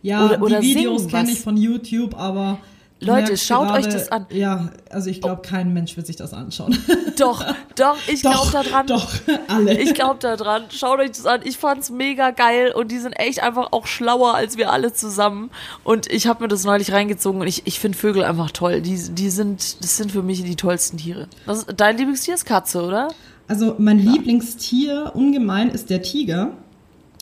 Ja, 0.03 0.25
oder, 0.25 0.43
oder 0.43 0.61
die 0.61 0.75
Videos 0.75 1.09
kenne 1.09 1.31
ich 1.31 1.41
von 1.41 1.57
YouTube, 1.57 2.17
aber 2.19 2.59
Leute, 3.01 3.37
schaut 3.39 3.69
gerade, 3.69 3.87
euch 3.87 3.93
das 3.93 4.13
an. 4.13 4.27
Ja, 4.31 4.71
also 4.91 5.09
ich 5.09 5.23
glaube, 5.23 5.41
oh. 5.43 5.49
kein 5.49 5.73
Mensch 5.73 5.97
wird 5.97 6.07
sich 6.07 6.17
das 6.17 6.35
anschauen. 6.35 6.77
Doch, 7.19 7.45
doch, 7.77 7.97
ich 8.09 8.23
glaube 8.23 8.49
da 8.51 8.63
dran. 8.63 8.87
Doch, 8.87 9.11
alle. 9.49 9.79
Ich 9.79 9.95
glaube 9.95 10.19
da 10.21 10.37
dran. 10.37 10.65
Schaut 10.71 11.01
euch 11.01 11.11
das 11.11 11.27
an. 11.27 11.41
Ich 11.45 11.59
fand's 11.59 11.91
mega 11.91 12.31
geil 12.31 12.73
und 12.73 12.91
die 12.91 12.99
sind 12.99 13.13
echt 13.13 13.43
einfach 13.43 13.73
auch 13.73 13.87
schlauer 13.87 14.35
als 14.35 14.57
wir 14.57 14.71
alle 14.71 14.93
zusammen. 14.93 15.51
Und 15.85 16.11
ich 16.11 16.27
habe 16.27 16.45
mir 16.45 16.49
das 16.49 16.65
neulich 16.65 16.93
reingezogen 16.93 17.41
und 17.41 17.47
ich, 17.47 17.67
ich 17.67 17.79
finde 17.79 17.99
Vögel 17.99 18.25
einfach 18.25 18.51
toll. 18.51 18.81
Die, 18.81 18.97
die 18.97 19.31
sind, 19.31 19.83
das 19.83 19.97
sind 19.97 20.13
für 20.13 20.23
mich 20.23 20.43
die 20.43 20.57
tollsten 20.57 20.99
Tiere. 20.99 21.29
Was, 21.47 21.67
dein 21.75 21.97
Lieblingstier 21.99 22.35
ist 22.35 22.47
Katze, 22.47 22.83
oder? 22.83 23.09
Also 23.49 23.75
mein 23.79 23.99
ja. 23.99 24.13
Lieblingstier 24.13 25.13
ungemein 25.15 25.71
ist 25.71 25.91
der 25.91 26.03
Tiger. 26.03 26.53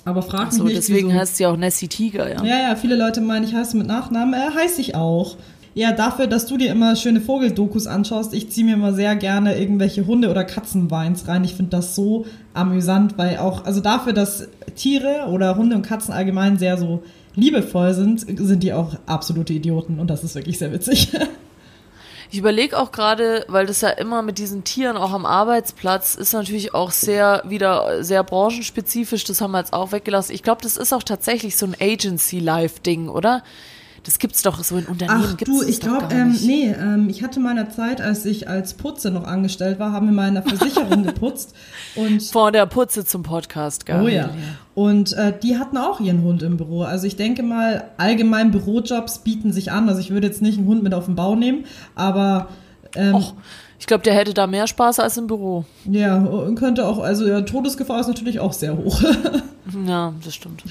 Aber 0.05 0.23
frag 0.23 0.53
so, 0.53 0.65
mich 0.65 0.75
nicht. 0.75 0.89
Deswegen 0.89 1.09
wieso. 1.09 1.19
heißt 1.21 1.37
sie 1.37 1.47
auch 1.47 1.57
Nessie 1.57 1.89
Tiger, 1.89 2.29
ja. 2.29 2.43
Ja, 2.45 2.69
ja, 2.69 2.77
viele 2.77 2.97
Leute 2.97 3.21
meinen, 3.21 3.45
ich 3.45 3.55
heiße 3.55 3.77
mit 3.77 3.87
Nachnamen. 3.87 4.35
Er 4.35 4.49
äh, 4.49 4.55
heiße 4.55 4.81
ich 4.81 4.95
auch. 4.95 5.37
Ja, 5.79 5.93
dafür, 5.93 6.27
dass 6.27 6.47
du 6.47 6.57
dir 6.57 6.73
immer 6.73 6.97
schöne 6.97 7.21
Vogeldokus 7.21 7.87
anschaust, 7.87 8.35
ich 8.35 8.51
ziehe 8.51 8.67
mir 8.67 8.75
immer 8.75 8.93
sehr 8.93 9.15
gerne 9.15 9.57
irgendwelche 9.61 10.09
Hunde- 10.09 10.29
oder 10.29 10.43
Katzenweins 10.43 11.29
rein. 11.29 11.45
Ich 11.45 11.55
finde 11.55 11.71
das 11.71 11.95
so 11.95 12.27
amüsant, 12.53 13.17
weil 13.17 13.39
auch, 13.39 13.65
also 13.65 13.81
dafür, 13.81 14.13
dass 14.13 14.49
Tiere 14.75 15.29
oder 15.29 15.55
Hunde 15.55 15.77
und 15.77 15.83
Katzen 15.83 16.13
allgemein 16.13 16.59
sehr 16.59 16.79
so 16.79 17.05
liebevoll 17.37 17.95
sind, 17.95 18.27
sind 18.27 18.65
die 18.65 18.73
auch 18.73 18.97
absolute 19.07 19.53
Idioten 19.53 20.01
und 20.01 20.09
das 20.11 20.25
ist 20.25 20.35
wirklich 20.35 20.59
sehr 20.59 20.73
witzig. 20.73 21.13
Ich 22.31 22.39
überlege 22.39 22.77
auch 22.77 22.93
gerade, 22.93 23.47
weil 23.49 23.65
das 23.65 23.81
ja 23.81 23.89
immer 23.89 24.21
mit 24.21 24.37
diesen 24.37 24.63
Tieren 24.63 24.99
auch 24.99 25.13
am 25.13 25.25
Arbeitsplatz 25.25 26.15
ist 26.15 26.35
natürlich 26.35 26.75
auch 26.75 26.91
sehr 26.91 27.43
wieder 27.47 28.05
sehr 28.05 28.23
branchenspezifisch. 28.23 29.25
Das 29.25 29.41
haben 29.41 29.53
wir 29.53 29.61
jetzt 29.61 29.73
auch 29.73 29.93
weggelassen. 29.93 30.35
Ich 30.35 30.43
glaube, 30.43 30.61
das 30.61 30.77
ist 30.77 30.93
auch 30.93 31.03
tatsächlich 31.03 31.57
so 31.57 31.65
ein 31.65 31.75
Agency-Life-Ding, 31.81 33.09
oder? 33.09 33.43
Das 34.09 34.19
gibt's 34.19 34.41
doch 34.41 34.65
so 34.65 34.79
in 34.79 34.87
Unternehmen. 34.87 35.23
Ach 35.23 35.37
gibt's 35.37 35.55
du, 35.55 35.63
ich 35.69 35.81
glaube, 35.81 36.09
ähm, 36.11 36.35
nee, 36.43 36.71
ähm, 36.73 37.11
ich 37.11 37.23
hatte 37.23 37.41
meiner 37.41 37.69
Zeit, 37.69 38.01
als 38.01 38.25
ich 38.25 38.49
als 38.49 38.73
Putze 38.73 39.11
noch 39.11 39.25
angestellt 39.25 39.79
war, 39.79 39.93
haben 39.93 40.07
wir 40.07 40.15
mal 40.15 40.29
in 40.29 40.39
einer 40.39 40.49
Versicherung 40.49 41.03
geputzt 41.07 41.55
und 41.95 42.23
Von 42.23 42.55
der 42.55 42.65
Putze 42.65 43.05
zum 43.05 43.23
Podcast, 43.23 43.85
gell? 43.85 44.01
Oh 44.03 44.09
ja. 44.09 44.31
Und 44.75 45.13
äh, 45.13 45.39
die 45.39 45.59
hatten 45.59 45.77
auch 45.77 46.01
ihren 46.01 46.23
Hund 46.23 46.43
im 46.43 46.57
Büro. 46.57 46.85
Also 46.85 47.07
ich 47.07 47.17
denke 47.17 47.43
mal, 47.43 47.85
allgemein 47.99 48.51
Bürojobs 48.51 49.19
bieten 49.19 49.53
sich 49.53 49.73
an. 49.73 49.91
Also 49.91 50.01
ich 50.01 50.09
würde 50.09 50.27
jetzt 50.27 50.41
nicht 50.41 50.57
einen 50.57 50.69
Hund 50.69 50.83
mit 50.83 50.95
auf 50.95 51.05
den 51.05 51.15
Bau 51.15 51.35
nehmen, 51.37 51.67
aber 51.95 52.49
ähm, 52.97 53.15
Och, 53.15 53.35
ich 53.79 53.87
glaube, 53.87 54.05
der 54.05 54.15
hätte 54.15 54.33
da 54.33 54.47
mehr 54.47 54.67
Spaß 54.67 55.01
als 55.01 55.19
im 55.19 55.27
Büro. 55.27 55.67
ja, 55.85 56.27
könnte 56.55 56.87
auch, 56.87 56.99
also 57.01 57.27
ja, 57.27 57.43
Todesgefahr 57.43 58.01
ist 58.01 58.09
natürlich 58.09 58.41
auch 58.41 58.55
sehr 58.55 58.75
hoch. 58.75 59.03
Ja, 59.87 60.15
das 60.25 60.35
stimmt. 60.35 60.65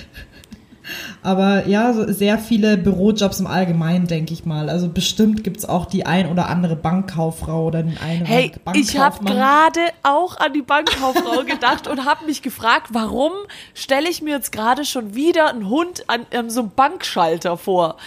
Aber 1.23 1.67
ja, 1.67 1.93
so 1.93 2.11
sehr 2.11 2.37
viele 2.37 2.77
Bürojobs 2.77 3.39
im 3.39 3.47
Allgemeinen, 3.47 4.07
denke 4.07 4.33
ich 4.33 4.45
mal. 4.45 4.69
Also 4.69 4.87
bestimmt 4.89 5.43
gibt's 5.43 5.65
auch 5.65 5.85
die 5.85 6.05
ein 6.05 6.29
oder 6.31 6.47
andere 6.49 6.75
Bankkauffrau 6.75 7.67
oder 7.67 7.83
den 7.83 7.97
einen 7.97 8.25
Hey, 8.25 8.51
oder 8.65 8.75
ich 8.75 8.97
habe 8.97 9.23
gerade 9.25 9.79
auch 10.03 10.37
an 10.37 10.53
die 10.53 10.61
Bankkauffrau 10.61 11.43
gedacht 11.45 11.87
und 11.87 12.05
habe 12.05 12.25
mich 12.25 12.41
gefragt, 12.41 12.87
warum 12.91 13.31
stelle 13.73 14.09
ich 14.09 14.21
mir 14.21 14.35
jetzt 14.35 14.51
gerade 14.51 14.85
schon 14.85 15.15
wieder 15.15 15.49
einen 15.49 15.69
Hund 15.69 16.03
an, 16.07 16.21
an 16.33 16.49
so 16.49 16.61
einem 16.61 16.71
Bankschalter 16.75 17.57
vor? 17.57 17.97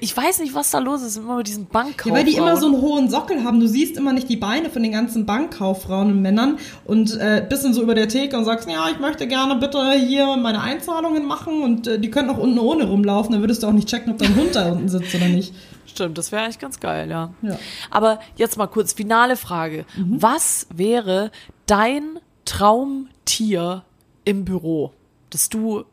Ich 0.00 0.14
weiß 0.16 0.40
nicht, 0.40 0.54
was 0.54 0.70
da 0.70 0.78
los 0.80 1.02
ist 1.02 1.16
immer 1.16 1.36
mit 1.36 1.46
diesen 1.48 1.64
Ja, 1.64 1.68
Bankkauffrauen. 1.72 2.14
weil 2.16 2.24
die 2.24 2.34
immer 2.36 2.56
so 2.56 2.66
einen 2.66 2.80
hohen 2.80 3.08
Sockel 3.08 3.44
haben. 3.44 3.60
Du 3.60 3.66
siehst 3.66 3.96
immer 3.96 4.12
nicht 4.12 4.28
die 4.28 4.36
Beine 4.36 4.68
von 4.70 4.82
den 4.82 4.92
ganzen 4.92 5.24
Bankkauffrauen 5.24 6.10
und 6.12 6.20
Männern 6.22 6.58
und 6.84 7.14
äh, 7.18 7.44
bist 7.48 7.64
dann 7.64 7.72
so 7.72 7.82
über 7.82 7.94
der 7.94 8.08
Theke 8.08 8.36
und 8.36 8.44
sagst, 8.44 8.68
ja, 8.68 8.88
ich 8.90 8.98
möchte 8.98 9.26
gerne 9.26 9.56
bitte 9.56 9.92
hier 9.92 10.36
meine 10.36 10.60
Einzahlungen 10.60 11.26
machen 11.26 11.62
und 11.62 11.86
äh, 11.86 11.98
die 11.98 12.10
können 12.10 12.17
auch 12.30 12.38
unten 12.38 12.58
ohne 12.58 12.84
rumlaufen. 12.84 13.32
Dann 13.32 13.40
würdest 13.42 13.62
du 13.62 13.66
auch 13.66 13.72
nicht 13.72 13.88
checken, 13.88 14.12
ob 14.12 14.18
dein 14.18 14.34
Hund 14.34 14.54
da 14.54 14.72
unten 14.72 14.88
sitzt 14.88 15.14
oder 15.14 15.28
nicht. 15.28 15.54
Stimmt, 15.86 16.18
das 16.18 16.32
wäre 16.32 16.42
eigentlich 16.42 16.58
ganz 16.58 16.80
geil, 16.80 17.10
ja. 17.10 17.32
Ja. 17.42 17.58
Aber 17.90 18.20
jetzt 18.36 18.56
mal 18.56 18.66
kurz, 18.66 18.92
finale 18.92 19.36
Frage. 19.36 19.84
Was 19.96 20.66
wäre 20.74 21.30
dein 21.66 22.18
Traumtier 22.44 23.84
im 24.24 24.44
Büro, 24.44 24.92
das 25.30 25.48
du 25.48 25.84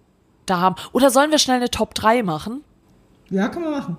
da 0.46 0.60
haben? 0.60 0.76
Oder 0.92 1.10
sollen 1.10 1.32
wir 1.32 1.40
schnell 1.40 1.58
eine 1.58 1.72
Top 1.72 1.96
3 1.96 2.24
machen? 2.24 2.62
Ja, 3.30 3.48
kann 3.48 3.64
man 3.64 3.72
machen. 3.72 3.98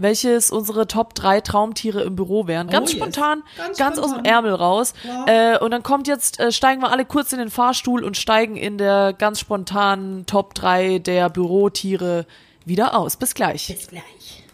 Welches 0.00 0.50
unsere 0.50 0.86
Top 0.86 1.14
3 1.14 1.40
Traumtiere 1.40 2.02
im 2.02 2.16
Büro 2.16 2.46
wären. 2.46 2.68
Ganz 2.68 2.90
Oh, 2.90 2.92
yes. 2.92 2.98
spontan, 3.02 3.42
Ganz 3.56 3.78
ganz, 3.78 3.98
aus 3.98 4.06
dem 4.06 4.10
spontan. 4.14 4.24
Ärmel 4.32 4.54
raus. 4.54 4.94
Ja. 5.04 5.54
Äh, 5.54 5.58
und 5.58 5.70
dann 5.70 5.82
kommt 5.82 6.08
jetzt, 6.08 6.40
äh, 6.40 6.52
steigen 6.52 6.80
wir 6.82 6.90
alle 6.90 7.04
kurz 7.04 7.32
in 7.32 7.38
den 7.38 7.50
Fahrstuhl 7.50 8.02
und 8.04 8.16
steigen 8.16 8.56
in 8.56 8.78
der 8.78 9.12
ganz 9.12 9.40
spontanen 9.40 10.26
Top 10.26 10.54
3 10.54 10.98
der 10.98 11.28
Bürotiere 11.30 12.26
wieder 12.64 12.94
aus. 12.96 13.16
Bis 13.16 13.34
gleich. 13.34 13.66
Bis 13.68 13.88
gleich. 13.88 14.44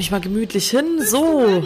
Mich 0.00 0.10
mal 0.10 0.20
gemütlich 0.20 0.70
hin. 0.70 0.98
So. 1.04 1.62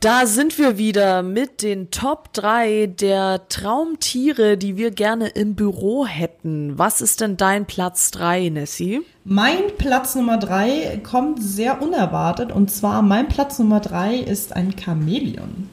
Da 0.00 0.26
sind 0.26 0.58
wir 0.58 0.78
wieder 0.78 1.22
mit 1.22 1.62
den 1.62 1.90
Top 1.92 2.32
3 2.32 2.86
der 2.86 3.46
Traumtiere, 3.48 4.56
die 4.56 4.76
wir 4.76 4.90
gerne 4.90 5.28
im 5.28 5.54
Büro 5.54 6.06
hätten. 6.06 6.76
Was 6.76 7.02
ist 7.02 7.20
denn 7.20 7.36
dein 7.36 7.66
Platz 7.66 8.10
3, 8.10 8.48
Nessie? 8.48 9.02
Mein 9.24 9.58
Platz 9.78 10.16
Nummer 10.16 10.38
drei 10.38 11.00
kommt 11.04 11.40
sehr 11.40 11.82
unerwartet 11.82 12.50
und 12.50 12.70
zwar 12.70 13.02
mein 13.02 13.28
Platz 13.28 13.58
Nummer 13.60 13.78
drei 13.78 14.16
ist 14.16 14.56
ein 14.56 14.74
Chamäleon. 14.76 15.68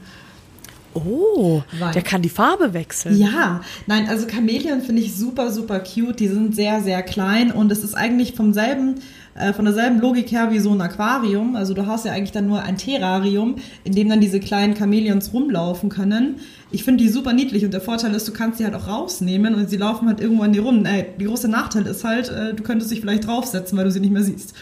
Oh, 0.93 1.61
Weil- 1.79 1.93
der 1.93 2.01
kann 2.01 2.21
die 2.21 2.29
Farbe 2.29 2.73
wechseln. 2.73 3.17
Ja, 3.17 3.61
nein, 3.87 4.07
also 4.09 4.27
Chamäleon 4.27 4.81
finde 4.81 5.01
ich 5.01 5.15
super, 5.15 5.51
super 5.51 5.79
cute. 5.79 6.19
Die 6.19 6.27
sind 6.27 6.55
sehr, 6.55 6.81
sehr 6.81 7.01
klein 7.03 7.51
und 7.51 7.71
es 7.71 7.83
ist 7.83 7.95
eigentlich 7.95 8.33
vom 8.35 8.53
selben, 8.53 8.95
äh, 9.39 9.53
von 9.53 9.65
derselben 9.65 9.99
Logik 9.99 10.31
her 10.31 10.51
wie 10.51 10.59
so 10.59 10.71
ein 10.71 10.81
Aquarium. 10.81 11.55
Also 11.55 11.73
du 11.73 11.85
hast 11.85 12.05
ja 12.05 12.13
eigentlich 12.13 12.31
dann 12.31 12.47
nur 12.47 12.61
ein 12.63 12.77
Terrarium, 12.77 13.55
in 13.83 13.93
dem 13.93 14.09
dann 14.09 14.21
diese 14.21 14.39
kleinen 14.39 14.75
Chamäleons 14.75 15.33
rumlaufen 15.33 15.89
können. 15.89 16.39
Ich 16.71 16.83
finde 16.83 17.03
die 17.03 17.09
super 17.09 17.33
niedlich 17.33 17.63
und 17.63 17.71
der 17.71 17.81
Vorteil 17.81 18.13
ist, 18.13 18.27
du 18.27 18.33
kannst 18.33 18.57
sie 18.57 18.65
halt 18.65 18.75
auch 18.75 18.87
rausnehmen 18.87 19.55
und 19.55 19.69
sie 19.69 19.77
laufen 19.77 20.07
halt 20.07 20.19
irgendwo 20.19 20.43
an 20.43 20.53
die 20.53 20.59
Runden. 20.59 20.85
Ey, 20.85 21.05
die 21.19 21.25
große 21.25 21.47
Nachteil 21.47 21.85
ist 21.85 22.03
halt, 22.03 22.29
äh, 22.29 22.53
du 22.53 22.63
könntest 22.63 22.91
dich 22.91 23.01
vielleicht 23.01 23.27
draufsetzen, 23.27 23.77
weil 23.77 23.85
du 23.85 23.91
sie 23.91 23.99
nicht 23.99 24.13
mehr 24.13 24.23
siehst. 24.23 24.53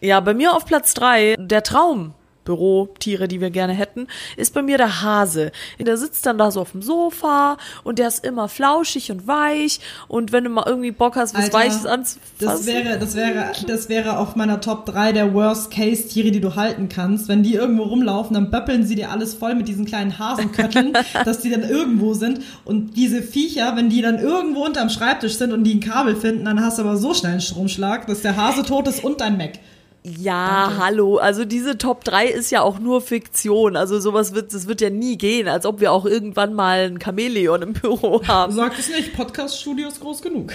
Ja, 0.00 0.20
bei 0.20 0.34
mir 0.34 0.54
auf 0.54 0.64
Platz 0.64 0.94
drei 0.94 1.34
der 1.38 1.62
Traum. 1.62 2.14
Bürotiere, 2.48 3.28
die 3.28 3.42
wir 3.42 3.50
gerne 3.50 3.74
hätten, 3.74 4.06
ist 4.38 4.54
bei 4.54 4.62
mir 4.62 4.78
der 4.78 5.02
Hase. 5.02 5.52
Der 5.78 5.98
sitzt 5.98 6.24
dann 6.24 6.38
da 6.38 6.50
so 6.50 6.62
auf 6.62 6.72
dem 6.72 6.80
Sofa 6.80 7.58
und 7.84 7.98
der 7.98 8.08
ist 8.08 8.24
immer 8.24 8.48
flauschig 8.48 9.12
und 9.12 9.26
weich 9.26 9.80
und 10.08 10.32
wenn 10.32 10.44
du 10.44 10.50
mal 10.50 10.64
irgendwie 10.66 10.92
Bock 10.92 11.16
hast, 11.16 11.34
was 11.34 11.44
Alter, 11.44 11.58
Weiches 11.58 11.84
anzufassen. 11.84 12.20
Das 12.40 12.66
wäre, 12.66 12.98
das 12.98 13.14
wäre, 13.14 13.52
das 13.66 13.88
wäre 13.90 14.18
auf 14.18 14.34
meiner 14.34 14.62
Top 14.62 14.86
3 14.86 15.12
der 15.12 15.34
Worst-Case-Tiere, 15.34 16.30
die 16.30 16.40
du 16.40 16.56
halten 16.56 16.88
kannst. 16.88 17.28
Wenn 17.28 17.42
die 17.42 17.52
irgendwo 17.52 17.82
rumlaufen, 17.82 18.32
dann 18.32 18.50
böppeln 18.50 18.86
sie 18.86 18.94
dir 18.94 19.10
alles 19.10 19.34
voll 19.34 19.54
mit 19.54 19.68
diesen 19.68 19.84
kleinen 19.84 20.18
Hasenkötteln, 20.18 20.94
dass 21.26 21.40
die 21.40 21.50
dann 21.50 21.68
irgendwo 21.68 22.14
sind. 22.14 22.40
Und 22.64 22.96
diese 22.96 23.20
Viecher, 23.20 23.76
wenn 23.76 23.90
die 23.90 24.00
dann 24.00 24.18
irgendwo 24.18 24.64
unterm 24.64 24.88
Schreibtisch 24.88 25.36
sind 25.36 25.52
und 25.52 25.64
die 25.64 25.74
ein 25.74 25.80
Kabel 25.80 26.16
finden, 26.16 26.46
dann 26.46 26.64
hast 26.64 26.78
du 26.78 26.82
aber 26.82 26.96
so 26.96 27.12
schnell 27.12 27.32
einen 27.32 27.40
Stromschlag, 27.42 28.06
dass 28.06 28.22
der 28.22 28.36
Hase 28.36 28.62
tot 28.62 28.88
ist 28.88 29.04
und 29.04 29.20
dein 29.20 29.36
Mac. 29.36 29.58
Ja, 30.04 30.74
hallo. 30.78 31.16
Also 31.16 31.44
diese 31.44 31.76
Top 31.76 32.04
3 32.04 32.26
ist 32.28 32.50
ja 32.50 32.62
auch 32.62 32.78
nur 32.78 33.00
Fiktion. 33.00 33.76
Also 33.76 34.00
sowas 34.00 34.34
wird, 34.34 34.54
das 34.54 34.66
wird 34.66 34.80
ja 34.80 34.90
nie 34.90 35.18
gehen, 35.18 35.48
als 35.48 35.66
ob 35.66 35.80
wir 35.80 35.92
auch 35.92 36.06
irgendwann 36.06 36.54
mal 36.54 36.86
ein 36.90 37.00
Chamäleon 37.00 37.62
im 37.62 37.72
Büro 37.74 38.22
haben. 38.28 38.52
Sag 38.52 38.78
es 38.78 38.88
nicht, 38.88 39.14
Podcast-Studio 39.14 39.88
ist 39.88 40.00
groß 40.00 40.22
genug. 40.22 40.52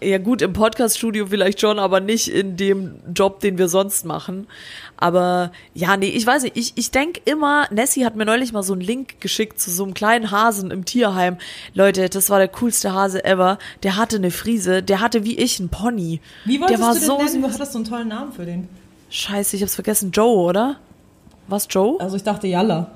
Ja 0.00 0.18
gut, 0.18 0.42
im 0.42 0.52
Podcast-Studio 0.52 1.26
vielleicht 1.26 1.60
schon, 1.60 1.78
aber 1.78 2.00
nicht 2.00 2.28
in 2.28 2.56
dem 2.56 2.96
Job, 3.14 3.40
den 3.40 3.56
wir 3.58 3.68
sonst 3.68 4.04
machen. 4.04 4.46
Aber 4.96 5.50
ja, 5.72 5.96
nee, 5.96 6.08
ich 6.08 6.26
weiß 6.26 6.42
nicht, 6.42 6.56
ich, 6.56 6.72
ich 6.76 6.90
denk 6.90 7.22
immer, 7.24 7.66
Nessie 7.70 8.04
hat 8.04 8.16
mir 8.16 8.24
neulich 8.24 8.52
mal 8.52 8.62
so 8.62 8.74
einen 8.74 8.82
Link 8.82 9.20
geschickt 9.20 9.60
zu 9.60 9.70
so 9.70 9.84
einem 9.84 9.94
kleinen 9.94 10.30
Hasen 10.30 10.70
im 10.70 10.84
Tierheim. 10.84 11.38
Leute, 11.74 12.08
das 12.08 12.28
war 12.28 12.38
der 12.38 12.48
coolste 12.48 12.92
Hase 12.92 13.24
ever. 13.24 13.58
Der 13.82 13.96
hatte 13.96 14.16
eine 14.16 14.30
Friese, 14.30 14.82
der 14.82 15.00
hatte 15.00 15.24
wie 15.24 15.38
ich 15.38 15.58
einen 15.58 15.70
Pony. 15.70 16.20
Wie 16.44 16.60
wolltest 16.60 16.80
der 16.80 16.86
war 16.86 16.94
du 16.94 17.00
den 17.00 17.06
so 17.06 17.18
nennen? 17.18 17.42
Du 17.42 17.52
hattest 17.52 17.72
so 17.72 17.78
einen 17.78 17.88
tollen 17.88 18.08
Namen 18.08 18.32
für 18.32 18.44
den. 18.44 18.68
Scheiße, 19.10 19.56
ich 19.56 19.62
hab's 19.62 19.74
vergessen. 19.74 20.10
Joe, 20.10 20.36
oder? 20.44 20.76
Was, 21.46 21.66
Joe? 21.70 22.00
Also 22.00 22.16
ich 22.16 22.22
dachte 22.22 22.46
Jalla. 22.46 22.90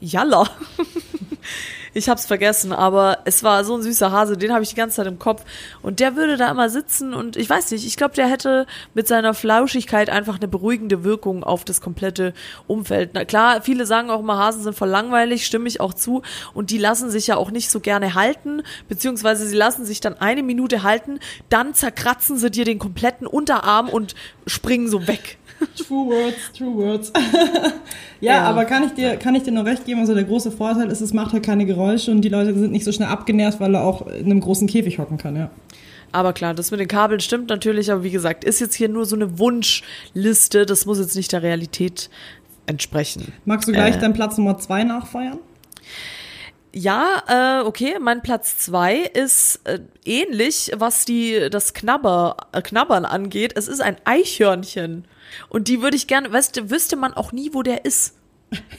Jalla. 0.00 0.48
Ich 1.94 2.08
hab's 2.08 2.26
vergessen, 2.26 2.72
aber 2.72 3.18
es 3.24 3.42
war 3.42 3.64
so 3.64 3.74
ein 3.76 3.82
süßer 3.82 4.10
Hase, 4.10 4.36
den 4.36 4.52
habe 4.52 4.62
ich 4.62 4.70
die 4.70 4.74
ganze 4.76 4.96
Zeit 4.96 5.06
im 5.06 5.18
Kopf. 5.18 5.42
Und 5.82 6.00
der 6.00 6.16
würde 6.16 6.36
da 6.36 6.50
immer 6.50 6.70
sitzen 6.70 7.12
und 7.14 7.36
ich 7.36 7.48
weiß 7.50 7.70
nicht, 7.72 7.86
ich 7.86 7.96
glaube, 7.96 8.14
der 8.14 8.26
hätte 8.28 8.66
mit 8.94 9.06
seiner 9.08 9.34
Flauschigkeit 9.34 10.08
einfach 10.10 10.36
eine 10.38 10.48
beruhigende 10.48 11.04
Wirkung 11.04 11.44
auf 11.44 11.64
das 11.64 11.80
komplette 11.80 12.32
Umfeld. 12.66 13.10
Na 13.14 13.24
klar, 13.24 13.62
viele 13.62 13.84
sagen 13.86 14.10
auch 14.10 14.20
immer, 14.20 14.38
Hasen 14.38 14.62
sind 14.62 14.76
voll 14.76 14.88
langweilig, 14.88 15.44
stimme 15.46 15.68
ich 15.68 15.80
auch 15.80 15.94
zu. 15.94 16.22
Und 16.54 16.70
die 16.70 16.78
lassen 16.78 17.10
sich 17.10 17.26
ja 17.26 17.36
auch 17.36 17.50
nicht 17.50 17.70
so 17.70 17.80
gerne 17.80 18.14
halten, 18.14 18.62
beziehungsweise 18.88 19.46
sie 19.46 19.56
lassen 19.56 19.84
sich 19.84 20.00
dann 20.00 20.16
eine 20.18 20.42
Minute 20.42 20.82
halten, 20.82 21.18
dann 21.48 21.74
zerkratzen 21.74 22.38
sie 22.38 22.50
dir 22.50 22.64
den 22.64 22.78
kompletten 22.78 23.26
Unterarm 23.26 23.88
und 23.88 24.14
springen 24.46 24.88
so 24.88 25.06
weg. 25.06 25.38
True 25.86 26.06
words, 26.08 26.52
true 26.58 26.74
words. 26.74 27.12
ja, 28.20 28.32
Ja. 28.32 28.42
aber 28.44 28.64
kann 28.64 28.84
ich 28.84 28.92
dir, 28.94 29.16
kann 29.16 29.34
ich 29.36 29.44
dir 29.44 29.52
nur 29.52 29.64
recht 29.64 29.84
geben, 29.84 30.00
also 30.00 30.12
der 30.14 30.24
große 30.24 30.50
Vorteil 30.50 30.90
ist, 30.90 31.00
es 31.00 31.12
macht 31.12 31.32
halt 31.32 31.44
keine 31.44 31.66
Geräusche 31.66 31.81
und 32.08 32.22
die 32.22 32.28
Leute 32.28 32.54
sind 32.54 32.72
nicht 32.72 32.84
so 32.84 32.92
schnell 32.92 33.08
abgenervt, 33.08 33.60
weil 33.60 33.74
er 33.74 33.84
auch 33.84 34.06
in 34.06 34.26
einem 34.26 34.40
großen 34.40 34.66
Käfig 34.68 34.98
hocken 34.98 35.18
kann, 35.18 35.36
ja. 35.36 35.50
Aber 36.12 36.32
klar, 36.34 36.52
das 36.52 36.70
mit 36.70 36.78
den 36.80 36.88
Kabeln 36.88 37.20
stimmt 37.20 37.48
natürlich, 37.48 37.90
aber 37.90 38.02
wie 38.02 38.10
gesagt, 38.10 38.44
ist 38.44 38.60
jetzt 38.60 38.74
hier 38.74 38.88
nur 38.88 39.06
so 39.06 39.16
eine 39.16 39.38
Wunschliste, 39.38 40.66
das 40.66 40.84
muss 40.84 40.98
jetzt 40.98 41.16
nicht 41.16 41.32
der 41.32 41.42
Realität 41.42 42.10
entsprechen. 42.66 43.32
Magst 43.44 43.66
du 43.68 43.72
gleich 43.72 43.96
Äh. 43.96 43.98
deinen 43.98 44.12
Platz 44.12 44.36
Nummer 44.36 44.58
zwei 44.58 44.84
nachfeiern? 44.84 45.38
Ja, 46.74 47.60
äh, 47.62 47.66
okay, 47.66 47.96
mein 48.00 48.22
Platz 48.22 48.56
zwei 48.56 48.96
ist 48.96 49.60
äh, 49.64 49.80
ähnlich, 50.06 50.70
was 50.74 51.04
die 51.04 51.48
das 51.50 51.74
Knabber, 51.74 52.36
äh, 52.52 52.62
Knabbern 52.62 53.04
angeht. 53.04 53.52
Es 53.56 53.68
ist 53.68 53.80
ein 53.82 53.96
Eichhörnchen. 54.04 55.04
Und 55.50 55.68
die 55.68 55.82
würde 55.82 55.96
ich 55.96 56.06
gerne, 56.06 56.32
weißt 56.32 56.56
du, 56.56 56.70
wüsste 56.70 56.96
man 56.96 57.12
auch 57.12 57.32
nie, 57.32 57.50
wo 57.52 57.62
der 57.62 57.84
ist. 57.84 58.14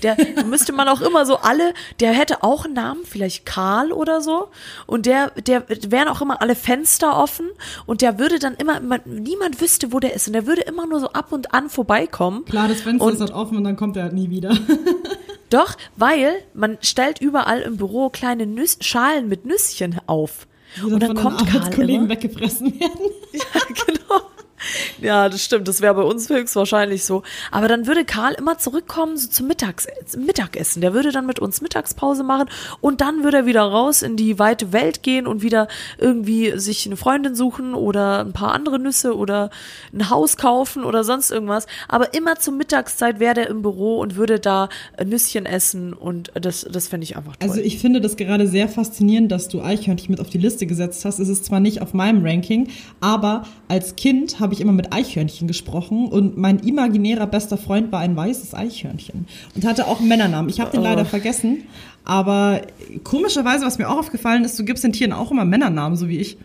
Der 0.04 0.18
müsste 0.46 0.74
man 0.74 0.88
auch 0.88 1.02
immer 1.02 1.26
so 1.26 1.38
alle, 1.38 1.74
der 2.00 2.12
hätte 2.14 2.44
auch 2.44 2.66
einen 2.66 2.74
Namen, 2.74 3.02
vielleicht 3.06 3.46
Karl 3.46 3.92
oder 3.92 4.22
so. 4.22 4.50
Und 4.86 5.06
der, 5.06 5.32
der 5.32 5.64
wären 5.88 6.08
auch 6.08 6.22
immer 6.22 6.42
alle 6.42 6.56
Fenster 6.56 7.18
offen 7.18 7.50
und 7.86 8.02
der 8.02 8.20
würde 8.20 8.40
dann 8.40 8.56
immer, 8.56 8.80
man, 8.80 9.02
niemand 9.06 9.62
wüsste, 9.62 9.92
wo 9.92 10.00
der 10.00 10.14
ist. 10.14 10.28
Und 10.28 10.34
der 10.34 10.46
würde 10.48 10.62
immer 10.62 10.86
nur 10.86 11.00
so 11.00 11.10
ab 11.10 11.32
und 11.32 11.54
an 11.54 11.70
vorbeikommen. 11.70 12.46
Klar, 12.46 12.68
das 12.68 12.82
Fenster 12.82 13.06
Und- 13.06 13.14
ist 13.14 13.22
halt 13.22 13.32
offen 13.34 13.58
und 13.58 13.64
dann 13.64 13.76
kommt 13.78 13.96
er 13.98 14.04
halt 14.04 14.14
nie 14.14 14.30
wieder. 14.30 14.56
Doch, 15.50 15.76
weil 15.96 16.34
man 16.54 16.78
stellt 16.82 17.22
überall 17.22 17.62
im 17.62 17.78
Büro 17.78 18.10
kleine 18.10 18.46
Nüss 18.48 18.78
Schalen 18.82 19.28
mit 19.30 19.46
Nüsschen 19.46 20.00
auf. 20.08 20.48
Die 20.78 20.92
Und 20.92 21.00
dann 21.00 21.16
von 21.16 21.36
kommt 21.38 21.48
Karl 21.48 21.90
immer. 21.90 22.10
weggefressen 22.10 22.80
werden. 22.80 23.12
genau. 23.86 24.22
Ja, 25.02 25.28
das 25.30 25.44
stimmt. 25.44 25.68
Das 25.68 25.82
wäre 25.82 25.94
bei 25.94 26.02
uns 26.02 26.30
höchstwahrscheinlich 26.30 27.04
so. 27.04 27.24
Aber 27.52 27.68
dann 27.68 27.88
würde 27.88 28.06
Karl 28.06 28.34
immer 28.34 28.58
zurückkommen 28.58 29.18
so 29.18 29.28
zum 29.28 29.48
Mittags 29.48 29.88
Mittagessen. 30.16 30.82
Der 30.82 30.94
würde 30.94 31.12
dann 31.12 31.26
mit 31.26 31.40
uns 31.40 31.62
Mittagspause 31.62 32.24
machen 32.24 32.50
und 32.82 33.02
dann 33.02 33.24
würde 33.24 33.38
er 33.38 33.46
wieder 33.46 33.64
raus 33.64 34.02
in 34.02 34.16
die 34.16 34.40
weite 34.40 34.72
Welt 34.72 35.04
gehen 35.04 35.28
und 35.28 35.42
wieder 35.42 35.68
irgendwie 35.98 36.58
sich 36.58 36.86
eine 36.86 36.98
Freundin 36.98 37.36
suchen 37.36 37.74
oder 37.74 38.20
ein 38.20 38.34
paar 38.34 38.54
andere 38.54 38.80
Nüsse 38.80 39.16
oder 39.16 39.50
ein 39.94 40.10
Haus 40.10 40.38
kaufen 40.38 40.84
oder 40.84 41.04
sonst 41.04 41.32
irgendwas. 41.32 41.68
Aber 41.88 42.14
immer 42.14 42.38
zur 42.38 42.54
Mittagszeit 42.54 43.20
wäre 43.20 43.34
der 43.34 43.50
im 43.50 43.62
Büro 43.62 44.00
und 44.00 44.16
würde 44.16 44.40
da 44.40 44.70
Nüsschen 45.04 45.46
essen 45.46 45.94
und 45.94 46.32
das, 46.34 46.66
das 46.70 46.88
fände 46.88 47.04
ich 47.04 47.18
einfach 47.18 47.36
toll. 47.36 47.50
Also 47.50 47.62
ich 47.62 47.80
finde 47.80 48.02
das 48.02 48.16
gerade 48.16 48.48
sehr 48.48 48.68
faszinierend, 48.68 49.32
dass 49.32 49.48
du 49.48 49.62
Eichhörnchen 49.62 50.12
mit 50.12 50.20
auf 50.20 50.30
die 50.30 50.38
Liste 50.38 50.66
gesetzt 50.66 51.06
hast. 51.06 51.20
Es 51.20 51.30
ist 51.30 51.46
zwar 51.46 51.60
nicht 51.60 51.82
auf 51.82 51.94
meinem 51.94 52.26
Ranking, 52.26 52.70
aber 53.02 53.46
als 53.68 53.96
Kind 53.96 54.40
habe 54.40 54.53
ich 54.54 54.62
immer 54.62 54.72
mit 54.72 54.94
Eichhörnchen 54.94 55.48
gesprochen 55.48 56.08
und 56.08 56.38
mein 56.38 56.60
imaginärer 56.60 57.28
bester 57.28 57.58
Freund 57.58 57.92
war 57.92 58.00
ein 58.00 58.16
weißes 58.16 58.54
Eichhörnchen 58.54 59.28
und 59.56 59.66
hatte 59.66 59.88
auch 59.88 60.00
einen 60.00 60.08
Männernamen. 60.08 60.50
Ich 60.50 60.60
habe 60.60 60.72
den 60.72 60.82
leider 60.82 61.06
vergessen, 61.06 61.64
aber 62.06 62.62
komischerweise, 63.04 63.66
was 63.66 63.78
mir 63.78 63.90
auch 63.90 63.98
aufgefallen 63.98 64.44
ist, 64.44 64.58
du 64.58 64.64
gibst 64.64 64.84
den 64.84 64.94
Tieren 64.94 65.14
auch 65.14 65.32
immer 65.32 65.46
Männernamen, 65.46 65.98
so 65.98 66.08
wie 66.08 66.20
ich. 66.20 66.38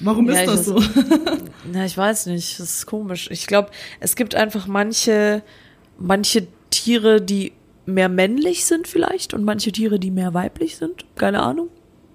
Warum 0.00 0.28
Ja, 0.28 0.40
ist 0.40 0.46
das 0.46 0.66
so? 0.66 0.82
Na, 1.72 1.86
ich 1.86 1.96
weiß 1.96 2.26
nicht. 2.26 2.60
Das 2.60 2.76
ist 2.76 2.86
komisch. 2.86 3.30
Ich 3.30 3.46
glaube, 3.46 3.70
es 4.00 4.14
gibt 4.14 4.34
einfach 4.34 4.66
manche, 4.66 5.42
manche 5.98 6.46
Tiere, 6.70 7.22
die 7.22 7.52
mehr 7.86 8.08
männlich 8.08 8.64
sind 8.64 8.88
vielleicht 8.88 9.32
und 9.32 9.44
manche 9.44 9.72
Tiere, 9.72 9.98
die 9.98 10.10
mehr 10.10 10.34
weiblich 10.34 10.76
sind. 10.76 11.06
Keine 11.14 11.40
Ahnung. 11.42 11.68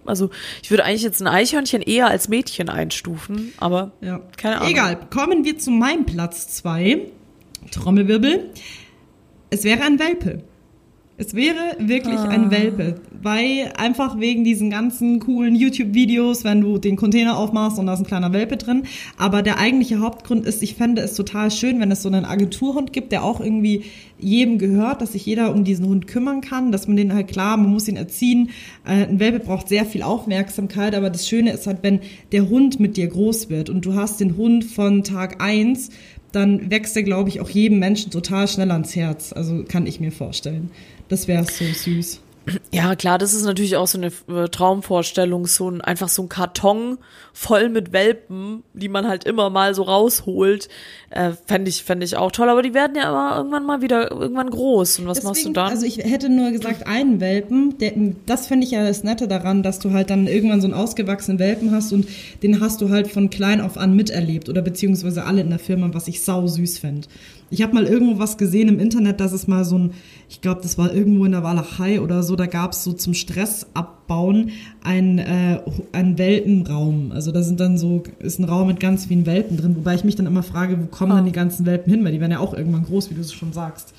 Also 0.06 0.30
ich 0.64 0.70
würde 0.72 0.84
eigentlich 0.86 1.04
jetzt 1.04 1.22
ein 1.22 1.28
Eichhörnchen 1.28 1.82
eher 1.82 2.08
als 2.08 2.28
Mädchen 2.30 2.70
einstufen, 2.70 3.54
aber 3.58 3.92
Ja. 4.02 4.22
keine 4.38 4.58
Ahnung. 4.58 4.70
Egal, 4.72 4.98
kommen 5.14 5.44
wir 5.46 5.58
zu 5.58 5.72
meinem 5.72 6.06
Platz 6.06 6.48
zwei. 6.56 7.08
Trommelwirbel. 7.72 8.50
Es 9.50 9.64
wäre 9.64 9.84
ein 9.84 10.00
Welpe. 10.00 10.44
Es 11.22 11.36
wäre 11.36 11.76
wirklich 11.78 12.18
Ah. 12.18 12.30
ein 12.30 12.50
Welpe, 12.50 12.96
weil 13.22 13.72
einfach 13.78 14.20
wegen 14.20 14.44
diesen 14.44 14.72
ganzen 14.72 15.20
coolen 15.20 15.56
YouTube-Videos, 15.56 16.44
wenn 16.44 16.62
du 16.62 16.80
den 16.80 16.96
Container 16.96 17.38
aufmachst 17.38 17.78
und 17.78 17.86
da 17.86 17.94
ist 17.94 18.00
ein 18.00 18.08
kleiner 18.08 18.34
Welpe 18.34 18.58
drin. 18.58 18.86
Aber 19.20 19.44
der 19.44 19.60
eigentliche 19.60 20.00
Hauptgrund 20.00 20.48
ist, 20.48 20.64
ich 20.64 20.74
fände 20.74 21.04
es 21.04 21.14
total 21.14 21.52
schön, 21.52 21.80
wenn 21.80 21.92
es 21.92 22.02
so 22.02 22.10
einen 22.10 22.26
Agenturhund 22.26 22.92
gibt, 22.92 23.12
der 23.12 23.24
auch 23.24 23.40
irgendwie 23.40 23.84
jedem 24.18 24.58
gehört, 24.58 25.04
dass 25.04 25.12
sich 25.12 25.24
jeder 25.24 25.54
um 25.54 25.64
diesen 25.64 25.86
Hund 25.86 26.08
kümmern 26.08 26.42
kann, 26.42 26.72
dass 26.72 26.88
man 26.88 26.98
den 26.98 27.14
halt 27.14 27.28
klar, 27.28 27.56
man 27.56 27.70
muss 27.70 27.88
ihn 27.88 27.98
erziehen. 27.98 28.50
Äh, 28.84 29.06
ein 29.06 29.20
Welpe 29.20 29.42
braucht 29.42 29.70
sehr 29.70 29.86
viel 29.86 30.02
Aufmerksamkeit, 30.02 30.96
aber 30.96 31.12
das 31.12 31.28
Schöne 31.30 31.52
ist 31.52 31.68
halt, 31.68 31.84
wenn 31.84 32.00
der 32.32 32.50
Hund 32.50 32.80
mit 32.80 32.98
dir 32.98 33.06
groß 33.06 33.52
wird 33.52 33.70
und 33.70 33.86
du 33.86 33.94
hast 33.94 34.20
den 34.22 34.38
Hund 34.38 34.64
von 34.66 35.04
Tag 35.04 35.40
eins, 35.40 35.92
dann 36.32 36.72
wächst 36.72 36.96
er, 36.96 37.04
glaube 37.04 37.30
ich, 37.30 37.42
auch 37.42 37.50
jedem 37.50 37.78
Menschen 37.80 38.10
total 38.10 38.48
schnell 38.48 38.72
ans 38.72 38.96
Herz. 38.96 39.34
Also 39.34 39.64
kann 39.68 39.86
ich 39.86 40.00
mir 40.00 40.12
vorstellen. 40.12 40.72
Das 41.12 41.28
wäre 41.28 41.44
so 41.44 41.66
süß. 41.66 42.22
Ja, 42.72 42.96
klar, 42.96 43.18
das 43.18 43.34
ist 43.34 43.44
natürlich 43.44 43.76
auch 43.76 43.86
so 43.86 43.98
eine 43.98 44.08
äh, 44.08 44.48
Traumvorstellung, 44.48 45.46
so 45.46 45.70
ein, 45.70 45.82
einfach 45.82 46.10
so 46.10 46.24
ein 46.24 46.30
Karton 46.30 46.98
voll 47.34 47.70
mit 47.70 47.92
Welpen, 47.92 48.64
die 48.74 48.88
man 48.88 49.08
halt 49.08 49.26
immer 49.26 49.50
mal 49.50 49.76
so 49.76 49.84
rausholt. 49.84 50.70
Äh, 51.10 51.34
Fände 51.46 51.70
ich, 51.70 51.84
fänd 51.84 52.02
ich 52.02 52.16
auch 52.16 52.32
toll, 52.32 52.50
aber 52.50 52.62
die 52.64 52.74
werden 52.74 52.96
ja 52.96 53.10
immer 53.10 53.36
irgendwann 53.38 53.66
mal 53.66 53.82
wieder 53.82 54.10
irgendwann 54.10 54.50
groß. 54.50 55.00
Und 55.00 55.08
was 55.08 55.22
machst 55.22 55.46
du 55.46 55.52
dann? 55.52 55.70
Also 55.70 55.86
ich 55.86 55.98
hätte 55.98 56.30
nur 56.30 56.52
gesagt, 56.52 56.88
einen 56.88 57.20
Welpen, 57.20 57.78
der, 57.78 57.92
das 58.26 58.48
finde 58.48 58.66
ich 58.66 58.72
ja 58.72 58.88
das 58.88 59.04
Nette 59.04 59.28
daran, 59.28 59.62
dass 59.64 59.80
du 59.80 59.92
halt 59.92 60.10
dann 60.10 60.28
irgendwann 60.28 60.62
so 60.62 60.68
einen 60.68 60.74
ausgewachsenen 60.74 61.40
Welpen 61.40 61.72
hast 61.72 61.92
und 61.92 62.08
den 62.42 62.62
hast 62.62 62.82
du 62.82 62.90
halt 62.90 63.12
von 63.12 63.30
klein 63.30 63.60
auf 63.60 63.78
an 63.78 63.96
miterlebt 63.96 64.48
oder 64.48 64.62
beziehungsweise 64.62 65.26
alle 65.26 65.42
in 65.42 65.50
der 65.50 65.60
Firma, 65.60 65.90
was 65.92 66.08
ich 66.08 66.22
sau 66.22 66.48
süß 66.48 66.80
fände. 66.80 67.08
Ich 67.52 67.62
habe 67.62 67.74
mal 67.74 67.86
irgendwo 67.86 68.18
was 68.18 68.38
gesehen 68.38 68.70
im 68.70 68.80
Internet, 68.80 69.20
dass 69.20 69.34
es 69.34 69.46
mal 69.46 69.66
so 69.66 69.78
ein, 69.78 69.92
ich 70.30 70.40
glaube, 70.40 70.62
das 70.62 70.78
war 70.78 70.94
irgendwo 70.94 71.26
in 71.26 71.34
der 71.34 71.44
Walachei 71.44 72.00
oder 72.00 72.24
so, 72.24 72.38
da 72.38 72.46
gab 72.46 72.72
es 72.72 72.84
so 72.84 72.94
zum 72.94 73.14
Stress 73.14 73.68
abbauen 73.74 74.52
ein, 74.84 75.20
äh, 75.20 75.60
ein 75.92 76.18
Welpenraum. 76.18 77.12
Also 77.12 77.34
da 77.34 77.44
sind 77.44 77.60
dann 77.60 77.78
so, 77.78 78.04
ist 78.20 78.40
ein 78.40 78.46
Raum 78.46 78.68
mit 78.68 78.80
ganz 78.80 79.06
vielen 79.06 79.26
Welpen 79.26 79.58
drin, 79.58 79.76
wobei 79.76 79.96
ich 79.96 80.06
mich 80.06 80.16
dann 80.16 80.28
immer 80.28 80.44
frage, 80.44 80.80
wo 80.82 80.86
kommen 80.86 81.12
dann 81.12 81.26
die 81.26 81.34
ganzen 81.34 81.66
Welpen 81.66 81.92
hin, 81.92 82.06
weil 82.06 82.14
die 82.14 82.22
werden 82.22 82.32
ja 82.32 82.40
auch 82.40 82.54
irgendwann 82.54 82.86
groß, 82.86 83.10
wie 83.10 83.16
du 83.16 83.22
es 83.22 83.34
schon 83.34 83.52
sagst. 83.52 83.94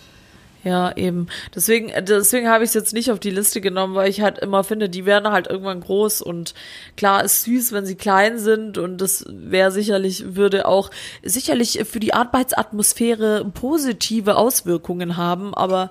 Ja, 0.65 0.97
eben. 0.97 1.27
Deswegen, 1.55 1.91
deswegen 2.05 2.49
habe 2.49 2.63
ich 2.63 2.69
es 2.69 2.75
jetzt 2.75 2.93
nicht 2.93 3.11
auf 3.11 3.19
die 3.19 3.31
Liste 3.31 3.61
genommen, 3.61 3.97
weil 3.97 4.09
ich 4.09 4.21
halt 4.21 4.39
immer 4.39 4.63
finde, 4.63 4.89
die 4.89 5.05
werden 5.05 5.33
halt 5.33 5.49
irgendwann 5.49 5.81
groß 5.81 6.23
und 6.23 6.55
klar 6.97 7.25
ist 7.25 7.43
süß, 7.43 7.73
wenn 7.73 7.85
sie 7.85 7.97
klein 7.97 8.39
sind 8.39 8.79
und 8.79 8.99
das 8.99 9.25
wäre 9.29 9.73
sicherlich, 9.73 10.37
würde 10.37 10.67
auch 10.67 10.91
sicherlich 11.25 11.81
für 11.85 11.99
die 11.99 12.15
Arbeitsatmosphäre 12.15 13.45
positive 13.53 14.37
Auswirkungen 14.37 15.17
haben, 15.17 15.53
aber 15.53 15.91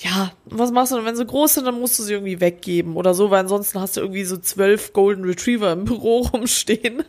ja, 0.00 0.30
was 0.44 0.70
machst 0.70 0.92
du 0.92 0.96
denn, 0.96 1.04
wenn 1.04 1.16
sie 1.16 1.26
groß 1.26 1.54
sind, 1.54 1.66
dann 1.66 1.80
musst 1.80 1.98
du 1.98 2.04
sie 2.04 2.12
irgendwie 2.12 2.40
weggeben 2.40 2.96
oder 2.96 3.14
so, 3.14 3.30
weil 3.30 3.40
ansonsten 3.40 3.80
hast 3.80 3.96
du 3.96 4.00
irgendwie 4.00 4.24
so 4.24 4.36
zwölf 4.36 4.92
Golden 4.92 5.24
Retriever 5.24 5.72
im 5.72 5.84
Büro 5.86 6.20
rumstehen, 6.20 7.02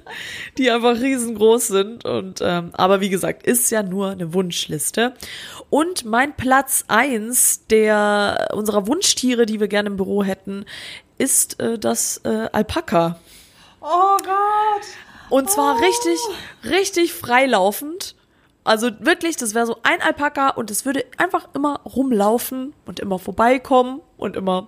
die 0.58 0.72
einfach 0.72 1.00
riesengroß 1.00 1.68
sind 1.68 2.06
und 2.06 2.42
ähm, 2.42 2.72
aber 2.74 3.00
wie 3.00 3.10
gesagt, 3.10 3.46
ist 3.46 3.70
ja 3.70 3.84
nur 3.84 4.10
eine 4.10 4.34
Wunschliste. 4.34 5.14
Und 5.70 6.04
mein 6.06 6.36
Platz 6.36 6.86
eins 6.88 7.68
der 7.68 8.50
unserer 8.54 8.88
Wunschtiere, 8.88 9.46
die 9.46 9.60
wir 9.60 9.68
gerne 9.68 9.90
im 9.90 9.98
Büro 9.98 10.24
hätten, 10.24 10.66
ist 11.20 11.60
äh, 11.60 11.78
das 11.78 12.22
äh, 12.24 12.50
Alpaka. 12.52 13.20
Oh 13.82 14.18
Gott! 14.18 14.88
Und 15.30 15.52
zwar 15.52 15.80
richtig, 15.80 16.20
richtig 16.64 17.14
freilaufend. 17.14 18.16
Also 18.70 18.92
wirklich, 19.00 19.36
das 19.36 19.56
wäre 19.56 19.66
so 19.66 19.78
ein 19.82 20.00
Alpaka 20.00 20.50
und 20.50 20.70
es 20.70 20.86
würde 20.86 21.04
einfach 21.18 21.48
immer 21.56 21.80
rumlaufen 21.86 22.76
und 22.86 23.00
immer 23.00 23.18
vorbeikommen 23.18 24.02
und 24.16 24.36
immer 24.36 24.68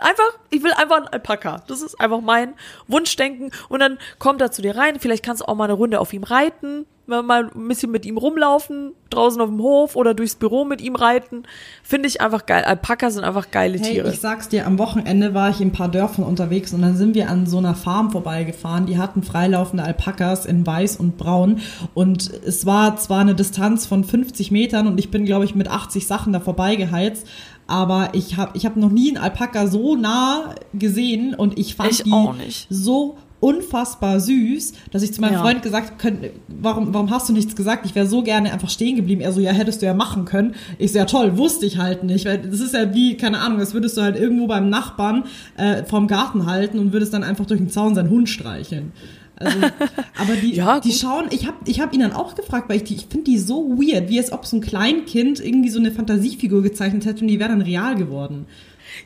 einfach, 0.00 0.38
ich 0.50 0.62
will 0.62 0.72
einfach 0.74 0.98
einen 0.98 1.08
Alpaka. 1.08 1.64
Das 1.66 1.82
ist 1.82 2.00
einfach 2.00 2.20
mein 2.20 2.54
Wunschdenken. 2.86 3.50
Und 3.68 3.80
dann 3.80 3.98
kommt 4.20 4.40
er 4.40 4.52
zu 4.52 4.62
dir 4.62 4.76
rein. 4.76 5.00
Vielleicht 5.00 5.24
kannst 5.24 5.42
du 5.42 5.46
auch 5.46 5.56
mal 5.56 5.64
eine 5.64 5.72
Runde 5.72 5.98
auf 5.98 6.12
ihm 6.12 6.22
reiten, 6.22 6.86
mal 7.22 7.50
ein 7.54 7.68
bisschen 7.68 7.90
mit 7.92 8.06
ihm 8.06 8.16
rumlaufen, 8.16 8.92
draußen 9.10 9.40
auf 9.40 9.48
dem 9.48 9.60
Hof 9.60 9.96
oder 9.96 10.14
durchs 10.14 10.34
Büro 10.36 10.64
mit 10.64 10.80
ihm 10.80 10.94
reiten. 10.94 11.42
Finde 11.82 12.08
ich 12.08 12.20
einfach 12.20 12.46
geil. 12.46 12.64
Alpaka 12.64 13.10
sind 13.10 13.24
einfach 13.24 13.50
geile 13.50 13.78
Hey, 13.78 13.92
Tiere. 13.94 14.10
ich 14.10 14.20
sag's 14.20 14.48
dir, 14.48 14.66
am 14.66 14.78
Wochenende 14.78 15.34
war 15.34 15.50
ich 15.50 15.60
in 15.60 15.68
ein 15.68 15.72
paar 15.72 15.88
Dörfern 15.90 16.24
unterwegs 16.24 16.72
und 16.72 16.82
dann 16.82 16.96
sind 16.96 17.14
wir 17.14 17.28
an 17.28 17.46
so 17.46 17.58
einer 17.58 17.74
Farm 17.74 18.10
vorbeigefahren. 18.10 18.86
Die 18.86 18.98
hatten 18.98 19.22
freilaufende 19.22 19.82
Alpakas 19.84 20.46
in 20.46 20.66
weiß 20.66 20.96
und 20.96 21.18
braun 21.18 21.60
und 21.94 22.30
es 22.46 22.66
war 22.66 22.96
zwar 22.96 23.20
eine 23.20 23.34
Distanz 23.34 23.86
von 23.86 24.04
50 24.04 24.50
Metern 24.50 24.86
und 24.86 24.98
ich 24.98 25.10
bin, 25.10 25.24
glaube 25.24 25.44
ich, 25.44 25.54
mit 25.54 25.68
80 25.68 26.06
Sachen 26.06 26.32
da 26.32 26.40
vorbeigeheizt, 26.40 27.26
aber 27.66 28.10
ich 28.14 28.36
habe 28.36 28.52
ich 28.56 28.66
hab 28.66 28.76
noch 28.76 28.90
nie 28.90 29.08
einen 29.08 29.18
Alpaka 29.22 29.66
so 29.66 29.94
nah 29.96 30.54
gesehen 30.74 31.34
und 31.34 31.58
ich 31.58 31.74
fand 31.74 31.90
Ich 31.90 32.02
die 32.04 32.12
auch 32.12 32.34
nicht. 32.34 32.66
so 32.70 33.16
unfassbar 33.40 34.20
süß, 34.20 34.74
dass 34.92 35.02
ich 35.02 35.12
zu 35.14 35.20
meinem 35.20 35.34
Ja. 35.34 35.42
Freund 35.42 35.62
gesagt 35.62 36.04
habe, 36.04 36.30
warum, 36.48 36.92
warum 36.92 37.10
hast 37.10 37.28
du 37.28 37.32
nichts 37.32 37.56
gesagt? 37.56 37.86
Ich 37.86 37.94
wäre 37.94 38.06
so 38.06 38.22
gerne 38.22 38.52
einfach 38.52 38.70
stehen 38.70 38.96
geblieben. 38.96 39.22
Er 39.22 39.32
so, 39.32 39.40
ja, 39.40 39.50
hättest 39.52 39.80
du 39.82 39.86
ja 39.86 39.94
machen 39.94 40.26
können. 40.26 40.54
Ich 40.78 40.92
so, 40.92 40.98
ja 40.98 41.06
toll, 41.06 41.36
wusste 41.38 41.66
ich 41.66 41.78
halt 41.78 42.04
nicht. 42.04 42.26
Weil 42.26 42.38
das 42.38 42.60
ist 42.60 42.74
ja 42.74 42.94
wie, 42.94 43.16
keine 43.16 43.38
Ahnung, 43.40 43.58
als 43.58 43.72
würdest 43.74 43.96
du 43.96 44.02
halt 44.02 44.16
irgendwo 44.18 44.46
beim 44.46 44.68
Nachbarn 44.68 45.24
äh, 45.56 45.84
vorm 45.84 46.06
Garten 46.06 46.46
halten 46.46 46.78
und 46.78 46.92
würdest 46.92 47.14
dann 47.14 47.24
einfach 47.24 47.46
durch 47.46 47.60
den 47.60 47.70
Zaun 47.70 47.94
seinen 47.94 48.10
Hund 48.10 48.28
streicheln. 48.28 48.92
Also, 49.36 49.58
aber 50.18 50.34
die, 50.34 50.54
Ja, 50.54 50.80
die 50.80 50.92
schauen, 50.92 51.24
ich 51.30 51.46
habe 51.46 51.56
ich 51.64 51.80
hab 51.80 51.94
ihn 51.94 52.00
dann 52.00 52.12
auch 52.12 52.34
gefragt, 52.34 52.68
weil 52.68 52.76
ich 52.76 52.84
die, 52.84 52.94
ich 52.96 53.06
finde 53.06 53.24
die 53.24 53.38
so 53.38 53.70
weird, 53.70 54.10
wie 54.10 54.18
als 54.18 54.32
ob 54.32 54.44
so 54.44 54.58
ein 54.58 54.60
Kleinkind 54.60 55.40
irgendwie 55.40 55.70
so 55.70 55.78
eine 55.78 55.92
Fantasiefigur 55.92 56.62
gezeichnet 56.62 57.06
hätte 57.06 57.22
und 57.22 57.28
die 57.28 57.38
wäre 57.38 57.48
dann 57.48 57.62
real 57.62 57.96
geworden. 57.96 58.44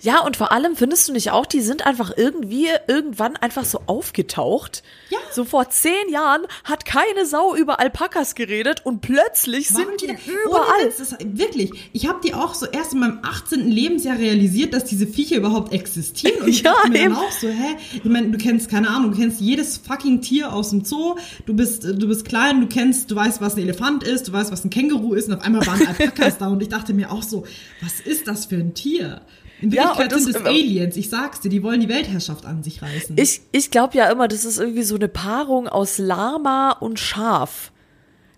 Ja, 0.00 0.20
und 0.20 0.36
vor 0.36 0.52
allem 0.52 0.76
findest 0.76 1.08
du 1.08 1.12
nicht 1.12 1.30
auch, 1.30 1.46
die 1.46 1.60
sind 1.60 1.86
einfach 1.86 2.12
irgendwie 2.16 2.68
irgendwann 2.88 3.36
einfach 3.36 3.64
so 3.64 3.80
aufgetaucht. 3.86 4.82
Ja. 5.10 5.18
So 5.32 5.44
vor 5.44 5.68
zehn 5.70 6.08
Jahren 6.10 6.42
hat 6.64 6.84
keine 6.84 7.26
Sau 7.26 7.54
über 7.54 7.80
Alpakas 7.80 8.34
geredet 8.34 8.82
und 8.84 9.00
plötzlich 9.00 9.68
sind 9.68 9.86
die 10.00 10.08
Ohne 10.08 10.18
überall. 10.44 10.86
Witz, 10.86 10.96
das, 10.98 11.16
wirklich. 11.24 11.70
Ich 11.92 12.06
habe 12.08 12.20
die 12.24 12.34
auch 12.34 12.54
so 12.54 12.66
erst 12.66 12.92
in 12.94 13.00
meinem 13.00 13.18
18. 13.22 13.68
Lebensjahr 13.70 14.18
realisiert, 14.18 14.74
dass 14.74 14.84
diese 14.84 15.06
Viecher 15.06 15.36
überhaupt 15.36 15.72
existieren. 15.72 16.40
Und 16.42 16.48
ich 16.48 16.62
Ja, 16.62 16.72
dachte 16.74 16.90
mir 16.90 17.00
eben. 17.02 17.14
dann 17.14 17.22
auch 17.24 17.32
so, 17.32 17.48
hä? 17.48 17.76
Ich 17.92 18.04
meine, 18.04 18.30
du 18.30 18.38
kennst, 18.38 18.68
keine 18.70 18.88
Ahnung, 18.88 19.12
du 19.12 19.18
kennst 19.18 19.40
jedes 19.40 19.78
fucking 19.78 20.20
Tier 20.20 20.52
aus 20.52 20.70
dem 20.70 20.84
Zoo. 20.84 21.16
Du 21.46 21.54
bist, 21.54 21.84
du 21.84 22.06
bist 22.08 22.24
klein, 22.24 22.60
du 22.60 22.66
kennst, 22.66 23.10
du 23.10 23.16
weißt, 23.16 23.40
was 23.40 23.54
ein 23.56 23.60
Elefant 23.62 24.02
ist, 24.04 24.28
du 24.28 24.32
weißt, 24.32 24.50
was 24.52 24.64
ein 24.64 24.70
Känguru 24.70 25.14
ist. 25.14 25.28
Und 25.28 25.34
auf 25.34 25.42
einmal 25.42 25.66
waren 25.66 25.86
Alpakas 25.86 26.38
da 26.38 26.48
und 26.48 26.62
ich 26.62 26.68
dachte 26.68 26.92
mir 26.94 27.10
auch 27.10 27.22
so, 27.22 27.44
was 27.80 28.00
ist 28.00 28.26
das 28.28 28.46
für 28.46 28.56
ein 28.56 28.74
Tier? 28.74 29.22
In 29.64 29.70
Ja, 29.70 29.82
Wirklichkeit 29.84 30.12
das- 30.12 30.24
sind 30.24 30.36
es 30.36 30.44
Aliens. 30.44 30.96
Ich 30.96 31.08
sag's 31.08 31.40
dir, 31.40 31.48
die 31.48 31.62
wollen 31.62 31.80
die 31.80 31.88
Weltherrschaft 31.88 32.44
an 32.44 32.62
sich 32.62 32.82
reißen. 32.82 33.16
Ich, 33.18 33.40
ich 33.52 33.70
glaube 33.70 33.96
ja 33.96 34.10
immer, 34.10 34.28
das 34.28 34.44
ist 34.44 34.58
irgendwie 34.58 34.82
so 34.82 34.94
eine 34.96 35.08
Paarung 35.08 35.68
aus 35.68 35.98
Lama 35.98 36.72
und 36.72 36.98
Schaf. 36.98 37.70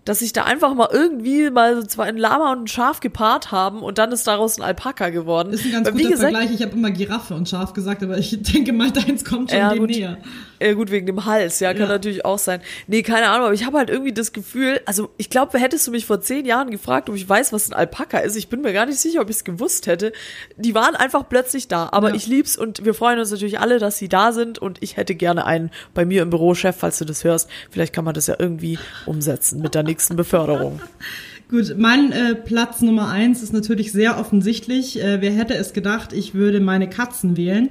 Dass 0.05 0.19
sich 0.19 0.31
da 0.31 0.43
einfach 0.43 0.73
mal 0.73 0.87
irgendwie 0.89 1.49
mal 1.49 1.75
so 1.75 1.83
zwar 1.85 2.05
ein 2.05 2.15
Lama 2.15 2.53
und 2.53 2.63
ein 2.63 2.67
Schaf 2.67 3.01
gepaart 3.01 3.51
haben 3.51 3.79
und 3.81 3.97
dann 3.97 4.13
ist 4.13 4.25
daraus 4.25 4.57
ein 4.57 4.63
Alpaka 4.63 5.09
geworden. 5.09 5.51
ist 5.51 5.65
ein 5.65 5.71
ganz 5.73 5.87
Weil, 5.87 5.95
guter 5.95 6.09
gesagt, 6.11 6.31
Vergleich. 6.33 6.55
Ich 6.55 6.61
habe 6.65 6.71
immer 6.77 6.91
Giraffe 6.91 7.33
und 7.33 7.49
Schaf 7.49 7.73
gesagt, 7.73 8.01
aber 8.03 8.17
ich 8.17 8.41
denke 8.41 8.71
mal, 8.71 8.89
deins 8.93 9.25
kommt 9.25 9.49
schon 9.51 9.59
Ja, 9.59 9.71
dem 9.73 9.79
gut. 9.79 9.89
näher. 9.89 10.17
Ja, 10.59 10.73
gut, 10.73 10.89
wegen 10.91 11.05
dem 11.05 11.25
Hals, 11.25 11.59
ja, 11.59 11.71
kann 11.73 11.83
Ja. 11.83 11.87
natürlich 11.87 12.25
auch 12.25 12.39
sein. 12.39 12.61
Nee, 12.87 13.03
keine 13.03 13.29
Ahnung, 13.29 13.45
aber 13.45 13.53
ich 13.53 13.65
habe 13.65 13.77
halt 13.77 13.89
irgendwie 13.89 14.11
das 14.13 14.33
Gefühl, 14.33 14.81
also 14.85 15.09
ich 15.17 15.29
glaube, 15.29 15.59
hättest 15.59 15.85
du 15.87 15.91
mich 15.91 16.05
vor 16.05 16.19
zehn 16.21 16.45
Jahren 16.45 16.71
gefragt, 16.71 17.09
ob 17.09 17.15
ich 17.15 17.27
weiß, 17.27 17.53
was 17.53 17.69
ein 17.69 17.73
Alpaka 17.73 18.17
ist, 18.19 18.35
ich 18.35 18.47
bin 18.47 18.61
mir 18.61 18.73
gar 18.73 18.85
nicht 18.85 18.99
sicher, 18.99 19.21
ob 19.21 19.29
ich 19.29 19.35
es 19.37 19.43
gewusst 19.43 19.85
hätte. 19.87 20.11
Die 20.57 20.73
waren 20.73 20.95
einfach 20.95 21.29
plötzlich 21.29 21.67
da, 21.67 21.89
aber 21.91 22.09
Ja. 22.09 22.15
ich 22.15 22.25
lieb's 22.27 22.57
und 22.57 22.85
wir 22.85 22.93
freuen 22.93 23.19
uns 23.19 23.29
natürlich 23.31 23.59
alle, 23.59 23.77
dass 23.79 23.97
sie 23.97 24.09
da 24.09 24.31
sind 24.31 24.57
und 24.59 24.81
ich 24.81 24.97
hätte 24.97 25.13
gerne 25.15 25.45
einen 25.45 25.69
bei 25.93 26.05
mir 26.05 26.23
im 26.23 26.29
Büro, 26.31 26.55
Chef, 26.55 26.75
falls 26.77 26.97
du 26.97 27.05
das 27.05 27.23
hörst. 27.23 27.49
Vielleicht 27.69 27.93
kann 27.93 28.05
man 28.05 28.13
das 28.15 28.27
ja 28.27 28.35
irgendwie 28.39 28.79
umsetzen 29.05 29.61
mit 29.61 29.75
der 29.75 29.83
nächsten 29.83 30.15
Beförderung. 30.15 30.81
Gut, 31.49 31.75
mein 31.77 32.11
äh, 32.11 32.35
Platz 32.35 32.81
Nummer 32.81 33.09
eins 33.09 33.41
ist 33.41 33.53
natürlich 33.53 33.93
sehr 33.93 34.19
offensichtlich. 34.19 34.99
Äh, 35.01 35.21
wer 35.21 35.31
hätte 35.31 35.53
es 35.53 35.71
gedacht, 35.71 36.11
ich 36.11 36.33
würde 36.33 36.59
meine 36.59 36.89
Katzen 36.89 37.37
wählen. 37.37 37.69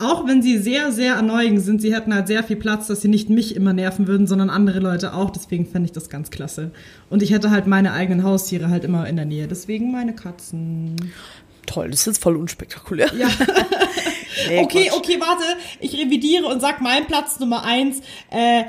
Auch 0.00 0.26
wenn 0.26 0.42
sie 0.42 0.58
sehr, 0.58 0.92
sehr 0.92 1.14
erneuend 1.14 1.60
sind, 1.60 1.80
sie 1.80 1.94
hätten 1.94 2.14
halt 2.14 2.26
sehr 2.26 2.42
viel 2.42 2.56
Platz, 2.56 2.86
dass 2.86 3.02
sie 3.02 3.08
nicht 3.08 3.30
mich 3.30 3.54
immer 3.54 3.72
nerven 3.72 4.06
würden, 4.06 4.26
sondern 4.26 4.50
andere 4.50 4.80
Leute 4.80 5.14
auch. 5.14 5.30
Deswegen 5.30 5.66
fände 5.66 5.86
ich 5.86 5.92
das 5.92 6.08
ganz 6.08 6.30
klasse. 6.30 6.70
Und 7.10 7.22
ich 7.22 7.32
hätte 7.32 7.50
halt 7.50 7.66
meine 7.66 7.92
eigenen 7.92 8.24
Haustiere 8.24 8.70
halt 8.70 8.84
immer 8.84 9.06
in 9.06 9.16
der 9.16 9.26
Nähe. 9.26 9.46
Deswegen 9.46 9.92
meine 9.92 10.14
Katzen. 10.14 10.96
Toll, 11.66 11.90
das 11.90 12.00
ist 12.00 12.06
jetzt 12.06 12.22
voll 12.22 12.36
unspektakulär. 12.36 13.10
Ja. 13.14 13.28
Nee, 14.48 14.60
okay, 14.60 14.86
Quatsch. 14.86 14.98
okay, 14.98 15.20
warte. 15.20 15.44
Ich 15.80 15.94
revidiere 15.94 16.46
und 16.46 16.60
sag 16.60 16.80
mein 16.80 17.06
Platz 17.06 17.38
Nummer 17.40 17.64
eins. 17.64 18.00
Äh, 18.30 18.64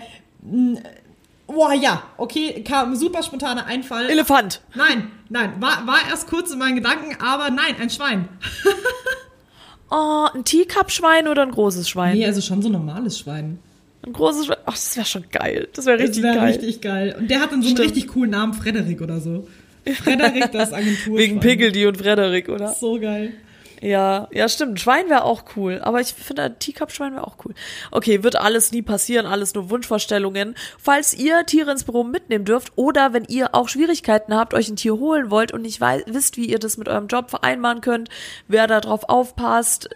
boah, 1.47 1.73
ja. 1.73 2.03
Okay, 2.17 2.63
kam 2.63 2.91
ein 2.91 2.95
super 2.95 3.23
spontaner 3.23 3.65
Einfall. 3.65 4.09
Elefant. 4.09 4.61
Nein, 4.75 5.11
nein, 5.29 5.53
war, 5.59 5.86
war 5.88 5.99
erst 6.09 6.27
kurz 6.27 6.51
in 6.51 6.59
meinen 6.59 6.75
Gedanken, 6.75 7.15
aber 7.21 7.49
nein, 7.49 7.75
ein 7.79 7.89
Schwein. 7.89 8.27
Oh, 9.92 10.28
ein 10.34 10.44
Teacup-Schwein 10.46 11.28
oder 11.28 11.42
ein 11.44 11.52
großes 11.52 11.89
Schwein? 11.89 12.18
Nee, 12.18 12.26
also 12.26 12.42
schon 12.42 12.62
so 12.62 12.70
ein 12.70 12.72
normales 12.72 13.20
Schwein. 13.20 13.60
Ein 14.06 14.14
großes 14.14 14.46
Schwein. 14.48 14.58
Ach, 14.66 14.74
das 14.74 14.96
wäre 14.96 15.06
schon 15.06 15.26
geil. 15.32 15.68
Das 15.74 15.86
wäre 15.86 15.98
Das 15.98 16.08
richtig 16.08 16.24
wäre 16.24 16.36
geil. 16.36 16.48
richtig 16.48 16.82
geil. 16.82 17.16
Und 17.20 17.30
der 17.30 17.42
hat 17.42 17.52
dann 17.52 17.62
so 17.62 17.68
einen 17.68 17.78
Stimmt. 17.78 17.89
richtig 17.92 18.08
coolen 18.08 18.32
Namen, 18.32 18.54
Frederik 18.54 19.02
oder 19.02 19.20
so. 19.20 19.48
Frederik, 20.04 20.52
das 20.52 20.74
Agentur. 20.74 21.18
Wegen 21.18 21.39
Piggledy 21.39 21.86
und 21.88 21.98
Frederik, 21.98 22.50
oder? 22.50 22.70
So 22.74 23.00
geil. 23.00 23.34
Ja, 23.82 24.27
ja, 24.32 24.47
stimmt. 24.47 24.79
Schwein 24.79 25.09
wäre 25.09 25.23
auch 25.23 25.43
cool. 25.55 25.79
Aber 25.82 25.99
ich 25.99 26.13
finde, 26.13 26.43
ein 26.43 26.59
Teacup-Schwein 26.59 27.13
wäre 27.13 27.25
auch 27.25 27.38
cool. 27.43 27.55
Okay, 27.89 28.23
wird 28.23 28.36
alles 28.36 28.71
nie 28.71 28.84
passieren, 28.84 29.25
alles 29.25 29.55
nur 29.55 29.71
Wunschvorstellungen. 29.71 30.55
Falls 30.77 31.15
ihr 31.15 31.47
Tiere 31.47 31.71
ins 31.71 31.84
Büro 31.84 32.03
mitnehmen 32.03 32.45
dürft 32.45 32.73
oder 32.75 33.11
wenn 33.13 33.25
ihr 33.25 33.55
auch 33.55 33.69
Schwierigkeiten 33.69 34.36
habt, 34.36 34.53
euch 34.53 34.69
ein 34.69 34.75
Tier 34.75 34.97
holen 34.97 35.32
wollt 35.32 35.51
und 35.51 35.63
nicht 35.63 35.82
wisst, 35.82 36.38
wie 36.38 36.45
ihr 36.45 36.59
das 36.59 36.77
mit 36.77 36.89
eurem 36.89 37.07
Job 37.07 37.32
vereinbaren 37.32 37.82
könnt, 37.82 38.09
wer 38.47 38.67
da 38.67 38.82
drauf 38.82 39.09
aufpasst 39.09 39.89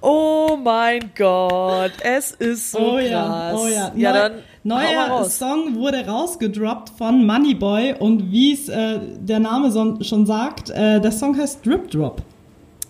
Oh 0.01 0.57
mein 0.63 1.11
Gott, 1.17 1.91
es 2.03 2.31
ist 2.31 2.71
so 2.71 2.79
oh 2.79 2.97
krass. 2.97 3.09
ja, 3.09 3.53
oh 3.55 3.67
ja. 3.67 3.91
Ja, 3.95 4.11
Neu- 4.13 4.19
dann 4.19 4.31
Neuer. 4.63 5.25
Song 5.25 5.75
wurde 5.75 6.05
rausgedroppt 6.05 6.89
von 6.97 7.25
Moneyboy 7.25 7.95
und 7.99 8.31
wie 8.31 8.53
es 8.53 8.69
äh, 8.69 8.99
der 9.19 9.39
Name 9.39 9.71
son 9.71 10.03
schon 10.03 10.25
sagt, 10.25 10.69
äh, 10.69 10.99
der 11.01 11.11
Song 11.11 11.37
heißt 11.37 11.65
Drip 11.65 11.89
Drop. 11.89 12.21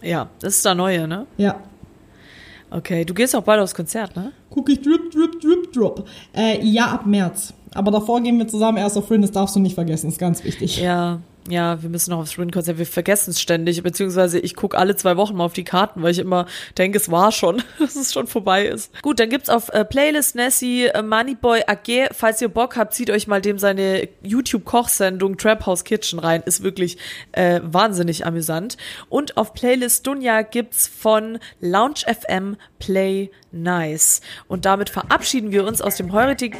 Ja, 0.01 0.27
das 0.39 0.57
ist 0.57 0.65
der 0.65 0.75
neue, 0.75 1.07
ne? 1.07 1.25
Ja. 1.37 1.55
Okay, 2.69 3.05
du 3.05 3.13
gehst 3.13 3.35
auch 3.35 3.43
bald 3.43 3.61
aufs 3.61 3.73
Konzert, 3.73 4.15
ne? 4.15 4.31
Guck 4.49 4.69
ich 4.69 4.81
Drip 4.81 5.09
Drip 5.11 5.39
Drip 5.39 5.71
Drop. 5.71 6.05
Äh, 6.35 6.59
ja, 6.65 6.87
ab 6.87 7.05
März. 7.05 7.53
Aber 7.73 7.91
davor 7.91 8.21
gehen 8.21 8.37
wir 8.37 8.47
zusammen 8.47 8.77
erst 8.79 8.97
auf 8.97 9.09
Rin, 9.09 9.21
das 9.21 9.31
darfst 9.31 9.55
du 9.55 9.59
nicht 9.59 9.75
vergessen, 9.75 10.09
ist 10.09 10.19
ganz 10.19 10.43
wichtig. 10.43 10.81
Ja, 10.81 11.19
ja, 11.49 11.81
wir 11.81 11.89
müssen 11.89 12.11
noch 12.11 12.19
aufs 12.19 12.33
Schwinn-Konzert. 12.33 12.77
Wir 12.77 12.85
vergessen 12.85 13.31
es 13.31 13.41
ständig, 13.41 13.81
beziehungsweise 13.83 14.39
ich 14.39 14.55
gucke 14.55 14.77
alle 14.77 14.95
zwei 14.95 15.17
Wochen 15.17 15.35
mal 15.35 15.45
auf 15.45 15.53
die 15.53 15.63
Karten, 15.63 16.01
weil 16.01 16.11
ich 16.11 16.19
immer 16.19 16.45
denke, 16.77 16.97
es 16.97 17.09
war 17.09 17.31
schon, 17.31 17.63
dass 17.79 17.95
es 17.95 18.13
schon 18.13 18.27
vorbei 18.27 18.65
ist. 18.65 19.01
Gut, 19.01 19.19
dann 19.19 19.29
gibt's 19.29 19.49
auf 19.49 19.69
äh, 19.69 19.85
Playlist 19.85 20.35
Nessie 20.35 20.87
äh, 20.87 21.01
Moneyboy 21.01 21.63
AG. 21.67 22.09
Falls 22.11 22.41
ihr 22.41 22.49
Bock 22.49 22.75
habt, 22.75 22.93
zieht 22.93 23.09
euch 23.09 23.27
mal 23.27 23.41
dem 23.41 23.59
seine 23.59 24.07
YouTube-Kochsendung 24.23 25.37
Trap 25.37 25.65
House 25.65 25.83
Kitchen 25.83 26.19
rein. 26.19 26.43
Ist 26.45 26.63
wirklich 26.63 26.97
äh, 27.31 27.61
wahnsinnig 27.63 28.25
amüsant. 28.25 28.77
Und 29.09 29.37
auf 29.37 29.53
Playlist 29.53 30.05
Dunja 30.05 30.41
gibt's 30.41 30.87
von 30.87 31.39
Lounge 31.61 32.01
FM 32.05 32.57
Play 32.79 33.29
Nice. 33.51 34.21
Und 34.47 34.65
damit 34.65 34.89
verabschieden 34.89 35.51
wir 35.51 35.65
uns 35.65 35.81
aus 35.81 35.95
dem 35.95 36.11
heutigen. 36.11 36.57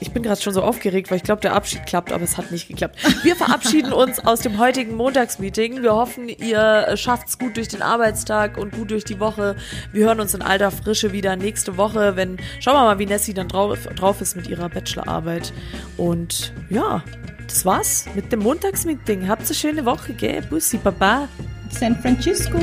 Ich 0.00 0.12
bin 0.12 0.22
gerade 0.22 0.40
schon 0.40 0.52
so 0.52 0.62
aufgeregt, 0.62 1.10
weil 1.10 1.16
ich 1.16 1.22
glaube, 1.22 1.40
der 1.40 1.54
Abschied 1.54 1.86
klappt, 1.86 2.12
aber 2.12 2.24
es 2.24 2.36
hat 2.36 2.50
nicht 2.50 2.68
geklappt. 2.68 2.98
Wir 3.22 3.36
verabschieden 3.36 3.92
uns 3.94 4.18
aus 4.18 4.40
dem 4.40 4.58
heutigen 4.58 4.94
Montagsmeeting. 4.96 5.82
Wir 5.82 5.94
hoffen, 5.94 6.28
ihr 6.28 6.96
schafft's 6.96 7.38
gut 7.38 7.56
durch 7.56 7.68
den 7.68 7.82
Arbeitstag 7.82 8.58
und 8.58 8.72
gut 8.72 8.90
durch 8.90 9.04
die 9.04 9.20
Woche. 9.20 9.56
Wir 9.92 10.06
hören 10.06 10.20
uns 10.20 10.34
in 10.34 10.42
alter 10.42 10.70
Frische 10.70 11.12
wieder 11.12 11.36
nächste 11.36 11.76
Woche, 11.76 12.16
wenn 12.16 12.38
schauen 12.60 12.74
wir 12.74 12.82
mal, 12.82 12.98
wie 12.98 13.06
Nessie 13.06 13.34
dann 13.34 13.48
drauf, 13.48 13.86
drauf 13.96 14.20
ist 14.20 14.36
mit 14.36 14.48
ihrer 14.48 14.68
Bachelorarbeit. 14.68 15.52
Und 15.96 16.52
ja, 16.68 17.02
das 17.46 17.64
war's 17.64 18.06
mit 18.14 18.32
dem 18.32 18.40
Montagsmeeting. 18.40 19.28
Habt 19.28 19.46
eine 19.46 19.54
schöne 19.54 19.84
Woche, 19.84 20.12
gell? 20.12 20.42
Bussi, 20.42 20.76
Baba. 20.78 21.28
San 21.70 21.96
Francisco. 22.00 22.58